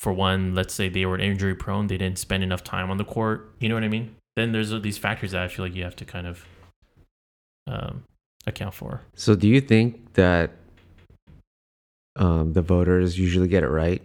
[0.00, 3.04] for one, let's say they were injury prone, they didn't spend enough time on the
[3.04, 3.54] court.
[3.60, 4.16] You know what I mean?
[4.34, 6.46] Then there's these factors that I feel like you have to kind of
[7.66, 8.04] um,
[8.46, 9.02] account for.
[9.14, 10.52] So, do you think that
[12.16, 14.00] um, the voters usually get it right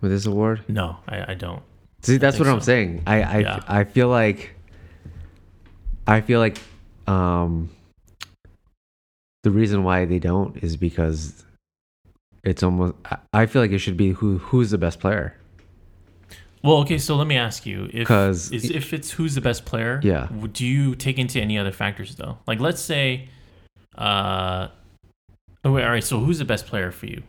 [0.00, 0.64] with this award?
[0.68, 1.62] No, I, I don't.
[2.00, 3.02] See, that's what I'm saying.
[3.06, 3.60] I I, Yeah.
[3.68, 4.54] I feel like
[6.10, 6.58] I feel like
[7.06, 7.70] um
[9.42, 11.44] the reason why they don't is because
[12.44, 12.94] it's almost
[13.32, 15.36] I- feel like it should be who who's the best player.
[16.62, 19.98] Well, okay, so let me ask you if is, if it's who's the best player,
[20.02, 20.28] Yeah.
[20.52, 22.36] Do you take into any other factors though?
[22.46, 23.30] Like, let's say,
[23.96, 24.68] uh,
[25.64, 26.04] oh wait, all right.
[26.04, 27.22] So who's the best player for you?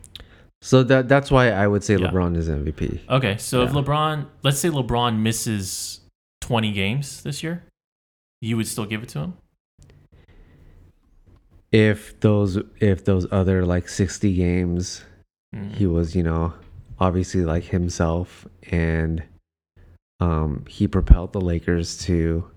[0.60, 2.08] So that that's why I would say Yeah.
[2.08, 3.00] LeBron is MVP.
[3.08, 6.00] Okay, so if LeBron, let's say LeBron misses
[6.42, 7.64] twenty games this year,
[8.42, 9.34] you would still give it to him.
[11.70, 15.04] If those if those other like 60 games
[15.54, 15.74] Mm.
[15.74, 16.54] he was, you know,
[16.98, 19.22] obviously like himself and
[20.18, 22.50] um he propelled the Lakers to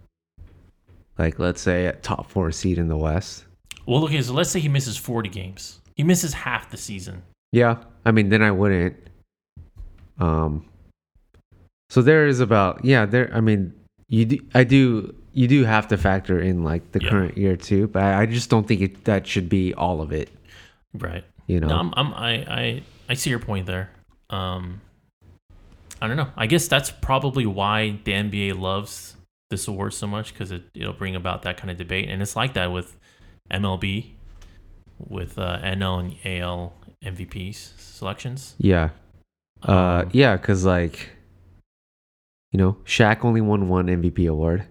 [1.17, 3.43] like let's say a top 4 seed in the West.
[3.85, 5.79] Well, okay, so let's say he misses forty games.
[5.97, 7.21] He misses half the season.
[7.51, 8.95] Yeah, I mean then I wouldn't
[10.19, 10.65] um
[11.89, 13.73] so there is about yeah, there I mean
[14.07, 17.09] you do, I do you do have to factor in like the Yeah.
[17.11, 20.11] current year too, but I, I just don't think it, that should be all of
[20.11, 20.29] it,
[20.93, 21.23] Right.
[21.45, 21.67] you know.
[21.67, 22.31] No, I'm, I'm, I,
[22.61, 23.89] I, I see your point there.
[24.29, 24.81] Um,
[26.01, 26.29] I don't know.
[26.35, 29.15] I guess that's probably why the NBA loves
[29.49, 32.35] this award so much because it, it'll bring about that kind of debate, and it's
[32.35, 32.97] like that with
[33.51, 34.11] MLB,
[34.97, 38.55] with uh, NL and AL MVPs selections.
[38.57, 38.89] yeah.
[39.67, 41.09] Uh Um, yeah, cuz like
[42.51, 44.65] you know, Shaq only won one MVP award.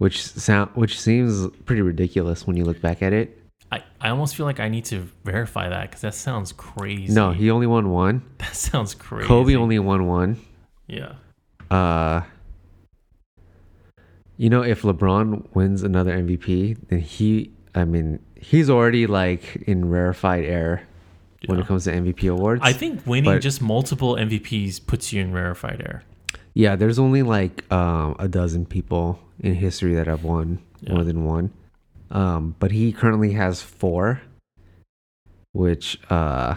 [0.00, 3.36] Which sound which seems pretty ridiculous when you look back at it.
[3.70, 7.12] I, I almost feel like I need to verify that because that sounds crazy.
[7.12, 8.22] No, he only won one.
[8.38, 9.28] that sounds crazy.
[9.28, 10.40] Kobe only won one.
[10.86, 11.16] yeah.
[11.70, 12.22] Uh
[14.38, 19.90] you know, if LeBron wins another MVP, then he I mean, he's already like in
[19.90, 20.82] rarefied air
[21.44, 22.62] when it comes to MVP awards.
[22.64, 26.04] I think winning But- just multiple MVPs puts you in rarefied air.
[26.54, 30.94] Yeah, there's only like um, a dozen people in history that have won Yeah.
[30.94, 31.50] more than one.
[32.10, 34.20] Um, but he currently has four,
[35.52, 36.56] which uh,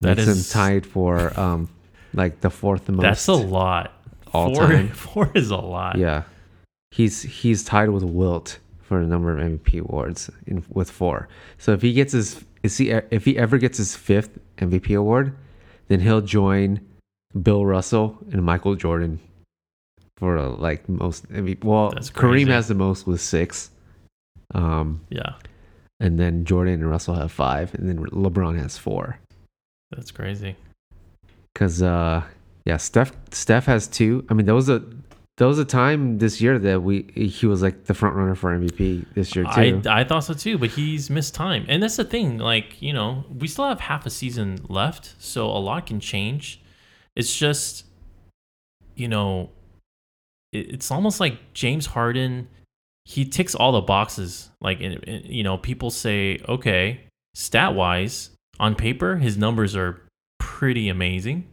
[0.00, 1.68] That makes him tied for um,
[2.14, 3.02] like the fourth most.
[3.02, 3.92] That's a lot.
[4.32, 4.88] all four, time.
[4.92, 5.96] Four is a lot.
[5.98, 6.22] Yeah,
[6.90, 11.28] he's he's tied with Wilt for a number of MVP awards in, with four.
[11.58, 15.34] So if he gets his is he if he ever gets his fifth MVP award,
[15.88, 16.80] then he'll join
[17.42, 19.18] Bill Russell and Michael Jordan
[20.18, 21.64] for uh, like most MVP.
[21.64, 23.70] Well, Kareem has the most with six.
[24.54, 25.34] Um, Yeah,
[26.00, 29.18] and then Jordan and Russell have five, and then LeBron has four.
[29.90, 30.56] that's crazy.
[31.54, 32.22] Cause uh,
[32.64, 34.24] yeah, Steph Steph has two.
[34.28, 34.82] I mean, there was a
[35.38, 38.56] there was a time this year that we he was like the front runner for
[38.56, 39.82] MVP this year too.
[39.86, 41.64] I, I thought so too, but he's missed time.
[41.68, 42.38] And that's the thing.
[42.38, 46.60] Like, you know, we still have half a season left, so a lot can change.
[47.14, 47.84] It's just,
[48.96, 49.50] you know,
[50.52, 52.48] it's almost like James Harden,
[53.04, 54.50] he ticks all the boxes.
[54.60, 57.00] Like, you know, people say, okay,
[57.34, 58.30] stat wise,
[58.60, 60.02] on paper, his numbers are
[60.38, 61.46] pretty amazing.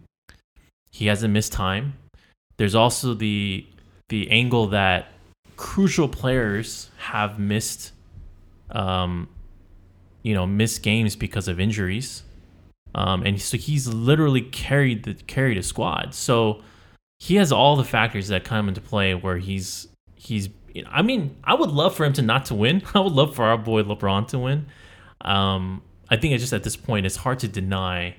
[0.92, 1.94] He hasn't missed time.
[2.58, 3.68] There's also the
[4.10, 5.08] the angle that
[5.58, 7.92] crucial players have missed
[8.72, 9.28] um
[10.22, 12.24] you know missed games because of injuries
[12.94, 16.62] um and so he's literally carried the carried a squad so
[17.26, 20.50] he has all the factors that come into play where he's he's
[20.88, 23.46] I mean I would love for him to not to win I would love for
[23.46, 24.68] our boy LeBron to win
[25.22, 28.16] um I think it's just at this point it's hard to deny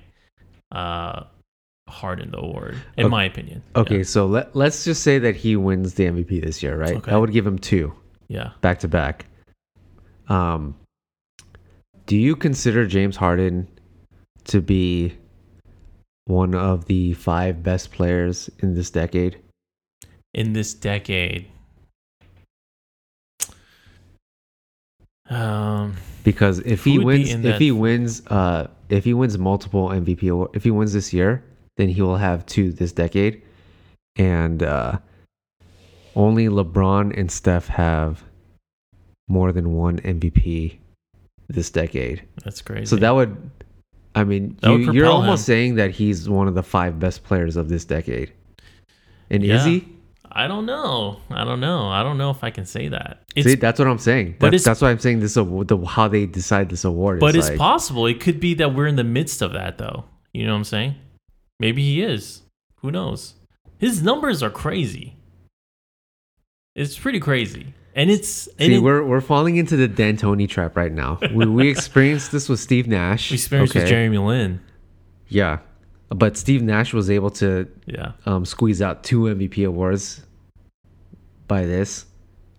[0.71, 1.23] uh
[1.87, 3.09] Harden the award in Okay.
[3.09, 4.03] my opinion okay, yeah.
[4.03, 6.97] so let let's just say that he wins the MVP this year, right?
[6.97, 7.11] Okay.
[7.13, 7.93] I would give him two
[8.27, 9.25] yeah back to back.
[10.27, 10.75] Um,
[12.07, 13.69] do you consider James Harden
[14.45, 15.15] to be
[16.27, 19.37] one of the five best players in this decade?
[20.33, 21.47] in this decade.
[25.29, 30.27] Um, Because if he wins, if that- he wins, uh, if he wins multiple MVP,
[30.29, 31.43] award, if he wins this year,
[31.77, 33.41] then he will have two this decade,
[34.15, 34.99] and uh,
[36.15, 38.23] only LeBron and Steph have
[39.27, 40.77] more than one MVP
[41.49, 42.23] this decade.
[42.43, 42.85] that's crazy.
[42.85, 43.49] So that would,
[44.17, 45.45] I mean, you, you're almost him.
[45.45, 48.33] saying that he's one of the five best players of this decade.
[49.29, 49.87] And is he?
[50.31, 51.21] I don't know.
[51.29, 51.87] I don't know.
[51.87, 53.23] I don't know if I can say that.
[53.35, 54.37] It's See, that's what I'm saying.
[54.39, 55.35] but That's, that's why I'm saying this.
[55.35, 57.19] The, how they decide this award.
[57.19, 58.07] but it's like, possible.
[58.07, 60.05] It could be that we're in the midst of that, though.
[60.33, 60.95] You know what I'm saying?
[61.59, 62.41] Maybe he is.
[62.77, 63.35] Who knows?
[63.77, 65.15] His numbers are crazy.
[66.75, 70.77] It's pretty crazy, and it's and See, it- we're we're falling into the D'Antoni trap
[70.77, 71.19] right now.
[71.33, 73.29] We, we experienced this with Steve Nash.
[73.31, 73.87] we experienced with?
[73.89, 74.61] Jeremy Lin.
[75.27, 75.59] Yeah,
[76.09, 80.21] but Steve Nash was able to Yeah, um, squeeze out two MVP awards
[81.49, 82.05] by this.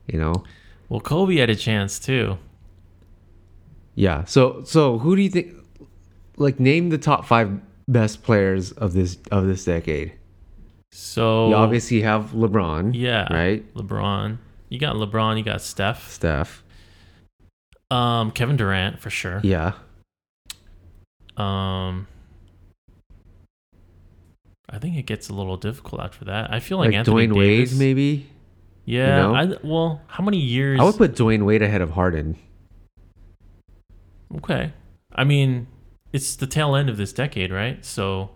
[0.06, 0.44] You know,
[0.90, 2.36] well, Kobe had a chance too.
[3.94, 4.24] yeah.
[4.24, 5.54] So so who do you think?
[6.36, 7.50] Like, name the top five
[7.88, 10.12] best players of this of this decade.
[10.92, 12.92] So You obviously have LeBron.
[12.94, 13.32] Yeah.
[13.32, 13.74] Right.
[13.74, 14.38] LeBron.
[14.68, 16.10] You got LeBron, you got Steph.
[16.10, 16.62] Steph.
[17.90, 19.40] Um Kevin Durant for sure.
[19.42, 19.72] Yeah.
[21.36, 22.06] Um
[24.70, 26.52] I think it gets a little difficult after that.
[26.52, 28.26] I feel like, Like, Anthony Dwyane Davis, Wade, maybe.
[28.84, 29.16] Yeah.
[29.16, 29.34] know?
[29.34, 30.78] I, well, how many years?
[30.78, 32.36] I would put Dwyane Wade ahead of Harden.
[34.36, 34.72] okay.
[35.14, 35.66] I mean,
[36.12, 37.82] it's the tail end of this decade, right?
[37.84, 38.30] So,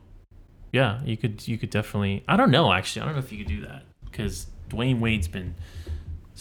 [0.72, 2.24] yeah, you could you could definitely.
[2.26, 3.02] I don't know actually.
[3.02, 5.54] I don't know if you could do that because Dwyane Wade's been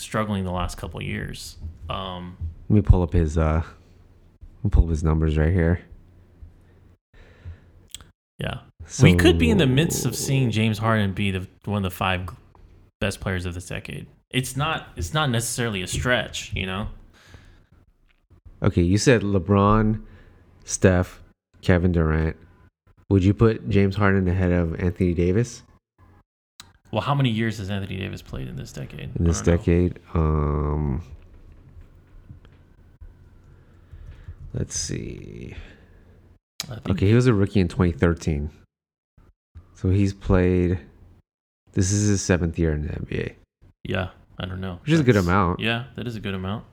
[0.01, 1.57] struggling the last couple years.
[1.89, 2.37] Um,
[2.69, 3.63] Let me pull up his uh
[4.69, 5.81] pull up his numbers right here.
[8.39, 8.59] yeah.
[9.01, 11.95] we could be in the midst of seeing James Harden be the one of the
[11.95, 12.29] five
[12.99, 14.07] best players of this decade.
[14.29, 14.89] It's not.
[14.95, 16.87] It's not necessarily a stretch, you know.
[18.63, 20.01] Okay, you said LeBron,
[20.63, 21.21] Steph,
[21.61, 22.37] Kevin Durant.
[23.09, 25.63] Would you put James Harden ahead of Anthony Davis
[26.91, 29.11] Well, how many years has Anthony Davis played in this decade?
[29.17, 29.57] in this I don't know.
[29.57, 29.99] decade?
[30.13, 31.03] Um
[34.53, 35.55] Let's see.
[36.89, 38.49] Okay, he was a rookie in 2013.
[39.75, 40.79] So he's played
[41.73, 43.35] this is his seventh year in the NBA,
[43.85, 44.79] Yeah, I don't know.
[44.83, 45.61] which is a good amount.
[45.61, 46.65] Yeah, that is a good amount.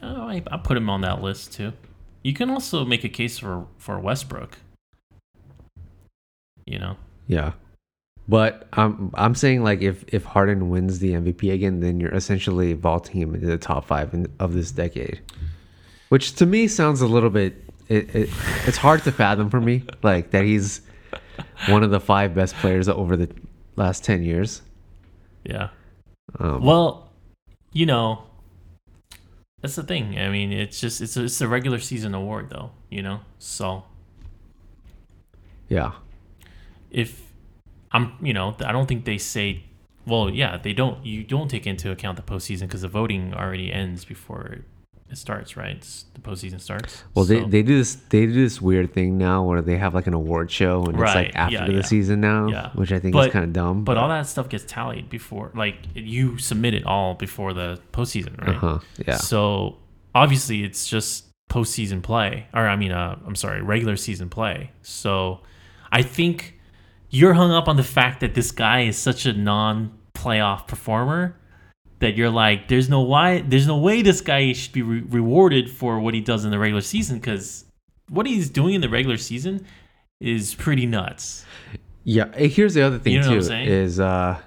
[0.00, 1.72] Yeah, I, I put him on that list too.
[2.22, 4.58] You can also make a case for for Westbrook.
[6.64, 6.96] You know,
[7.26, 7.52] Yeah.
[8.30, 12.74] But I'm I'm saying like if if Harden wins the MVP again, then you're essentially
[12.74, 15.20] vaulting him into the top five in, of this decade,
[16.10, 17.56] which to me sounds a little bit.
[17.88, 18.30] It, it
[18.68, 20.80] it's hard to fathom for me like that he's
[21.66, 23.28] one of the five best players over the
[23.74, 24.62] last ten years.
[25.44, 25.70] yeah.
[26.38, 27.10] Um, Well,
[27.72, 28.22] you know,
[29.60, 30.16] that's the thing.
[30.20, 32.70] I mean, it's just it's a, it's a regular season award though.
[32.90, 33.82] You know, so
[35.68, 35.94] yeah,
[36.92, 37.29] if
[37.92, 39.64] I'm, you know, I don't think they say
[40.06, 41.04] Well, yeah, they don't.
[41.04, 44.58] You don't take into account the postseason because the voting already ends before
[45.10, 45.76] it starts, right?
[45.76, 47.02] It's, the postseason starts.
[47.14, 49.92] Well, they, So- they do this they do this weird thing now where they have
[49.94, 51.82] like an award show and it's like after yeah, the yeah.
[51.82, 52.70] season now, Yeah.
[52.74, 53.84] which I think But- is kind of dumb.
[53.84, 58.38] But all that stuff gets tallied before, like you submit it all before the postseason,
[58.40, 58.56] right?
[58.56, 59.76] uh huh, yeah, So
[60.14, 64.70] obviously, it's just postseason play, or I mean, uh, I'm sorry, regular season play.
[64.82, 65.40] So
[65.90, 66.59] I think
[67.10, 71.36] you're hung up on the fact that this guy is such a non-playoff performer
[71.98, 75.70] that you're like, there's no why, there's no way this guy should be re- rewarded
[75.70, 77.64] for what he does in the regular season because
[78.08, 79.66] what he's doing in the regular season
[80.20, 81.44] is pretty nuts.
[82.04, 82.34] yeah.
[82.36, 84.38] Here's the other thing You know too is uh,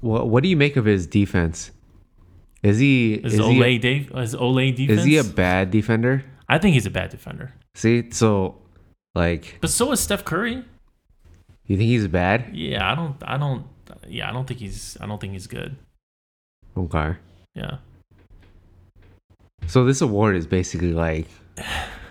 [0.00, 1.70] what what do you make of his defense?
[2.62, 4.10] Is he Is, is he Olay Dave?
[4.14, 5.00] Is Olé defense?
[5.00, 6.24] is he a bad defender?
[6.48, 8.56] I think he's a bad defender, See, so
[9.14, 10.64] like, but so is Steph Curry.
[11.68, 12.50] You think he's bad?
[12.54, 13.64] Yeah, I don't, I don't,
[14.08, 15.76] yeah, I don't think he's, I don't think he's good.
[16.76, 17.14] Okay.
[17.54, 17.78] Yeah,
[19.66, 21.26] So this award is basically like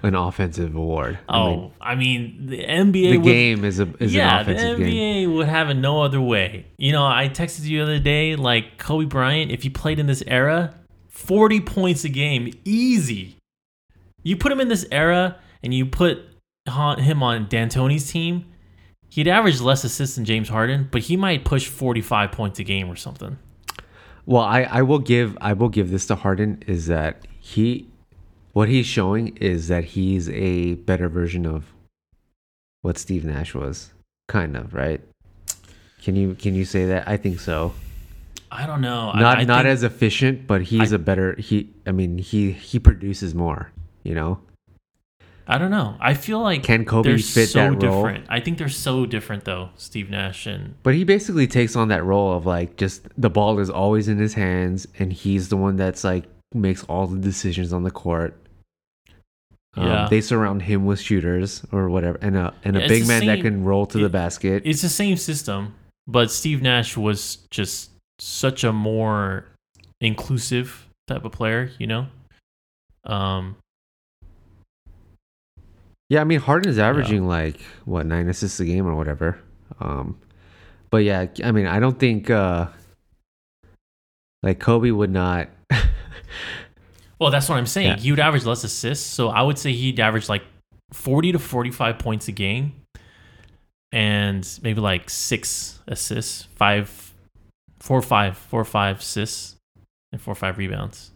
[0.04, 1.18] an offensive award.
[1.30, 2.92] I Oh, mean, I mean, the NBA.
[3.12, 5.30] the would, game is a is yeah, an offensive the game.
[5.30, 6.66] NBA would have it no other way.
[6.78, 10.06] You know, I texted you the other day, like Kobe Bryant, if he played in
[10.08, 10.76] this era,
[11.08, 13.38] forty points a game, easy.
[14.24, 16.20] You put him in this era, and you put
[16.68, 18.44] him on D'Antoni's team,
[19.10, 22.90] he'd average less assists than James Harden, but he might push forty-five points a game
[22.90, 23.38] or something.
[24.26, 27.88] Well, I, I will give I will give this to Harden is that he
[28.54, 31.66] what he's showing is that he's a better version of
[32.82, 33.92] what Steve Nash was,
[34.28, 35.02] kind of, right?
[36.02, 37.08] Can you can you say that?
[37.08, 37.74] I think so.
[38.52, 39.12] I don't know.
[39.14, 42.52] Not I, I not as efficient, but he's I- a better he I mean, he
[42.52, 43.72] he produces more,
[44.04, 44.40] you know?
[45.50, 45.96] I don't know.
[46.00, 48.04] I feel like Can Kobe they're fit so that role?
[48.04, 48.26] different.
[48.30, 52.04] I think they're so different though, Steve Nash and But he basically takes on that
[52.04, 55.78] role of like just the ball is always in his hands and he's the one
[55.78, 58.36] that's like makes all the decisions on the court.
[59.76, 60.08] Um, Yeah.
[60.10, 63.64] they surround him with shooters or whatever, and a and a big man that can
[63.64, 64.64] roll to the basket.
[64.66, 65.76] it's the same system,
[66.08, 69.46] but Steve Nash was just such a more
[70.02, 72.08] inclusive type of player, you know.
[73.06, 73.56] Um,
[76.10, 79.40] Yeah, I mean Harden is averaging like what nine assists a game or whatever.
[79.80, 80.18] Um,
[80.90, 82.68] but yeah, I mean I don't think uh,
[84.44, 85.50] like Kobe would not.
[87.20, 87.88] well, that's what I'm saying.
[87.88, 87.98] Yeah.
[87.98, 90.44] He would average less assists, so I would say he'd average like
[90.94, 92.74] 40 to 45 points a game,
[93.92, 97.14] and maybe like six assists, five,
[97.80, 99.58] four, or five, four, or five assists,
[100.14, 101.12] and four, or five rebounds.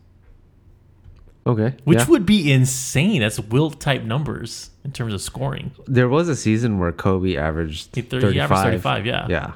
[1.45, 2.05] Okay, which yeah.
[2.07, 3.22] would be insane.
[3.22, 5.72] That's Wilt type numbers in terms of scoring.
[5.88, 8.34] there was a season where Kobe averaged He, thir- 35.
[8.34, 9.27] he averaged 35, yeah.
[9.30, 9.53] Yeah,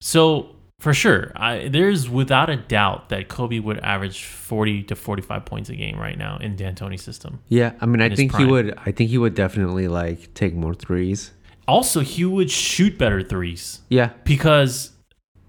[0.00, 0.50] So
[0.80, 5.68] for sure, I, there's without a doubt that Kobe would average 40 to 45 points
[5.70, 7.40] a game right now in D'Antoni's system.
[7.48, 8.74] Yeah, I mean, I think he would.
[8.84, 11.30] I think he would definitely like take more threes.
[11.66, 14.90] Also, he would shoot better threes Yeah, because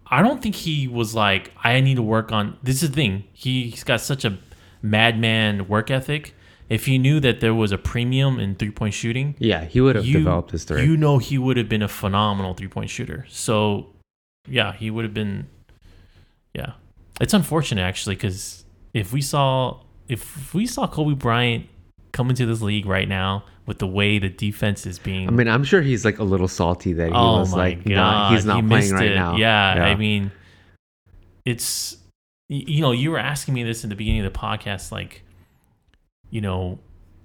[0.08, 2.58] I don't think he was like, I need to work on.
[2.64, 3.26] This is the thing.
[3.34, 4.38] He's got such a
[4.82, 6.34] madman work ethic.
[6.68, 9.96] If he knew that there was a premium in three point shooting, yeah, he would
[9.96, 10.84] have you, developed his three.
[10.84, 13.26] You know he would have been a phenomenal three point shooter.
[13.30, 13.88] So,
[14.48, 15.48] yeah, he would have been.
[16.56, 16.74] Yeah,
[17.22, 21.68] it's unfortunate actually because if we saw if we saw Kobe Bryant
[22.12, 25.48] come into this league right now with the way the defense is being, I mean,
[25.48, 28.46] I'm sure he's like a little salty that he oh was like, god, not, he's
[28.46, 29.16] not he playing right it.
[29.16, 29.36] now.
[29.36, 30.32] Yeah, I mean,
[31.44, 31.98] it's
[32.48, 35.24] you know you were asking me this in the beginning of the podcast, like,
[36.30, 36.80] you know,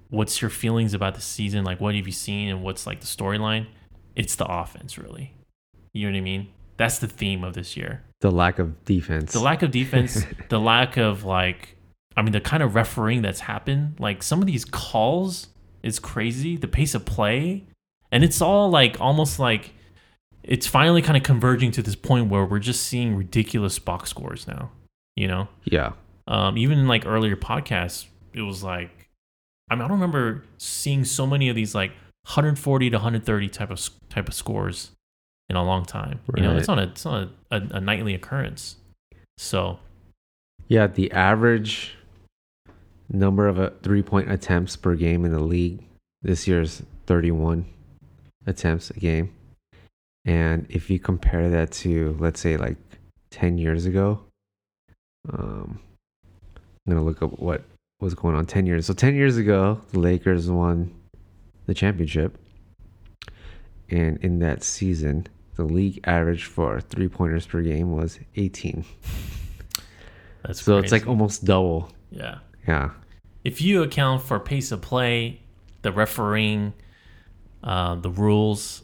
[0.09, 1.63] what's your feelings about the season?
[1.63, 3.67] Like, what have you seen, and what's like the storyline?
[4.15, 5.33] It's the offense, really.
[5.93, 6.49] You know what I mean?
[6.77, 8.03] That's the theme of this year.
[8.21, 9.33] the lack of defense.
[9.33, 11.77] The lack of defense, the lack of like,
[12.17, 13.95] I mean, the kind of refereeing that's happened.
[13.99, 15.47] Like some of these calls
[15.83, 16.57] is crazy.
[16.57, 17.65] The pace of play,
[18.11, 19.73] and it's all like almost like
[20.43, 24.47] it's finally kind of converging to this point where we're just seeing ridiculous box scores
[24.47, 24.71] now.
[25.21, 25.91] You know, yeah,
[26.25, 29.07] um, even in like earlier podcasts, it was like,
[29.69, 31.91] I mean, I don't remember seeing so many of these like
[32.23, 34.93] 140 to 130 type of type of scores
[35.47, 36.21] in a long time.
[36.35, 38.77] You know, it's not a it's not a, a, a nightly occurrence.
[39.37, 39.77] So
[40.67, 40.87] yeah.
[40.87, 41.95] The average
[43.07, 45.83] number of uh, three point attempts per game in the league
[46.23, 47.67] this year is 31
[48.47, 49.35] attempts a game,
[50.25, 52.77] and if you compare that to let's say like
[53.29, 54.23] 10 years ago,
[55.29, 55.79] um,
[56.55, 57.63] I'm gonna look up what
[57.99, 58.85] was going on 10 years.
[58.85, 60.93] So 10 years ago, the Lakers won
[61.67, 62.37] the championship,
[63.89, 68.83] and in that season, the league average for three pointers per game was 18.
[70.43, 71.91] That's So it's like almost double.
[72.09, 72.39] yeah.
[72.67, 72.91] Yeah.
[73.43, 75.41] If you account for pace of play,
[75.81, 76.73] the refereeing,
[77.63, 78.83] uh, the rules,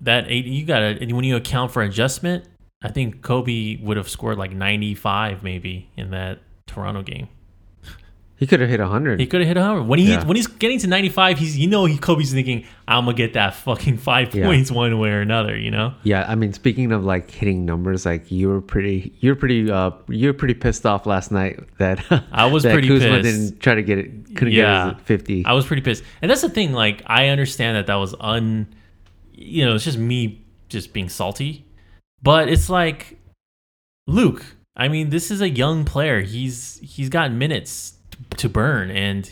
[0.00, 2.44] that eight, you got to when you account for adjustment.
[2.86, 7.28] I think Kobe would have scored like 95 maybe in that Toronto game.
[8.38, 9.18] He could have hit 100.
[9.18, 9.84] He could have hit 100.
[9.88, 10.22] When he Yeah.
[10.24, 13.54] when he's getting to 95, he's you know he Kobe's thinking I'm gonna get that
[13.54, 14.44] fucking five Yeah.
[14.44, 15.56] points one way or another.
[15.56, 15.94] You know.
[16.02, 19.92] yeah, I mean, speaking of like hitting numbers, like you were pretty, you're pretty, uh,
[20.08, 23.22] you're pretty pissed off last night that I was that pretty Kuzma pissed.
[23.24, 24.88] didn't try to get it, couldn't Yeah.
[24.88, 25.44] get his 50.
[25.46, 26.04] I was pretty pissed.
[26.20, 28.66] And that's the thing, like I understand that that was un
[29.38, 31.65] you know, it's just me just being salty.
[32.22, 33.18] But it's like
[34.06, 34.44] Luke,
[34.76, 36.20] I mean, this is a young player.
[36.22, 37.94] He's he's got minutes
[38.38, 39.30] to burn and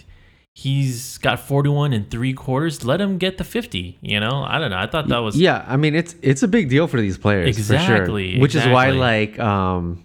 [0.55, 2.85] he's got 41 and 3 quarters.
[2.85, 4.45] Let him get the 50, you know?
[4.47, 4.77] I don't know.
[4.79, 7.57] I thought that was yeah, I mean, it's it's a big deal for these players,
[7.57, 8.41] Exactly, for sure.
[8.43, 10.05] Which is why, like, um,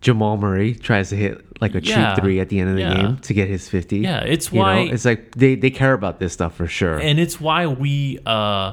[0.00, 2.82] Jamal Murray tries to hit like a Yeah, cheap three at the end of the
[2.82, 2.94] yeah.
[2.94, 3.98] game to get his 50.
[3.98, 6.98] Yeah, it's You know, why it's like they they care about this stuff for sure.
[6.98, 8.72] and it's why we uh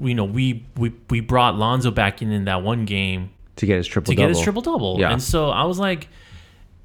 [0.00, 3.76] you know, we we we brought Lonzo back in in that one game to get
[3.76, 4.28] his triple to double.
[4.28, 4.96] get his triple double.
[4.98, 5.12] Yeah.
[5.12, 6.08] And so I was like,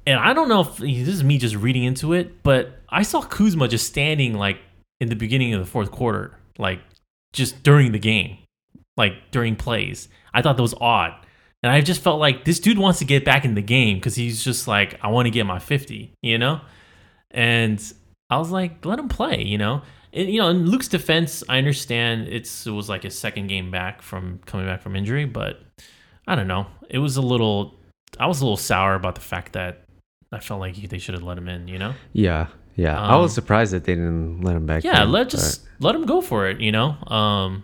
[0.06, 3.22] and I don't know if this is me just reading into it, but I saw
[3.22, 4.58] Kuzma just standing like
[5.00, 6.80] in the beginning of the fourth quarter, like
[7.32, 8.38] just during the game,
[8.96, 10.08] like during plays.
[10.32, 11.14] I thought that was odd.
[11.62, 14.14] And I just felt like this dude wants to get back in the game because
[14.14, 16.62] he's just like, I want to get my 50, you know?
[17.30, 17.80] And
[18.30, 19.82] I was like, let him play, you know?
[20.12, 23.70] And, you know, in Luke's defense, I understand it's it was like his second game
[23.70, 25.60] back from coming back from injury, but
[26.26, 26.66] I don't know.
[26.88, 27.74] It was a little.
[28.18, 29.84] I was a little sour about the fact that
[30.32, 31.68] I felt like they should have let him in.
[31.68, 31.94] You know.
[32.12, 33.00] Yeah, yeah.
[33.00, 34.84] I was Um, surprised that they didn't let him back.
[34.84, 34.90] In.
[34.90, 35.04] Yeah.
[35.04, 36.60] in, Let but just let him go for it.
[36.60, 36.96] You know.
[37.06, 37.62] Um.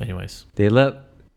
[0.00, 0.46] Anyways.
[0.54, 0.94] they let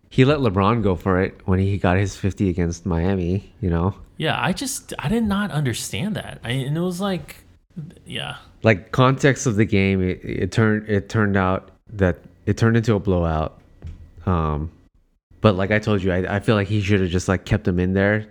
[0.10, 3.54] he let LeBron go for it when he got his 50 against Miami.
[3.62, 4.40] You know, Yeah.
[4.42, 6.40] I just I did not understand that.
[6.44, 7.44] I and it was like,
[8.06, 8.38] yeah.
[8.66, 12.18] Like context of the game, it, it turned it turned out that
[12.48, 13.62] it turned into a blowout.
[14.26, 14.72] Um,
[15.42, 17.68] but like I told you, I, I feel like he should have just like kept
[17.68, 18.26] him in there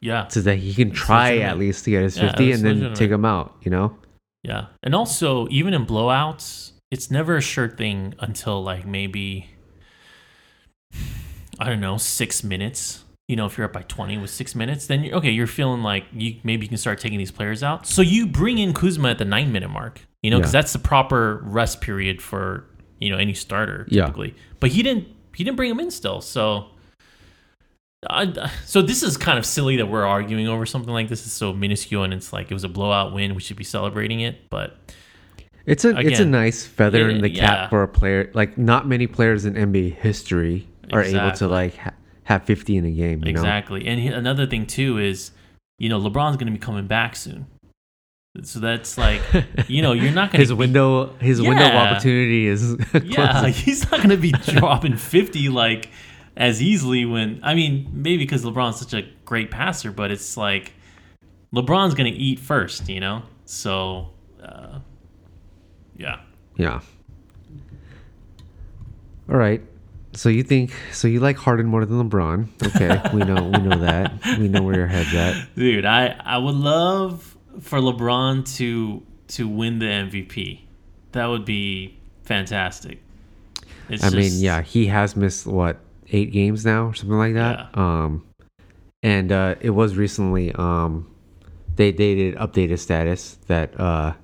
[0.00, 0.26] Yeah.
[0.26, 2.74] so that he can try at least to get his Yeah, 50 it's and then
[2.74, 2.98] legitimate.
[2.98, 3.54] take him out.
[3.62, 3.96] You know.
[4.42, 4.66] Yeah.
[4.82, 9.50] And also, even in blowouts, it's never a sure thing until like maybe,
[11.60, 13.04] I don't know, six minutes.
[13.30, 15.82] You know, if you're up by 20 with six minutes, then you're, okay, you're feeling
[15.82, 17.86] like you maybe you can start taking these players out.
[17.86, 20.60] So you bring in Kuzma at the nine minute mark, you know, because Yeah.
[20.60, 22.64] that's the proper rest period for,
[22.98, 24.06] you know, any starter Yeah.
[24.06, 24.34] typically.
[24.58, 26.20] But he didn't, he didn't bring him in still.
[26.20, 26.66] So.
[28.08, 31.24] I, so this is kind of silly that we're arguing over something like this.
[31.26, 33.34] It's so minuscule, and it's like it was a blowout win.
[33.34, 34.78] We should be celebrating it, but
[35.66, 37.68] It's a it's a nice feather in the cap yeah.
[37.68, 38.30] for a player.
[38.32, 41.92] Like not many players in NBA history are able to like ha-
[42.30, 43.18] have 50 in a game.
[43.24, 43.40] You know?
[43.40, 43.86] Exactly.
[43.86, 45.32] And he, another thing too is,
[45.78, 47.46] you know, LeBron's going to be coming back soon.
[48.44, 49.20] So that's like,
[49.66, 53.82] you know, you're not going to His window his window of opportunity is Yeah, he's
[53.90, 55.90] not going to be dropping 50 like
[56.36, 60.72] as easily when I mean, maybe because LeBron's such a great passer, but it's like
[61.52, 63.22] LeBron's going to eat first, you know?
[63.44, 64.78] So uh,
[65.96, 66.20] yeah.
[66.56, 66.80] yeah.
[69.28, 69.62] All right.
[70.12, 72.48] So you think so you like Harden more than LeBron?
[72.74, 74.12] Okay, we know we know that.
[74.38, 75.54] We know where your head's at.
[75.54, 80.62] Dude, I I would love for LeBron to to win the MVP.
[81.12, 83.00] That would be fantastic.
[83.88, 85.78] It's I mean, yeah, he has missed what
[86.10, 87.76] eight games now or something like that.
[87.76, 88.24] Um,
[89.02, 91.08] and uh, it was recently um,
[91.76, 94.14] they they did update his status that uh,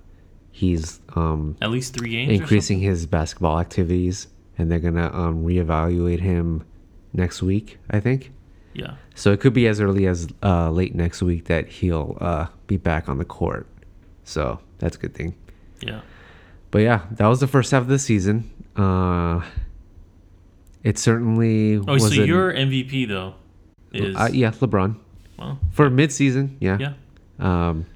[0.50, 2.32] he's um At least three games.
[2.40, 4.26] increasing his basketball activities,
[4.58, 6.64] and they're gonna um reevaluate him
[7.12, 8.32] next week, I think.
[8.74, 8.96] Yeah.
[9.14, 12.76] So it could be as early as uh, late next week that he'll uh, be
[12.76, 13.66] back on the court.
[14.24, 15.34] So that's a good thing.
[15.80, 16.02] Yeah.
[16.70, 18.50] But yeah, that was the first half of the season.
[18.76, 19.40] Uh,
[20.82, 23.34] it certainly Oh, so your MVP though
[23.92, 24.96] is uh, yeah LeBron
[25.38, 26.56] well, for mid-season.
[26.60, 26.92] Yeah, yeah.
[27.38, 27.86] um,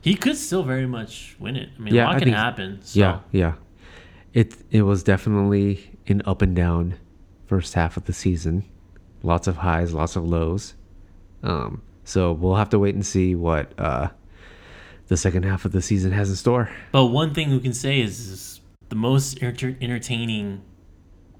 [0.00, 1.68] He could still very much win it.
[1.76, 2.78] I mean, Yeah, a lot I can think- happen.
[2.82, 2.98] So.
[3.00, 3.52] yeah, yeah.
[4.32, 6.98] It it was definitely an up and down
[7.46, 8.64] first half of the season.
[9.22, 10.74] Lots of highs, lots of lows.
[11.42, 14.08] Um, so we'll have to wait and see what uh,
[15.08, 16.70] the second half of the season has in store.
[16.92, 20.62] But one thing we can say is, is the most enter- entertaining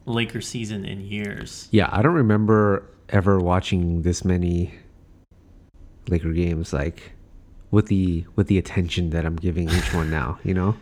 [0.07, 1.69] Lakers season in years.
[1.71, 4.75] Yeah, I don't remember ever watching this many
[6.09, 7.13] Laker games like
[7.71, 10.39] with the with the attention that I'm giving each one now.
[10.45, 10.77] You know?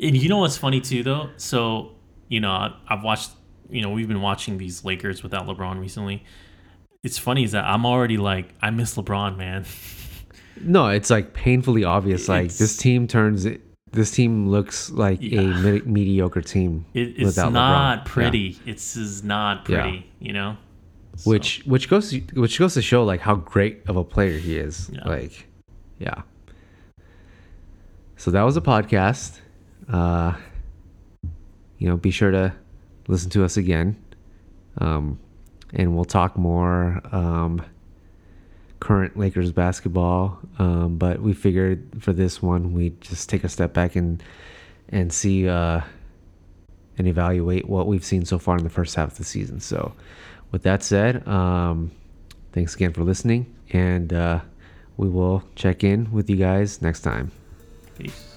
[0.00, 1.30] And you know what's funny too, though?
[1.36, 1.92] So,
[2.28, 3.30] you know, I've watched
[3.70, 6.24] you know, we've been watching these Lakers without LeBron recently.
[7.02, 9.64] It's funny is that I'm already like, I miss LeBron, man.
[10.60, 12.28] No, it's like painfully obvious.
[12.28, 13.46] Like It's- this team turns.
[13.92, 18.04] This team looks like a me- mediocre team, It, it's Without LeBron, not yeah.
[18.06, 18.58] pretty.
[18.66, 19.82] It's just not Yeah.
[19.82, 20.56] pretty, you know?
[21.16, 24.36] So, which which goes to, which goes to show like how great of a player
[24.36, 24.90] he is.
[24.92, 25.06] Yeah.
[25.06, 25.46] Like,
[26.00, 26.22] yeah.
[28.16, 29.38] So that was a podcast.
[29.88, 30.34] Uh,
[31.78, 32.52] you know, be sure to
[33.06, 33.96] listen to us again,
[34.78, 35.18] um,
[35.72, 37.64] and we'll talk more um,
[38.80, 40.38] current Lakers basketball.
[40.58, 44.22] Um, but we figured for this one, we just take a step back and
[44.88, 45.80] and see uh,
[46.96, 49.60] and evaluate what we've seen so far in the first half of the season.
[49.60, 49.94] So,
[50.50, 51.90] with that said, um,
[52.52, 54.40] thanks again for listening, and uh,
[54.96, 57.30] we will check in with you guys next time.
[57.96, 58.27] peace.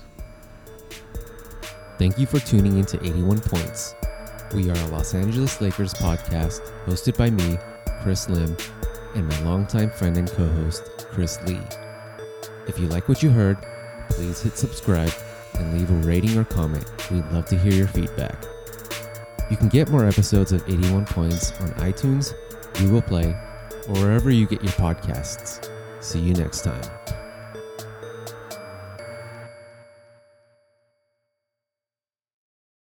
[2.02, 3.94] Thank you for tuning in to 81 Points.
[4.56, 7.60] We are a Los Angeles Lakers podcast hosted by me,
[8.02, 8.58] Chris Lim,
[9.14, 11.62] and my longtime friend and co host, Chris Lee.
[12.68, 13.64] If you like what you heard,
[14.10, 15.14] please hit subscribe
[15.54, 16.86] and leave a rating or comment.
[17.12, 18.46] We'd love to hear your feedback.
[19.52, 22.34] You can get more episodes of 81 Points on iTunes,
[22.80, 23.36] Google Play,
[23.88, 25.70] or wherever you get your podcasts.
[26.00, 26.82] See you next time.